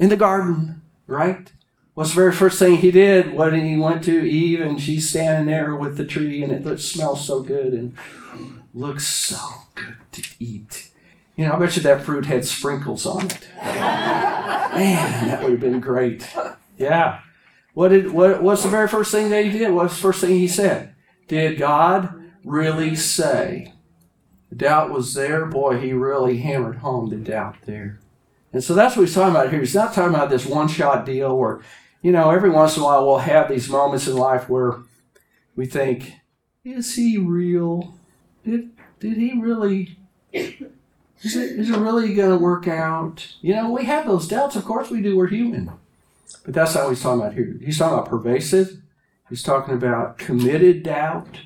in 0.00 0.08
the 0.08 0.16
garden, 0.16 0.82
right? 1.06 1.52
What's 1.94 2.10
the 2.10 2.16
very 2.16 2.32
first 2.32 2.58
thing 2.58 2.78
he 2.78 2.90
did 2.90 3.34
when 3.34 3.54
he 3.54 3.76
went 3.76 4.02
to 4.04 4.28
Eve 4.28 4.60
and 4.60 4.80
she's 4.80 5.08
standing 5.08 5.46
there 5.46 5.76
with 5.76 5.96
the 5.96 6.04
tree 6.04 6.42
and 6.42 6.52
it 6.52 6.80
smells 6.80 7.24
so 7.24 7.42
good 7.42 7.72
and 7.72 7.94
looks 8.74 9.06
so 9.06 9.38
good 9.74 9.96
to 10.12 10.22
eat. 10.38 10.90
You 11.36 11.46
know, 11.46 11.54
I 11.54 11.58
bet 11.58 11.76
you 11.76 11.82
that 11.82 12.02
fruit 12.02 12.26
had 12.26 12.44
sprinkles 12.44 13.06
on 13.06 13.26
it. 13.26 13.48
Man, 13.62 15.28
that 15.28 15.42
would 15.42 15.52
have 15.52 15.60
been 15.60 15.80
great. 15.80 16.28
Yeah. 16.76 17.20
What 17.74 17.88
did 17.88 18.10
what 18.10 18.42
what's 18.42 18.62
the 18.62 18.68
very 18.68 18.88
first 18.88 19.12
thing 19.12 19.30
that 19.30 19.44
he 19.44 19.50
did? 19.50 19.72
What's 19.72 19.94
the 19.94 20.02
first 20.02 20.20
thing 20.20 20.30
he 20.30 20.48
said? 20.48 20.94
Did 21.28 21.58
God 21.58 22.30
really 22.44 22.94
say? 22.94 23.72
The 24.50 24.56
doubt 24.56 24.90
was 24.90 25.14
there. 25.14 25.46
Boy, 25.46 25.80
he 25.80 25.94
really 25.94 26.38
hammered 26.38 26.76
home 26.76 27.08
the 27.08 27.16
doubt 27.16 27.56
there. 27.64 28.00
And 28.52 28.62
so 28.62 28.74
that's 28.74 28.94
what 28.94 29.06
he's 29.06 29.14
talking 29.14 29.34
about 29.34 29.50
here. 29.50 29.60
He's 29.60 29.74
not 29.74 29.94
talking 29.94 30.14
about 30.14 30.28
this 30.28 30.44
one 30.44 30.68
shot 30.68 31.06
deal 31.06 31.36
where, 31.38 31.60
you 32.02 32.12
know, 32.12 32.30
every 32.30 32.50
once 32.50 32.76
in 32.76 32.82
a 32.82 32.84
while 32.84 33.06
we'll 33.06 33.18
have 33.18 33.48
these 33.48 33.70
moments 33.70 34.06
in 34.06 34.14
life 34.14 34.50
where 34.50 34.80
we 35.56 35.64
think, 35.64 36.12
is 36.62 36.94
he 36.96 37.16
real? 37.16 37.94
Did 38.44 38.70
did 39.00 39.16
he 39.16 39.38
really 39.38 39.96
is 40.32 41.36
it, 41.36 41.58
is 41.58 41.70
it 41.70 41.78
really 41.78 42.14
going 42.14 42.30
to 42.30 42.42
work 42.42 42.66
out? 42.66 43.34
You 43.40 43.54
know, 43.54 43.70
we 43.70 43.84
have 43.84 44.06
those 44.06 44.26
doubts. 44.26 44.56
Of 44.56 44.64
course 44.64 44.90
we 44.90 45.00
do. 45.00 45.16
We're 45.16 45.28
human. 45.28 45.70
But 46.44 46.54
that's 46.54 46.74
not 46.74 46.84
what 46.84 46.90
he's 46.90 47.02
talking 47.02 47.20
about 47.20 47.34
here. 47.34 47.56
He's 47.62 47.78
talking 47.78 47.98
about 47.98 48.08
pervasive. 48.08 48.82
He's 49.28 49.42
talking 49.42 49.74
about 49.74 50.18
committed 50.18 50.82
doubt 50.82 51.40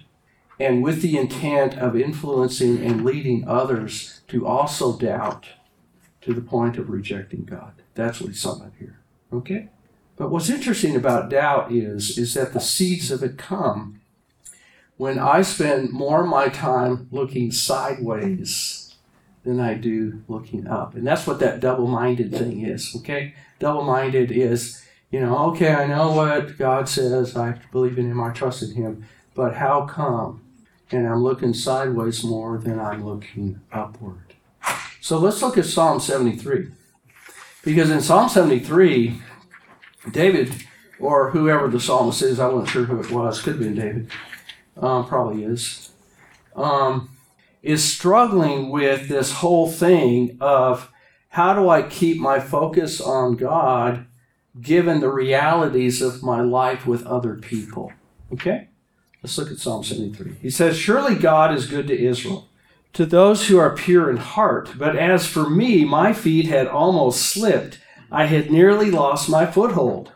and 0.59 0.83
with 0.83 1.03
the 1.03 1.19
intent 1.19 1.75
of 1.75 1.95
influencing 1.95 2.83
and 2.83 3.05
leading 3.05 3.47
others 3.47 4.23
to 4.29 4.47
also 4.47 4.97
doubt 4.97 5.47
to 6.23 6.33
the 6.33 6.41
point 6.41 6.79
of 6.79 6.89
rejecting 6.89 7.45
God. 7.45 7.73
That's 7.95 8.21
what 8.21 8.31
he's 8.31 8.43
talking 8.43 8.63
about 8.63 8.73
here. 8.79 8.99
Okay? 9.33 9.69
But 10.17 10.31
what's 10.31 10.49
interesting 10.49 10.97
about 10.97 11.29
doubt 11.29 11.71
is, 11.71 12.17
is 12.17 12.35
that 12.35 12.55
the 12.55 12.61
seeds 12.61 13.11
of 13.11 13.23
it 13.23 13.37
come 13.37 14.01
when 14.97 15.19
I 15.19 15.43
spend 15.43 15.93
more 15.93 16.23
of 16.23 16.29
my 16.29 16.49
time 16.49 17.09
looking 17.11 17.53
sideways 17.53 18.95
than 19.45 19.61
I 19.61 19.75
do 19.75 20.23
looking 20.27 20.67
up. 20.67 20.95
And 20.95 21.07
that's 21.07 21.27
what 21.27 21.39
that 21.41 21.61
double 21.61 21.87
minded 21.87 22.33
thing 22.33 22.65
is, 22.65 22.95
okay? 22.97 23.35
Double 23.59 23.85
minded 23.85 24.31
is, 24.33 24.85
you 25.11 25.21
know, 25.21 25.37
okay, 25.51 25.73
I 25.73 25.87
know 25.87 26.13
what 26.13 26.59
God 26.59 26.89
says, 26.89 27.37
I 27.37 27.59
believe 27.71 27.99
in 27.99 28.11
Him, 28.11 28.21
I 28.21 28.31
trust 28.31 28.63
in 28.63 28.75
Him, 28.75 29.05
but 29.35 29.55
how 29.55 29.87
come? 29.87 30.43
And 30.91 31.07
I'm 31.07 31.23
looking 31.23 31.55
sideways 31.55 32.25
more 32.25 32.59
than 32.59 32.79
I'm 32.79 33.05
looking 33.05 33.61
upward. 33.73 34.35
So 35.01 35.19
let's 35.19 35.43
look 35.43 35.59
at 35.59 35.65
Psalm 35.65 36.01
73. 36.01 36.69
Because 37.63 37.91
in 37.91 38.01
Psalm 38.01 38.29
73, 38.29 39.21
David, 40.11 40.53
or 40.99 41.31
whoever 41.31 41.69
the 41.69 41.81
psalmist 41.81 42.23
is, 42.23 42.41
I 42.41 42.49
wasn't 42.49 42.71
sure 42.71 42.85
who 42.85 43.01
it 43.01 43.11
was, 43.11 43.43
could 43.43 43.55
have 43.55 43.63
been 43.63 43.75
David, 43.75 44.11
um, 44.77 45.07
probably 45.07 45.45
is, 45.45 45.91
um, 46.55 47.11
is 47.63 47.85
struggling 47.85 48.71
with 48.71 49.09
this 49.09 49.33
whole 49.33 49.71
thing 49.71 50.37
of 50.41 50.91
how 51.31 51.55
do 51.55 51.69
I 51.69 51.83
keep 51.83 52.19
my 52.19 52.41
focus 52.41 53.01
on 53.01 53.37
God 53.37 54.07
given 54.61 55.01
the 55.01 55.11
realities 55.11 56.01
of 56.01 56.23
my 56.23 56.41
life 56.41 56.87
with 56.87 57.07
other 57.07 57.35
people? 57.35 57.93
Okay? 58.33 58.69
Let's 59.23 59.37
look 59.39 59.51
at 59.51 59.59
Psalm 59.59 59.83
73. 59.83 60.37
He 60.41 60.51
says, 60.51 60.77
Surely 60.77 61.15
God 61.15 61.55
is 61.55 61.67
good 61.67 61.89
to 61.89 61.99
Israel, 61.99 62.49
to 62.93 63.05
those 63.05 63.49
who 63.49 63.59
are 63.59 63.75
pure 63.75 64.09
in 64.09 64.19
heart. 64.19 64.71
But 64.79 64.97
as 64.97 65.27
for 65.27 65.51
me, 65.51 65.85
my 65.85 66.13
feet 66.13 66.47
had 66.47 66.67
almost 66.67 67.23
slipped. 67.23 67.81
I 68.11 68.27
had 68.27 68.51
nearly 68.51 68.91
lost 68.91 69.29
my 69.29 69.45
foothold. 69.45 70.13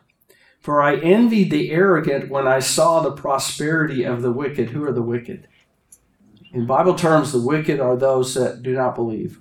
For 0.61 0.83
I 0.83 0.97
envied 0.97 1.51
the 1.51 1.71
arrogant 1.71 2.31
when 2.31 2.47
I 2.47 2.59
saw 2.59 3.01
the 3.01 3.13
prosperity 3.13 4.05
of 4.05 4.21
the 4.21 4.31
wicked. 4.31 4.71
Who 4.71 4.85
are 4.85 4.93
the 4.93 5.03
wicked? 5.03 5.49
In 6.53 6.67
Bible 6.67 6.95
terms, 6.95 7.33
the 7.33 7.41
wicked 7.41 7.81
are 7.81 7.97
those 7.97 8.35
that 8.35 8.63
do 8.63 8.75
not 8.75 8.95
believe. 8.95 9.41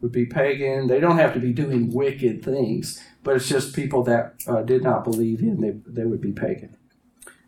Would 0.00 0.12
be 0.12 0.26
pagan. 0.26 0.86
They 0.86 1.00
don't 1.00 1.16
have 1.16 1.34
to 1.34 1.40
be 1.40 1.52
doing 1.52 1.92
wicked 1.92 2.44
things, 2.44 3.02
but 3.24 3.36
it's 3.36 3.48
just 3.48 3.74
people 3.74 4.02
that 4.04 4.34
uh, 4.46 4.62
did 4.62 4.84
not 4.84 5.04
believe 5.04 5.40
in. 5.40 5.60
They, 5.60 5.70
they 5.86 6.04
would 6.04 6.20
be 6.20 6.32
pagan. 6.32 6.76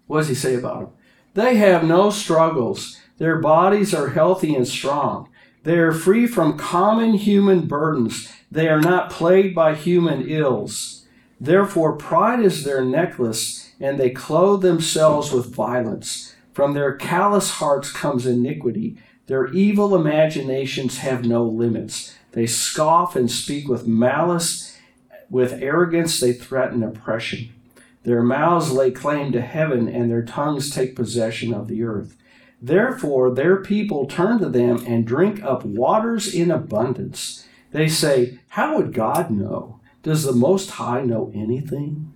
What 0.07 0.19
does 0.19 0.29
he 0.29 0.35
say 0.35 0.55
about 0.55 0.81
them? 0.81 0.91
They 1.35 1.57
have 1.57 1.85
no 1.85 2.11
struggles. 2.11 2.99
Their 3.19 3.39
bodies 3.39 3.95
are 3.95 4.09
healthy 4.09 4.55
and 4.55 4.67
strong. 4.67 5.29
They 5.63 5.79
are 5.79 5.93
free 5.93 6.27
from 6.27 6.59
common 6.59 7.15
human 7.15 7.67
burdens. 7.67 8.33
They 8.51 8.69
are 8.69 8.81
not 8.81 9.11
plagued 9.11 9.55
by 9.55 9.75
human 9.75 10.29
ills. 10.29 11.00
Therefore, 11.41 11.97
pride 11.97 12.41
is 12.41 12.65
their 12.65 12.85
necklace, 12.85 13.73
and 13.81 13.99
they 13.99 14.11
clothe 14.11 14.63
themselves 14.63 15.33
with 15.33 15.55
violence. 15.55 16.35
From 16.53 16.75
their 16.75 16.95
callous 16.95 17.53
hearts 17.53 17.91
comes 17.91 18.27
iniquity. 18.27 18.99
Their 19.27 19.47
evil 19.47 19.95
imaginations 19.97 20.99
have 20.99 21.25
no 21.25 21.45
limits. 21.45 22.15
They 22.33 22.47
scoff 22.47 23.17
and 23.17 23.31
speak 23.31 23.69
with 23.69 23.87
malice. 23.87 24.77
With 25.31 25.63
arrogance, 25.63 26.21
they 26.21 26.33
threaten 26.33 26.83
oppression. 26.83 27.55
Their 28.03 28.23
mouths 28.23 28.73
lay 28.73 28.91
claim 28.91 29.33
to 29.33 29.41
heaven, 29.41 29.89
and 29.89 30.11
their 30.11 30.25
tongues 30.25 30.71
take 30.71 30.97
possession 30.97 31.55
of 31.55 31.69
the 31.69 31.83
earth. 31.83 32.17
Therefore, 32.61 33.31
their 33.31 33.57
people 33.57 34.07
turn 34.07 34.39
to 34.41 34.49
them 34.49 34.85
and 34.87 35.07
drink 35.07 35.43
up 35.43 35.65
waters 35.65 36.33
in 36.35 36.51
abundance. 36.51 37.47
They 37.71 37.89
say, 37.89 38.39
How 38.49 38.77
would 38.77 38.93
God 38.93 39.31
know? 39.31 39.80
Does 40.03 40.25
the 40.25 40.33
Most 40.33 40.71
High 40.73 41.03
know 41.03 41.31
anything? 41.35 42.15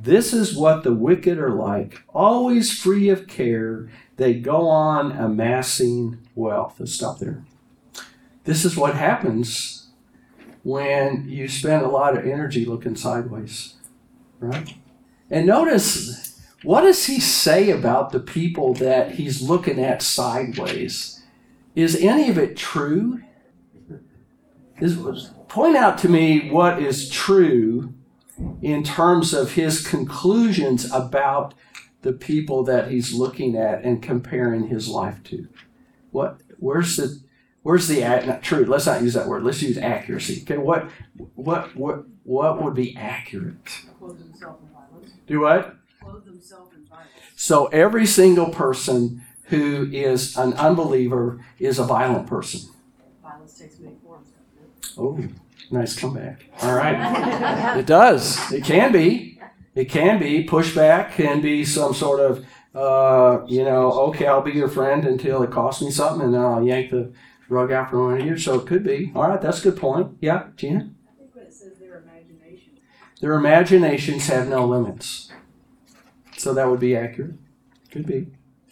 This 0.00 0.32
is 0.32 0.56
what 0.56 0.82
the 0.82 0.92
wicked 0.92 1.38
are 1.38 1.54
like, 1.54 2.02
always 2.12 2.78
free 2.78 3.08
of 3.08 3.26
care. 3.26 3.88
They 4.16 4.34
go 4.34 4.68
on 4.68 5.12
amassing 5.12 6.18
wealth. 6.34 6.76
Let's 6.78 6.92
stop 6.92 7.18
there. 7.18 7.44
This 8.44 8.64
is 8.64 8.76
what 8.76 8.94
happens 8.94 9.88
when 10.62 11.26
you 11.28 11.48
spend 11.48 11.82
a 11.82 11.88
lot 11.88 12.16
of 12.16 12.26
energy 12.26 12.64
looking 12.64 12.96
sideways, 12.96 13.74
right? 14.40 14.74
And 15.30 15.46
notice, 15.46 16.40
what 16.62 16.82
does 16.82 17.06
he 17.06 17.18
say 17.18 17.70
about 17.70 18.12
the 18.12 18.20
people 18.20 18.74
that 18.74 19.12
he's 19.12 19.42
looking 19.42 19.82
at 19.82 20.02
sideways? 20.02 21.22
Is 21.74 21.96
any 21.96 22.28
of 22.28 22.38
it 22.38 22.56
true? 22.56 23.22
Is, 24.80 24.98
point 25.54 25.76
out 25.76 25.96
to 25.96 26.08
me 26.08 26.50
what 26.50 26.82
is 26.82 27.08
true 27.08 27.94
in 28.60 28.82
terms 28.82 29.32
of 29.32 29.52
his 29.52 29.86
conclusions 29.86 30.90
about 30.90 31.54
the 32.02 32.12
people 32.12 32.64
that 32.64 32.90
he's 32.90 33.14
looking 33.14 33.56
at 33.56 33.84
and 33.84 34.02
comparing 34.02 34.66
his 34.66 34.88
life 34.88 35.22
to. 35.22 35.46
What? 36.10 36.40
Where's 36.58 36.96
the? 36.96 37.20
Where's 37.62 37.86
the 37.86 38.00
not 38.00 38.42
true? 38.42 38.64
Let's 38.64 38.86
not 38.86 39.00
use 39.00 39.14
that 39.14 39.28
word. 39.28 39.44
Let's 39.44 39.62
use 39.62 39.78
accuracy. 39.78 40.42
Okay. 40.42 40.58
What? 40.58 40.90
What? 41.36 41.74
What? 41.76 42.04
What 42.24 42.60
would 42.60 42.74
be 42.74 42.96
accurate? 42.96 43.64
Clothe 43.98 44.18
themselves 44.18 44.60
in 44.60 44.68
violence. 44.70 45.12
Do 45.28 45.40
what? 45.40 45.76
Clothe 46.02 46.24
themselves 46.24 46.74
in 46.74 46.84
violence. 46.84 47.10
So 47.36 47.66
every 47.66 48.06
single 48.06 48.48
person 48.48 49.22
who 49.44 49.88
is 49.92 50.36
an 50.36 50.54
unbeliever 50.54 51.44
is 51.60 51.78
a 51.78 51.84
violent 51.84 52.26
person. 52.26 52.60
Violence 53.22 53.56
takes 53.56 53.78
many 53.78 53.96
forms. 54.02 54.28
Oh, 54.98 55.18
nice 55.70 55.98
comeback. 55.98 56.44
All 56.62 56.74
right. 56.74 57.76
It 57.78 57.86
does. 57.86 58.52
It 58.52 58.64
can 58.64 58.92
be. 58.92 59.40
It 59.74 59.86
can 59.86 60.18
be. 60.20 60.46
Pushback 60.46 61.12
can 61.12 61.40
be 61.40 61.64
some 61.64 61.92
sort 61.94 62.20
of, 62.20 62.46
uh, 62.74 63.44
you 63.46 63.64
know, 63.64 63.90
okay, 64.08 64.26
I'll 64.26 64.42
be 64.42 64.52
your 64.52 64.68
friend 64.68 65.04
until 65.04 65.42
it 65.42 65.50
costs 65.50 65.82
me 65.82 65.90
something 65.90 66.26
and 66.26 66.34
then 66.34 66.40
I'll 66.40 66.62
yank 66.62 66.90
the 66.90 67.12
rug 67.48 67.72
out 67.72 67.90
from 67.90 68.12
under 68.12 68.24
you. 68.24 68.38
So 68.38 68.60
it 68.60 68.66
could 68.66 68.84
be. 68.84 69.10
All 69.14 69.28
right, 69.28 69.40
that's 69.40 69.60
a 69.60 69.70
good 69.70 69.80
point. 69.80 70.16
Yeah, 70.20 70.48
Gina? 70.56 70.90
I 71.08 71.18
think 71.18 71.34
when 71.34 71.44
it 71.46 71.52
says 71.54 71.78
their 71.80 71.98
imagination. 72.02 72.78
Their 73.20 73.34
imaginations 73.34 74.28
have 74.28 74.48
no 74.48 74.64
limits. 74.66 75.32
So 76.36 76.54
that 76.54 76.68
would 76.68 76.80
be 76.80 76.96
accurate. 76.96 77.34
Could 77.90 78.06
be. 78.06 78.28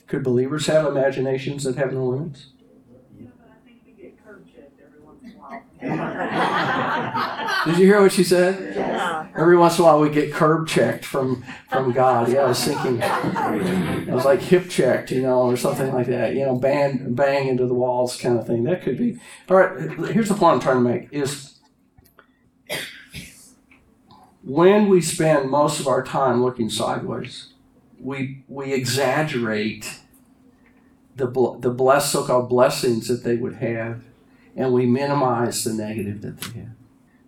Could 0.06 0.22
believers 0.22 0.66
have 0.66 0.86
imaginations 0.86 1.64
that 1.64 1.76
have 1.76 1.92
no 1.92 2.04
limits? 2.06 2.48
Yeah, 3.18 3.28
but 3.38 3.50
I 3.50 3.66
think 3.66 3.80
we 3.86 3.92
get 3.92 4.22
curb 4.24 4.44
checked 4.46 4.78
every 4.84 5.00
once 5.00 5.22
in 5.24 5.30
a 5.30 5.34
while. 5.34 5.62
Did 7.64 7.78
you 7.78 7.86
hear 7.86 8.00
what 8.00 8.12
she 8.12 8.22
said? 8.22 8.76
Yeah. 8.76 9.26
Every 9.36 9.56
once 9.56 9.78
in 9.78 9.84
a 9.84 9.86
while, 9.86 10.00
we 10.00 10.10
get 10.10 10.32
curb 10.32 10.68
checked 10.68 11.04
from 11.04 11.44
from 11.70 11.92
God. 11.92 12.28
Yeah, 12.28 12.42
I 12.42 12.48
was 12.48 12.64
thinking, 12.64 13.00
it 13.02 14.12
was 14.12 14.24
like 14.24 14.40
hip 14.40 14.68
checked, 14.68 15.10
you 15.10 15.22
know, 15.22 15.42
or 15.42 15.56
something 15.56 15.92
like 15.92 16.06
that. 16.06 16.34
You 16.34 16.44
know, 16.46 16.54
bang 16.54 17.14
bang 17.14 17.48
into 17.48 17.66
the 17.66 17.74
walls, 17.74 18.16
kind 18.16 18.38
of 18.38 18.46
thing. 18.46 18.62
That 18.64 18.82
could 18.82 18.96
be. 18.96 19.18
All 19.48 19.56
right. 19.56 19.90
Here's 20.10 20.28
the 20.28 20.34
point 20.34 20.54
I'm 20.54 20.60
trying 20.60 20.76
to 20.76 20.88
make: 20.88 21.08
is 21.12 21.58
when 24.42 24.88
we 24.88 25.00
spend 25.00 25.50
most 25.50 25.80
of 25.80 25.88
our 25.88 26.02
time 26.04 26.44
looking 26.44 26.70
sideways, 26.70 27.54
we 27.98 28.44
we 28.48 28.72
exaggerate 28.72 30.00
the 31.16 31.26
the 31.60 31.70
blessed 31.70 32.10
so-called 32.10 32.48
blessings 32.48 33.08
that 33.08 33.24
they 33.24 33.36
would 33.36 33.56
have, 33.56 34.02
and 34.56 34.72
we 34.72 34.86
minimize 34.86 35.64
the 35.64 35.72
negative 35.72 36.22
that 36.22 36.40
they 36.40 36.60
have. 36.60 36.70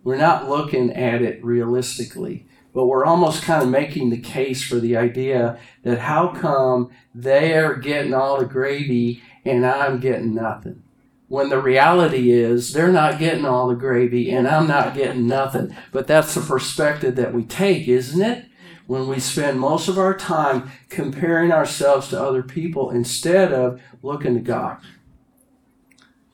We're 0.03 0.17
not 0.17 0.47
looking 0.47 0.93
at 0.93 1.21
it 1.21 1.43
realistically, 1.43 2.45
but 2.73 2.85
we're 2.85 3.05
almost 3.05 3.41
kind 3.41 3.63
of 3.63 3.69
making 3.69 4.09
the 4.09 4.19
case 4.19 4.63
for 4.63 4.75
the 4.75 4.95
idea 4.95 5.57
that 5.83 5.99
how 5.99 6.27
come 6.27 6.91
they're 7.13 7.75
getting 7.75 8.13
all 8.13 8.37
the 8.37 8.45
gravy 8.45 9.23
and 9.43 9.65
I'm 9.65 9.99
getting 9.99 10.35
nothing? 10.35 10.83
When 11.27 11.49
the 11.49 11.59
reality 11.59 12.31
is 12.31 12.73
they're 12.73 12.91
not 12.91 13.17
getting 13.17 13.45
all 13.45 13.67
the 13.67 13.75
gravy 13.75 14.29
and 14.29 14.47
I'm 14.47 14.67
not 14.67 14.93
getting 14.93 15.27
nothing. 15.27 15.75
But 15.91 16.05
that's 16.05 16.35
the 16.35 16.41
perspective 16.41 17.15
that 17.15 17.33
we 17.33 17.43
take, 17.43 17.87
isn't 17.87 18.21
it? 18.21 18.45
When 18.85 19.07
we 19.07 19.19
spend 19.19 19.59
most 19.59 19.87
of 19.87 19.97
our 19.97 20.15
time 20.15 20.69
comparing 20.89 21.51
ourselves 21.51 22.09
to 22.09 22.21
other 22.21 22.43
people 22.43 22.91
instead 22.91 23.51
of 23.51 23.81
looking 24.03 24.35
to 24.35 24.39
God 24.39 24.77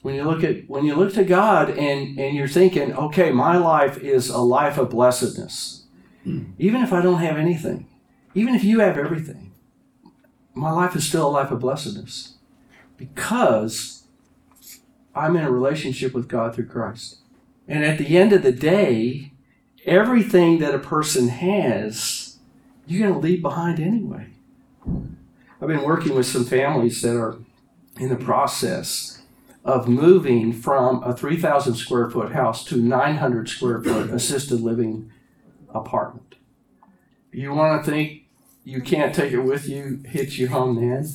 when 0.01 0.15
you 0.15 0.23
look 0.23 0.43
at 0.43 0.67
when 0.69 0.85
you 0.85 0.95
look 0.95 1.13
to 1.13 1.23
God 1.23 1.69
and 1.69 2.19
and 2.19 2.35
you're 2.35 2.47
thinking, 2.47 2.93
okay, 2.93 3.31
my 3.31 3.57
life 3.57 3.97
is 3.97 4.29
a 4.29 4.39
life 4.39 4.77
of 4.77 4.89
blessedness. 4.89 5.85
Hmm. 6.23 6.51
Even 6.57 6.81
if 6.81 6.93
I 6.93 7.01
don't 7.01 7.21
have 7.21 7.37
anything, 7.37 7.87
even 8.33 8.55
if 8.55 8.63
you 8.63 8.79
have 8.79 8.97
everything, 8.97 9.51
my 10.53 10.71
life 10.71 10.95
is 10.95 11.07
still 11.07 11.27
a 11.27 11.29
life 11.29 11.51
of 11.51 11.59
blessedness 11.59 12.35
because 12.97 14.03
I'm 15.15 15.35
in 15.35 15.43
a 15.43 15.51
relationship 15.51 16.13
with 16.13 16.27
God 16.27 16.55
through 16.55 16.67
Christ. 16.67 17.17
And 17.67 17.83
at 17.83 17.97
the 17.97 18.17
end 18.17 18.33
of 18.33 18.43
the 18.43 18.51
day, 18.51 19.31
everything 19.85 20.59
that 20.59 20.75
a 20.75 20.79
person 20.79 21.29
has, 21.29 22.37
you're 22.85 23.07
going 23.07 23.13
to 23.13 23.27
leave 23.27 23.41
behind 23.41 23.79
anyway. 23.79 24.27
I've 25.61 25.67
been 25.67 25.83
working 25.83 26.15
with 26.15 26.25
some 26.25 26.45
families 26.45 27.01
that 27.01 27.15
are 27.15 27.37
in 27.99 28.09
the 28.09 28.15
process 28.15 29.20
of 29.63 29.87
moving 29.87 30.51
from 30.51 31.03
a 31.03 31.13
3,000 31.13 31.75
square 31.75 32.09
foot 32.09 32.31
house 32.31 32.63
to 32.65 32.77
900 32.77 33.47
square 33.47 33.81
foot 33.81 34.09
assisted 34.09 34.59
living 34.59 35.11
apartment. 35.69 36.35
You 37.31 37.53
want 37.53 37.85
to 37.85 37.91
think 37.91 38.23
you 38.63 38.81
can't 38.81 39.13
take 39.13 39.31
it 39.31 39.41
with 39.41 39.69
you, 39.69 40.01
hit 40.05 40.37
you 40.37 40.47
home 40.49 40.75
then? 40.75 41.07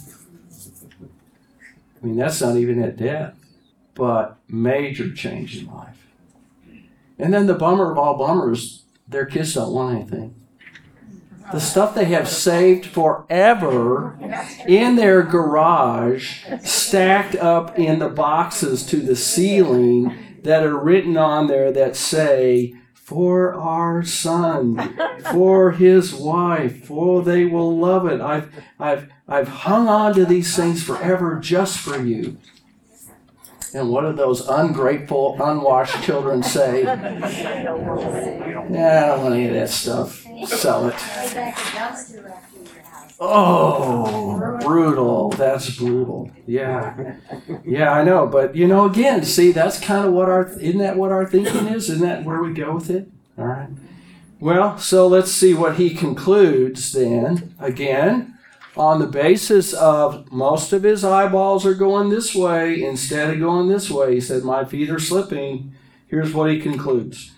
I 2.01 2.07
mean, 2.07 2.17
that's 2.17 2.41
not 2.41 2.57
even 2.57 2.83
at 2.83 2.97
death, 2.97 3.35
but 3.95 4.39
major 4.49 5.13
change 5.13 5.59
in 5.59 5.67
life. 5.67 6.07
And 7.19 7.35
then 7.35 7.47
the 7.47 7.55
bummer 7.55 7.91
of 7.91 7.99
all 7.99 8.17
bummers, 8.17 8.85
their 9.09 9.27
kids 9.27 9.55
don't 9.55 9.73
want 9.73 9.97
anything 9.97 10.36
the 11.53 11.61
stuff 11.61 11.95
they 11.95 12.07
have 12.07 12.29
saved 12.29 12.87
forever 12.87 14.19
in 14.67 14.97
their 14.97 15.23
garage, 15.23 16.45
stacked 16.63 17.37
up 17.37 17.79
in 17.79 17.99
the 17.99 18.09
boxes 18.09 18.85
to 18.87 18.97
the 18.97 19.17
ceiling 19.17 20.13
that 20.43 20.63
are 20.65 20.77
written 20.77 21.17
on 21.17 21.47
there 21.47 21.73
that 21.73 21.97
say, 21.97 22.75
for 22.95 23.55
our 23.55 24.03
son, 24.03 24.99
for 25.31 25.71
his 25.71 26.13
wife, 26.13 26.87
for 26.87 27.23
they 27.23 27.45
will 27.45 27.79
love 27.79 28.07
it. 28.07 28.21
I've, 28.21 28.53
I've, 28.81 29.09
I've 29.29 29.47
hung 29.47 29.87
on 29.87 30.15
to 30.15 30.25
these 30.25 30.57
things 30.57 30.83
forever 30.83 31.39
just 31.39 31.79
for 31.79 32.03
you. 32.03 32.39
And 33.77 33.91
what 33.91 34.03
do 34.03 34.13
those 34.15 34.49
ungrateful, 34.49 35.37
unwashed 35.39 36.03
children 36.03 36.43
say? 36.43 36.85
Yeah, 36.85 37.03
I 39.05 39.07
don't 39.07 39.23
want 39.23 39.35
any 39.35 39.49
of 39.49 39.55
that 39.55 39.69
stuff. 39.69 40.25
Sell 40.47 40.89
it. 40.89 40.95
Oh, 43.21 44.59
brutal. 44.63 45.29
That's 45.29 45.77
brutal. 45.77 46.31
Yeah. 46.47 47.17
Yeah, 47.67 47.93
I 47.93 48.03
know. 48.03 48.27
But, 48.27 48.57
you 48.57 48.67
know, 48.67 48.87
again, 48.87 49.25
see, 49.25 49.53
that's 49.53 49.79
kind 49.79 50.07
of 50.07 50.13
what 50.15 50.31
our, 50.31 50.47
isn't 50.49 50.79
that 50.79 50.97
what 50.97 51.13
our 51.13 51.27
thinking 51.27 51.67
is? 51.67 51.91
Isn't 51.91 52.07
that 52.07 52.25
where 52.25 52.43
we 52.43 52.55
go 52.55 52.75
with 52.75 52.89
it? 52.89 53.11
All 53.37 53.45
right. 53.45 53.69
Well, 54.41 54.79
so 54.79 55.07
let's 55.07 55.31
see 55.33 55.53
what 55.53 55.77
he 55.77 55.91
concludes 55.91 56.93
then. 56.93 57.55
Again, 57.59 58.36
on 58.77 58.99
the 58.99 59.07
basis 59.07 59.73
of 59.73 60.31
most 60.31 60.73
of 60.73 60.83
his 60.83 61.05
eyeballs 61.05 61.65
are 61.65 61.75
going 61.75 62.11
this 62.11 62.35
way 62.35 62.83
instead 62.83 63.31
of 63.31 63.41
going 63.41 63.69
this 63.69 63.91
way. 63.91 64.15
He 64.15 64.21
said, 64.21 64.45
My 64.45 64.65
feet 64.65 64.91
are 64.91 64.99
slipping. 64.99 65.75
Here's 66.07 66.33
what 66.33 66.51
he 66.51 66.61
concludes 66.61 67.33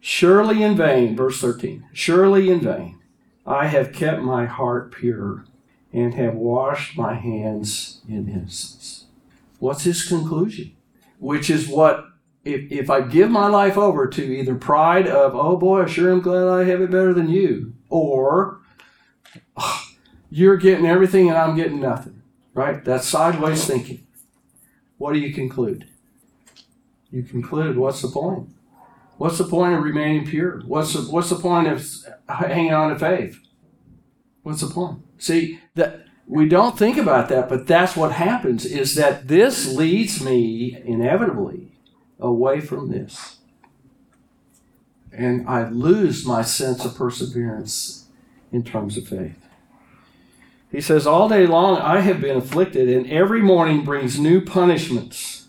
Surely 0.00 0.62
in 0.62 0.76
vain, 0.76 1.16
verse 1.16 1.40
13, 1.40 1.86
surely 1.92 2.50
in 2.50 2.60
vain, 2.60 2.98
I 3.46 3.68
have 3.68 3.92
kept 3.92 4.20
my 4.20 4.44
heart 4.46 4.92
pure 4.92 5.46
and 5.92 6.14
have 6.14 6.34
washed 6.34 6.98
my 6.98 7.14
hands 7.14 8.02
in 8.08 8.28
innocence. 8.28 9.06
What's 9.60 9.84
his 9.84 10.04
conclusion? 10.04 10.76
Which 11.18 11.48
is 11.48 11.68
what, 11.68 12.04
if, 12.44 12.70
if 12.70 12.90
I 12.90 13.00
give 13.00 13.30
my 13.30 13.46
life 13.46 13.78
over 13.78 14.06
to 14.08 14.22
either 14.22 14.56
pride 14.56 15.06
of, 15.06 15.34
oh 15.34 15.56
boy, 15.56 15.84
I 15.84 15.86
sure 15.86 16.12
am 16.12 16.20
glad 16.20 16.48
I 16.48 16.64
have 16.64 16.82
it 16.82 16.90
better 16.90 17.14
than 17.14 17.30
you, 17.30 17.74
or 17.88 18.60
you're 20.34 20.56
getting 20.56 20.84
everything 20.84 21.28
and 21.28 21.38
I'm 21.38 21.54
getting 21.54 21.78
nothing, 21.78 22.20
right? 22.54 22.84
That's 22.84 23.06
sideways 23.06 23.64
thinking. 23.64 24.04
What 24.98 25.12
do 25.12 25.20
you 25.20 25.32
conclude? 25.32 25.86
You 27.12 27.22
conclude, 27.22 27.76
what's 27.76 28.02
the 28.02 28.08
point? 28.08 28.48
What's 29.16 29.38
the 29.38 29.44
point 29.44 29.74
of 29.74 29.84
remaining 29.84 30.26
pure? 30.26 30.60
What's 30.66 30.94
the, 30.94 31.02
what's 31.02 31.30
the 31.30 31.36
point 31.36 31.68
of 31.68 31.88
hanging 32.28 32.72
on 32.72 32.90
to 32.90 32.98
faith? 32.98 33.38
What's 34.42 34.62
the 34.62 34.74
point? 34.74 35.04
See, 35.18 35.60
that 35.76 36.06
we 36.26 36.48
don't 36.48 36.76
think 36.76 36.96
about 36.96 37.28
that, 37.28 37.48
but 37.48 37.68
that's 37.68 37.94
what 37.94 38.10
happens 38.10 38.64
is 38.64 38.96
that 38.96 39.28
this 39.28 39.72
leads 39.72 40.20
me 40.20 40.82
inevitably 40.84 41.70
away 42.18 42.60
from 42.60 42.90
this. 42.90 43.36
And 45.12 45.48
I 45.48 45.68
lose 45.68 46.26
my 46.26 46.42
sense 46.42 46.84
of 46.84 46.96
perseverance 46.96 48.08
in 48.50 48.64
terms 48.64 48.96
of 48.96 49.06
faith. 49.06 49.43
He 50.74 50.80
says, 50.80 51.06
All 51.06 51.28
day 51.28 51.46
long 51.46 51.78
I 51.78 52.00
have 52.00 52.20
been 52.20 52.36
afflicted, 52.36 52.88
and 52.88 53.08
every 53.08 53.40
morning 53.40 53.84
brings 53.84 54.18
new 54.18 54.40
punishments. 54.40 55.46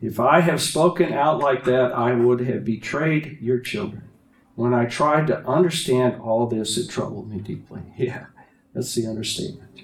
If 0.00 0.20
I 0.20 0.38
have 0.38 0.62
spoken 0.62 1.12
out 1.12 1.40
like 1.40 1.64
that, 1.64 1.90
I 1.90 2.14
would 2.14 2.38
have 2.42 2.64
betrayed 2.64 3.38
your 3.40 3.58
children. 3.58 4.08
When 4.54 4.72
I 4.72 4.86
tried 4.86 5.26
to 5.26 5.44
understand 5.48 6.20
all 6.20 6.46
this, 6.46 6.78
it 6.78 6.88
troubled 6.88 7.28
me 7.28 7.40
deeply. 7.40 7.82
Yeah, 7.96 8.26
that's 8.72 8.94
the 8.94 9.08
understatement. 9.08 9.82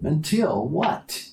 Until 0.00 0.68
what? 0.68 1.30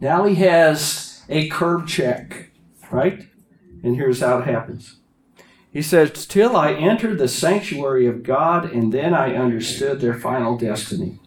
Now 0.00 0.26
he 0.26 0.34
has 0.34 1.22
a 1.30 1.48
curb 1.48 1.88
check, 1.88 2.50
right? 2.90 3.28
And 3.82 3.96
here's 3.96 4.20
how 4.20 4.40
it 4.40 4.44
happens. 4.44 4.96
He 5.72 5.82
says, 5.82 6.26
Till 6.26 6.56
I 6.56 6.72
entered 6.72 7.18
the 7.18 7.28
sanctuary 7.28 8.06
of 8.06 8.22
God, 8.22 8.70
and 8.72 8.92
then 8.92 9.14
I 9.14 9.34
understood 9.34 10.00
their 10.00 10.18
final 10.18 10.56
destiny. 10.56 11.18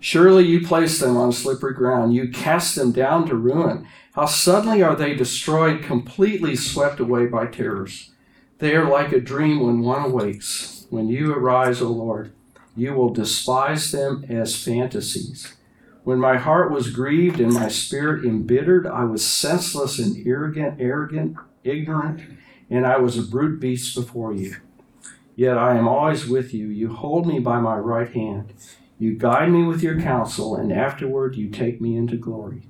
Surely 0.00 0.44
you 0.44 0.66
place 0.66 1.00
them 1.00 1.16
on 1.16 1.32
slippery 1.32 1.74
ground. 1.74 2.14
You 2.14 2.28
cast 2.28 2.76
them 2.76 2.92
down 2.92 3.26
to 3.26 3.34
ruin. 3.34 3.86
How 4.12 4.26
suddenly 4.26 4.82
are 4.82 4.96
they 4.96 5.14
destroyed, 5.14 5.82
completely 5.82 6.54
swept 6.54 7.00
away 7.00 7.26
by 7.26 7.46
terrors. 7.46 8.10
They 8.58 8.74
are 8.74 8.88
like 8.88 9.12
a 9.12 9.20
dream 9.20 9.60
when 9.60 9.80
one 9.80 10.04
awakes. 10.04 10.86
When 10.90 11.08
you 11.08 11.32
arise, 11.32 11.80
O 11.80 11.88
Lord, 11.90 12.32
you 12.76 12.94
will 12.94 13.10
despise 13.10 13.90
them 13.90 14.24
as 14.28 14.62
fantasies. 14.62 15.54
When 16.04 16.18
my 16.18 16.38
heart 16.38 16.72
was 16.72 16.90
grieved 16.90 17.40
and 17.40 17.52
my 17.52 17.68
spirit 17.68 18.24
embittered, 18.24 18.86
I 18.86 19.04
was 19.04 19.24
senseless 19.24 19.98
and 19.98 20.26
arrogant, 20.26 20.80
arrogant, 20.80 21.36
ignorant, 21.64 22.22
and 22.70 22.86
I 22.86 22.98
was 22.98 23.18
a 23.18 23.22
brute 23.22 23.60
beast 23.60 23.94
before 23.94 24.32
you. 24.32 24.56
Yet 25.36 25.56
I 25.56 25.76
am 25.76 25.86
always 25.86 26.26
with 26.26 26.52
you. 26.52 26.66
You 26.68 26.92
hold 26.92 27.26
me 27.26 27.38
by 27.38 27.60
my 27.60 27.76
right 27.76 28.12
hand. 28.12 28.52
You 28.98 29.16
guide 29.16 29.52
me 29.52 29.62
with 29.62 29.82
your 29.82 30.00
counsel, 30.00 30.56
and 30.56 30.72
afterward 30.72 31.36
you 31.36 31.48
take 31.48 31.80
me 31.80 31.96
into 31.96 32.16
glory. 32.16 32.68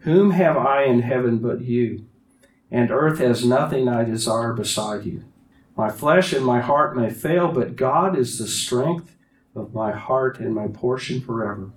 Whom 0.00 0.32
have 0.32 0.56
I 0.56 0.84
in 0.84 1.02
heaven 1.02 1.38
but 1.38 1.62
you? 1.62 2.04
And 2.70 2.90
earth 2.90 3.18
has 3.18 3.44
nothing 3.44 3.88
I 3.88 4.04
desire 4.04 4.52
beside 4.52 5.04
you. 5.04 5.24
My 5.76 5.90
flesh 5.90 6.32
and 6.32 6.44
my 6.44 6.60
heart 6.60 6.96
may 6.96 7.08
fail, 7.10 7.50
but 7.50 7.76
God 7.76 8.18
is 8.18 8.38
the 8.38 8.46
strength 8.46 9.16
of 9.54 9.74
my 9.74 9.92
heart 9.92 10.38
and 10.38 10.54
my 10.54 10.68
portion 10.68 11.20
forever. 11.20 11.70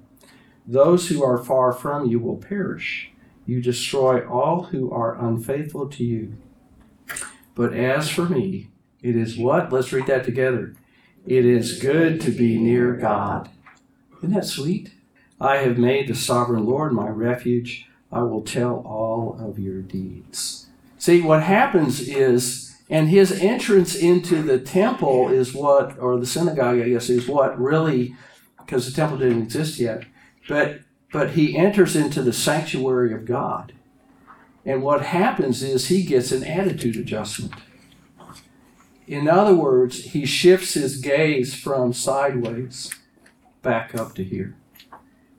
Those 0.68 1.10
who 1.10 1.24
are 1.24 1.38
far 1.38 1.72
from 1.72 2.08
you 2.08 2.20
will 2.20 2.38
perish. 2.38 3.12
You 3.46 3.62
destroy 3.62 4.28
all 4.28 4.64
who 4.64 4.92
are 4.92 5.16
unfaithful 5.16 5.88
to 5.90 6.04
you. 6.04 6.38
But 7.56 7.74
as 7.74 8.10
for 8.10 8.26
me, 8.26 8.70
it 9.02 9.16
is 9.16 9.38
what? 9.38 9.72
Let's 9.72 9.94
read 9.94 10.08
that 10.08 10.26
together. 10.26 10.76
It 11.26 11.46
is 11.46 11.80
good 11.80 12.22
to 12.22 12.32
be 12.32 12.58
near 12.60 12.94
God. 12.94 13.50
Isn't 14.20 14.34
that 14.34 14.46
sweet? 14.46 14.92
I 15.40 15.58
have 15.58 15.78
made 15.78 16.08
the 16.08 16.16
sovereign 16.16 16.66
Lord 16.66 16.94
my 16.94 17.08
refuge. 17.08 17.88
I 18.12 18.24
will 18.24 18.42
tell 18.42 18.84
all 18.86 19.38
of 19.40 19.58
your 19.60 19.82
deeds. 19.82 20.68
See, 20.98 21.22
what 21.22 21.44
happens 21.44 22.08
is, 22.08 22.78
and 22.90 23.10
his 23.10 23.32
entrance 23.32 23.96
into 23.96 24.42
the 24.42 24.60
temple 24.60 25.30
is 25.30 25.54
what, 25.54 26.00
or 26.00 26.20
the 26.20 26.26
synagogue, 26.26 26.80
I 26.80 26.90
guess, 26.90 27.10
is 27.10 27.28
what 27.28 27.60
really, 27.60 28.16
because 28.60 28.86
the 28.86 28.96
temple 28.96 29.18
didn't 29.18 29.44
exist 29.44 29.80
yet, 29.80 30.06
but 30.48 30.80
but 31.12 31.32
he 31.32 31.56
enters 31.56 31.96
into 31.96 32.22
the 32.22 32.34
sanctuary 32.34 33.14
of 33.14 33.26
God. 33.26 33.72
And 34.66 34.82
what 34.82 35.06
happens 35.06 35.62
is 35.62 35.88
he 35.88 36.04
gets 36.04 36.32
an 36.32 36.44
attitude 36.44 36.96
adjustment. 36.96 37.54
In 39.08 39.28
other 39.28 39.54
words, 39.54 40.06
he 40.06 40.26
shifts 40.26 40.74
his 40.74 40.98
gaze 40.98 41.54
from 41.54 41.94
sideways 41.94 42.90
back 43.62 43.94
up 43.94 44.16
to 44.16 44.24
here. 44.24 44.56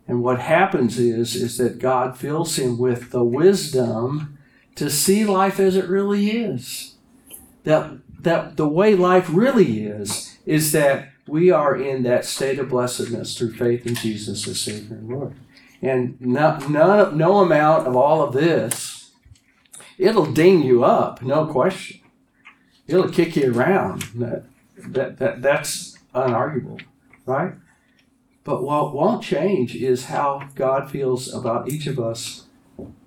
And 0.07 0.22
what 0.22 0.39
happens 0.39 0.99
is, 0.99 1.35
is 1.35 1.59
that 1.59 1.81
God 1.81 2.16
fills 2.16 2.57
him 2.57 2.79
with 2.79 3.11
the 3.11 3.24
wisdom 3.24 4.39
to 4.77 4.89
see 4.89 5.24
life 5.24 5.59
as 5.59 5.74
it 5.74 5.89
really 5.89 6.31
is. 6.31 6.95
That, 7.64 7.99
that 8.20 8.57
the 8.57 8.68
way 8.68 8.95
life 8.95 9.29
really 9.29 9.85
is, 9.85 10.39
is 10.47 10.70
that 10.70 11.09
we 11.27 11.51
are 11.51 11.74
in 11.74 12.05
that 12.05 12.24
state 12.24 12.61
of 12.61 12.68
blessedness 12.68 13.37
through 13.37 13.55
faith 13.55 13.85
in 13.85 13.97
Jesus 13.97 14.47
as 14.47 14.61
Savior 14.61 14.97
and 14.97 15.09
Lord. 15.09 15.35
And 15.83 16.20
no, 16.20 16.59
no, 16.68 17.11
no 17.11 17.41
amount 17.41 17.89
of 17.89 17.97
all 17.97 18.22
of 18.22 18.33
this, 18.33 18.95
it'll 19.99 20.32
ding 20.32 20.62
you 20.62 20.84
up, 20.84 21.22
no 21.22 21.47
question. 21.47 22.01
It'll 22.86 23.09
kick 23.09 23.36
you 23.36 23.53
around. 23.53 24.03
That, 24.14 24.44
that, 24.76 25.18
that, 25.18 25.42
that's 25.42 25.99
unarguable, 26.14 26.82
right? 27.24 27.55
But 28.44 28.62
what 28.62 28.94
won't 28.94 29.24
change 29.24 29.74
is 29.74 30.07
how 30.07 30.49
God 30.55 30.90
feels 30.90 31.32
about 31.32 31.68
each 31.68 31.86
of 31.86 31.99
us 31.99 32.47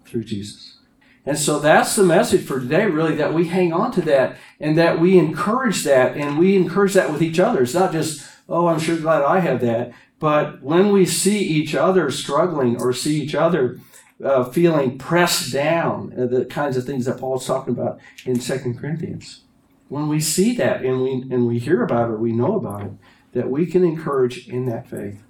through 0.06 0.26
Jesus. 0.26 0.78
And 1.26 1.38
so 1.38 1.60
that's 1.60 1.96
the 1.96 2.04
message 2.04 2.46
for 2.46 2.60
today, 2.60 2.88
really, 2.88 3.16
that 3.16 3.34
we 3.34 3.48
hang 3.48 3.72
on 3.72 3.92
to 3.94 4.02
that 4.02 4.38
and 4.60 4.78
that 4.78 5.00
we 5.00 5.18
encourage 5.18 5.84
that 5.84 6.18
and 6.18 6.38
we 6.38 6.56
encourage 6.56 6.94
that 6.94 7.12
with 7.12 7.22
each 7.22 7.40
other. 7.40 7.62
It's 7.62 7.74
not 7.74 7.92
just, 7.92 8.28
oh, 8.50 8.68
I'm 8.68 8.80
sure 8.80 8.98
glad 8.98 9.22
I 9.22 9.40
have 9.40 9.62
that. 9.62 9.94
But 10.20 10.62
when 10.62 10.92
we 10.92 11.06
see 11.06 11.40
each 11.40 11.76
other 11.76 12.12
struggling 12.12 12.82
or 12.82 12.92
see 12.94 13.22
each 13.22 13.36
other 13.36 13.80
uh, 14.24 14.44
feeling 14.46 14.98
pressed 14.98 15.52
down, 15.54 16.14
uh, 16.18 16.26
the 16.26 16.46
kinds 16.46 16.76
of 16.78 16.86
things 16.86 17.06
that 17.06 17.18
Paul's 17.20 17.46
talking 17.46 17.74
about 17.74 18.00
in 18.26 18.40
Second 18.40 18.78
Corinthians, 18.78 19.42
when 19.88 20.08
we 20.08 20.20
see 20.20 20.54
that 20.56 20.84
and 20.84 21.02
we, 21.02 21.12
and 21.32 21.48
we 21.48 21.58
hear 21.60 21.84
about 21.84 22.12
it, 22.12 22.20
we 22.20 22.32
know 22.32 22.56
about 22.56 22.84
it, 22.84 22.92
that 23.34 23.50
we 23.50 23.66
can 23.66 23.84
encourage 23.84 24.48
in 24.48 24.66
that 24.66 24.88
faith 24.88 25.22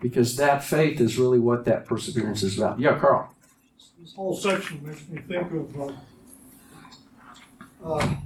because 0.00 0.36
that 0.36 0.62
faith 0.64 1.00
is 1.00 1.18
really 1.18 1.38
what 1.38 1.64
that 1.64 1.84
perseverance 1.86 2.42
is 2.42 2.58
about. 2.58 2.78
Yeah, 2.80 2.98
Carl. 2.98 3.34
This 4.00 4.14
whole 4.14 4.34
section 4.36 4.84
makes 4.86 5.06
me 5.08 5.20
think 5.20 5.50
of, 5.52 5.80
uh, 5.80 5.92
uh, 7.84 7.98
a 7.98 8.18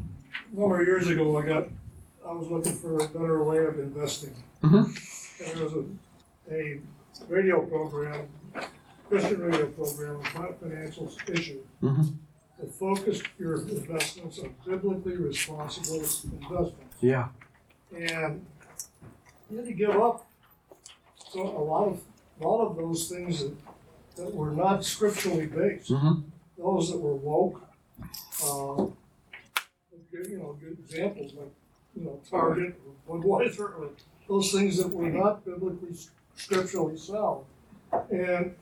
number 0.61 0.81
of 0.81 0.87
years 0.87 1.09
ago, 1.09 1.37
I 1.39 1.47
got, 1.47 1.69
I 2.27 2.33
was 2.33 2.49
looking 2.49 2.75
for 2.75 2.97
a 2.97 3.09
better 3.09 3.43
way 3.43 3.59
of 3.59 3.79
investing. 3.79 4.35
Mhm. 4.63 4.87
And 5.47 5.59
there 5.59 5.65
was 5.65 5.75
a, 5.75 6.55
a 6.55 6.81
radio 7.29 7.61
program, 7.67 8.29
Christian 9.15 9.41
radio 9.43 9.67
program, 9.69 10.17
about 10.35 10.61
financial 10.61 11.13
issue. 11.29 11.61
Mhm. 11.83 12.15
That 12.59 12.75
focused 12.75 13.23
your 13.39 13.61
investments 13.61 14.41
on 14.41 14.55
biblically 14.67 15.17
responsible 15.17 15.97
investments. 15.97 16.97
Yeah. 17.01 17.29
And 17.97 18.45
you 19.51 19.59
had 19.59 19.67
to 19.67 19.73
give 19.73 19.91
up 19.97 20.27
so 21.31 21.43
a 21.43 21.63
lot 21.63 21.89
of, 21.89 22.01
a 22.41 22.47
lot 22.47 22.67
of 22.67 22.77
those 22.77 23.09
things 23.09 23.41
that, 23.45 23.55
that 24.17 24.35
were 24.35 24.51
not 24.51 24.85
scripturally 24.85 25.47
based 25.47 25.91
Mm-hmm. 25.91 26.21
those 26.59 26.91
that 26.91 26.99
were 26.99 27.15
woke, 27.15 27.61
uh, 28.45 28.87
good, 30.11 30.27
you 30.29 30.39
know, 30.39 30.57
good 30.61 30.77
examples 30.81 31.35
like, 31.35 31.53
you 31.97 32.05
know, 32.05 32.21
Target, 32.29 32.81
or 33.07 33.19
Budweiser, 33.21 33.79
or 33.79 33.91
those 34.29 34.51
things 34.53 34.77
that 34.79 34.89
were 34.91 35.09
not 35.09 35.45
biblically, 35.45 35.95
scripturally 36.35 36.97
sound. 36.97 37.45
And 38.11 38.55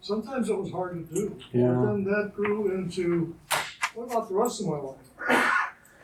sometimes 0.00 0.48
it 0.48 0.58
was 0.58 0.70
hard 0.70 1.08
to 1.08 1.14
do. 1.14 1.36
Yeah. 1.52 1.68
But 1.68 1.86
then 1.86 2.04
that 2.04 2.32
grew 2.34 2.72
into, 2.74 3.34
what 3.94 4.04
about 4.10 4.28
the 4.28 4.34
rest 4.34 4.60
of 4.60 4.66
my 4.66 4.78
life? 4.78 5.48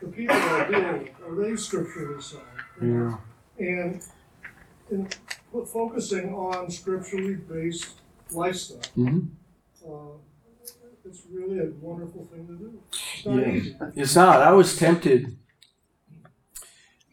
The 0.01 0.09
people 0.09 0.35
that 0.37 0.67
I 0.67 0.71
deal 0.71 0.93
with, 0.99 1.09
are 1.27 1.35
they 1.43 1.57
scripturally 1.57 2.23
sound? 2.23 2.45
Yeah. 2.81 3.17
And 3.59 4.03
in 4.91 5.09
fo- 5.53 5.65
focusing 5.65 6.35
on 6.35 6.71
scripturally 6.71 7.35
based 7.35 7.95
lifestyle, 8.31 8.79
Mm-hmm. 8.97 9.91
uh, 9.93 10.19
it's 11.05 11.23
really 11.33 11.59
a 11.59 11.71
wonderful 11.81 12.27
thing 12.27 12.47
to 12.47 12.53
do. 12.53 12.79
It's 12.93 13.27
not 13.27 13.37
Yeah. 13.39 13.49
easy. 13.53 13.77
It's 13.97 14.15
not. 14.15 14.41
I 14.43 14.53
was 14.53 14.77
tempted 14.77 15.37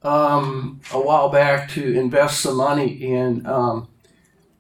um, 0.04 0.82
a 0.94 1.00
while 1.00 1.30
back 1.30 1.70
to 1.72 1.98
invest 1.98 2.42
some 2.42 2.58
money 2.58 2.90
in 2.90 3.46
um, 3.48 3.88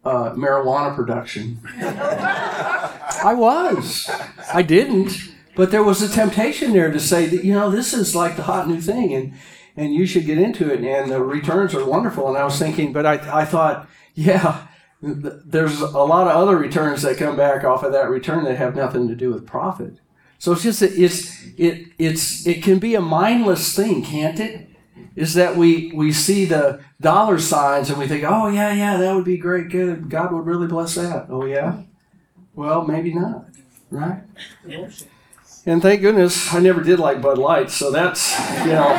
uh, 0.05 0.31
marijuana 0.33 0.95
production. 0.95 1.59
I 1.77 3.33
was. 3.35 4.09
I 4.53 4.61
didn't. 4.61 5.17
But 5.55 5.71
there 5.71 5.83
was 5.83 6.01
a 6.01 6.09
temptation 6.09 6.73
there 6.73 6.91
to 6.91 6.99
say 6.99 7.25
that, 7.27 7.43
you 7.43 7.53
know, 7.53 7.71
this 7.71 7.93
is 7.93 8.13
like 8.15 8.35
the 8.35 8.43
hot 8.43 8.67
new 8.67 8.81
thing 8.81 9.13
and, 9.13 9.33
and 9.77 9.93
you 9.93 10.05
should 10.05 10.25
get 10.25 10.37
into 10.37 10.71
it 10.71 10.83
and 10.83 11.09
the 11.09 11.23
returns 11.23 11.73
are 11.73 11.85
wonderful. 11.85 12.27
And 12.27 12.37
I 12.37 12.43
was 12.43 12.59
thinking, 12.59 12.91
but 12.91 13.05
I, 13.05 13.41
I 13.41 13.45
thought, 13.45 13.87
yeah, 14.13 14.67
th- 15.01 15.33
there's 15.45 15.79
a 15.79 15.87
lot 15.87 16.27
of 16.27 16.35
other 16.35 16.57
returns 16.57 17.03
that 17.03 17.17
come 17.17 17.37
back 17.37 17.63
off 17.63 17.83
of 17.83 17.93
that 17.93 18.09
return 18.09 18.43
that 18.43 18.57
have 18.57 18.75
nothing 18.75 19.07
to 19.07 19.15
do 19.15 19.33
with 19.33 19.47
profit. 19.47 19.99
So 20.37 20.51
it's 20.51 20.63
just 20.63 20.81
it's 20.81 21.45
it 21.57 21.87
it's 21.97 22.45
it 22.45 22.61
can 22.61 22.77
be 22.77 22.93
a 22.93 23.01
mindless 23.01 23.73
thing, 23.73 24.03
can't 24.03 24.39
it? 24.39 24.67
Is 25.15 25.33
that 25.35 25.55
we 25.55 25.91
we 25.93 26.11
see 26.11 26.45
the 26.45 26.81
dollar 26.99 27.39
signs 27.39 27.89
and 27.89 27.97
we 27.97 28.07
think, 28.07 28.23
oh 28.27 28.47
yeah, 28.47 28.73
yeah, 28.73 28.97
that 28.97 29.15
would 29.15 29.25
be 29.25 29.37
great, 29.37 29.69
good. 29.69 30.09
God 30.09 30.31
would 30.33 30.45
really 30.45 30.67
bless 30.67 30.95
that. 30.95 31.27
Oh 31.29 31.45
yeah. 31.45 31.83
Well, 32.53 32.85
maybe 32.85 33.13
not, 33.13 33.45
right? 33.89 34.23
And 35.65 35.81
thank 35.81 36.01
goodness 36.01 36.53
I 36.53 36.59
never 36.59 36.81
did 36.81 36.99
like 36.99 37.21
Bud 37.21 37.37
Light, 37.37 37.71
so 37.71 37.91
that's 37.91 38.37
you 38.65 38.73
know. 38.73 38.95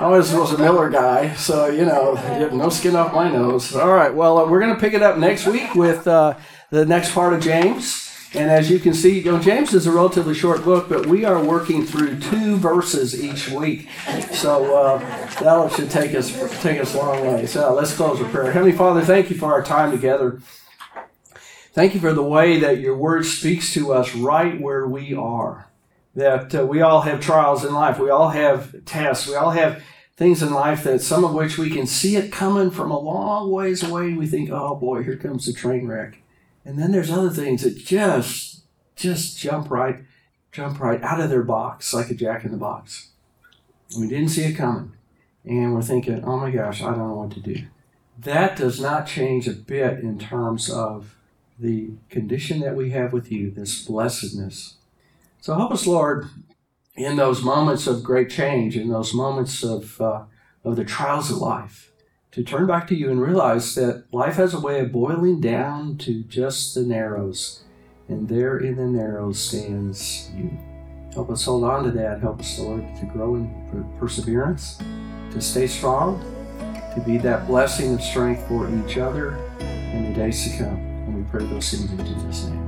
I 0.00 0.04
always 0.04 0.32
was 0.32 0.52
a 0.52 0.58
Miller 0.58 0.90
guy, 0.90 1.34
so 1.34 1.66
you 1.66 1.84
know, 1.84 2.14
no 2.52 2.68
skin 2.68 2.94
off 2.94 3.12
my 3.12 3.28
nose. 3.28 3.74
All 3.74 3.92
right, 3.92 4.14
well, 4.14 4.38
uh, 4.38 4.48
we're 4.48 4.60
going 4.60 4.72
to 4.72 4.80
pick 4.80 4.94
it 4.94 5.02
up 5.02 5.18
next 5.18 5.46
week 5.46 5.74
with 5.74 6.06
uh, 6.06 6.34
the 6.70 6.86
next 6.86 7.12
part 7.12 7.32
of 7.32 7.40
James. 7.40 8.07
And 8.34 8.50
as 8.50 8.70
you 8.70 8.78
can 8.78 8.92
see, 8.92 9.20
you 9.20 9.32
know, 9.32 9.38
James 9.38 9.72
is 9.72 9.86
a 9.86 9.92
relatively 9.92 10.34
short 10.34 10.62
book, 10.62 10.88
but 10.88 11.06
we 11.06 11.24
are 11.24 11.42
working 11.42 11.86
through 11.86 12.20
two 12.20 12.56
verses 12.56 13.18
each 13.18 13.48
week, 13.48 13.88
so 14.32 14.76
uh, 14.76 14.98
that 15.40 15.72
should 15.72 15.90
take 15.90 16.14
us 16.14 16.30
take 16.60 16.78
us 16.78 16.94
a 16.94 16.98
long 16.98 17.26
way. 17.26 17.46
So 17.46 17.72
let's 17.72 17.96
close 17.96 18.20
with 18.20 18.30
prayer. 18.30 18.52
Heavenly 18.52 18.76
Father, 18.76 19.00
thank 19.00 19.30
you 19.30 19.36
for 19.38 19.46
our 19.46 19.62
time 19.62 19.92
together. 19.92 20.40
Thank 21.72 21.94
you 21.94 22.00
for 22.00 22.12
the 22.12 22.22
way 22.22 22.58
that 22.58 22.80
your 22.80 22.96
word 22.96 23.24
speaks 23.24 23.72
to 23.74 23.92
us 23.94 24.14
right 24.14 24.60
where 24.60 24.86
we 24.86 25.14
are. 25.14 25.70
That 26.14 26.54
uh, 26.54 26.66
we 26.66 26.82
all 26.82 27.02
have 27.02 27.20
trials 27.20 27.64
in 27.64 27.72
life. 27.72 27.98
We 27.98 28.10
all 28.10 28.30
have 28.30 28.84
tests. 28.84 29.26
We 29.26 29.36
all 29.36 29.52
have 29.52 29.82
things 30.16 30.42
in 30.42 30.52
life 30.52 30.84
that 30.84 31.00
some 31.00 31.24
of 31.24 31.32
which 31.32 31.56
we 31.56 31.70
can 31.70 31.86
see 31.86 32.16
it 32.16 32.32
coming 32.32 32.70
from 32.70 32.90
a 32.90 32.98
long 32.98 33.50
ways 33.50 33.82
away. 33.82 34.08
And 34.08 34.18
we 34.18 34.26
think, 34.26 34.50
oh 34.50 34.74
boy, 34.74 35.02
here 35.04 35.16
comes 35.16 35.46
the 35.46 35.52
train 35.52 35.86
wreck. 35.86 36.18
And 36.68 36.78
then 36.78 36.92
there's 36.92 37.10
other 37.10 37.30
things 37.30 37.62
that 37.62 37.78
just, 37.78 38.62
just 38.94 39.38
jump 39.38 39.70
right, 39.70 40.00
jump 40.52 40.78
right 40.78 41.02
out 41.02 41.18
of 41.18 41.30
their 41.30 41.42
box 41.42 41.94
like 41.94 42.10
a 42.10 42.14
jack 42.14 42.44
in 42.44 42.50
the 42.50 42.58
box. 42.58 43.08
We 43.98 44.06
didn't 44.06 44.28
see 44.28 44.44
it 44.44 44.52
coming. 44.52 44.92
And 45.46 45.74
we're 45.74 45.80
thinking, 45.80 46.22
oh 46.24 46.36
my 46.36 46.50
gosh, 46.50 46.82
I 46.82 46.90
don't 46.90 47.08
know 47.08 47.14
what 47.14 47.30
to 47.30 47.40
do. 47.40 47.62
That 48.18 48.54
does 48.54 48.78
not 48.82 49.06
change 49.06 49.48
a 49.48 49.52
bit 49.52 50.00
in 50.00 50.18
terms 50.18 50.68
of 50.68 51.16
the 51.58 51.92
condition 52.10 52.60
that 52.60 52.76
we 52.76 52.90
have 52.90 53.14
with 53.14 53.32
you, 53.32 53.50
this 53.50 53.86
blessedness. 53.86 54.74
So 55.40 55.54
help 55.54 55.72
us, 55.72 55.86
Lord, 55.86 56.26
in 56.96 57.16
those 57.16 57.42
moments 57.42 57.86
of 57.86 58.04
great 58.04 58.28
change, 58.28 58.76
in 58.76 58.90
those 58.90 59.14
moments 59.14 59.64
of, 59.64 59.98
uh, 60.02 60.24
of 60.64 60.76
the 60.76 60.84
trials 60.84 61.30
of 61.30 61.38
life, 61.38 61.92
to 62.38 62.44
turn 62.44 62.68
back 62.68 62.86
to 62.86 62.94
you 62.94 63.10
and 63.10 63.20
realize 63.20 63.74
that 63.74 64.04
life 64.12 64.36
has 64.36 64.54
a 64.54 64.60
way 64.60 64.78
of 64.78 64.92
boiling 64.92 65.40
down 65.40 65.98
to 65.98 66.22
just 66.22 66.72
the 66.72 66.82
narrows. 66.82 67.64
And 68.06 68.28
there 68.28 68.58
in 68.58 68.76
the 68.76 68.86
narrows 68.86 69.40
stands 69.40 70.30
you. 70.36 70.56
Help 71.12 71.30
us 71.30 71.44
hold 71.44 71.64
on 71.64 71.82
to 71.82 71.90
that. 71.90 72.20
Help 72.20 72.38
us, 72.38 72.56
Lord, 72.60 72.84
to 73.00 73.06
grow 73.06 73.34
in 73.34 73.92
perseverance, 73.98 74.78
to 75.32 75.40
stay 75.40 75.66
strong, 75.66 76.20
to 76.94 77.02
be 77.04 77.18
that 77.18 77.48
blessing 77.48 77.92
of 77.94 78.00
strength 78.00 78.46
for 78.46 78.70
each 78.86 78.98
other 78.98 79.34
in 79.58 80.12
the 80.12 80.14
days 80.14 80.44
to 80.44 80.58
come. 80.58 80.76
And 80.76 81.16
we 81.16 81.28
pray 81.32 81.44
those 81.44 81.72
things 81.72 81.90
in 81.90 82.06
Jesus' 82.06 82.44
name. 82.44 82.67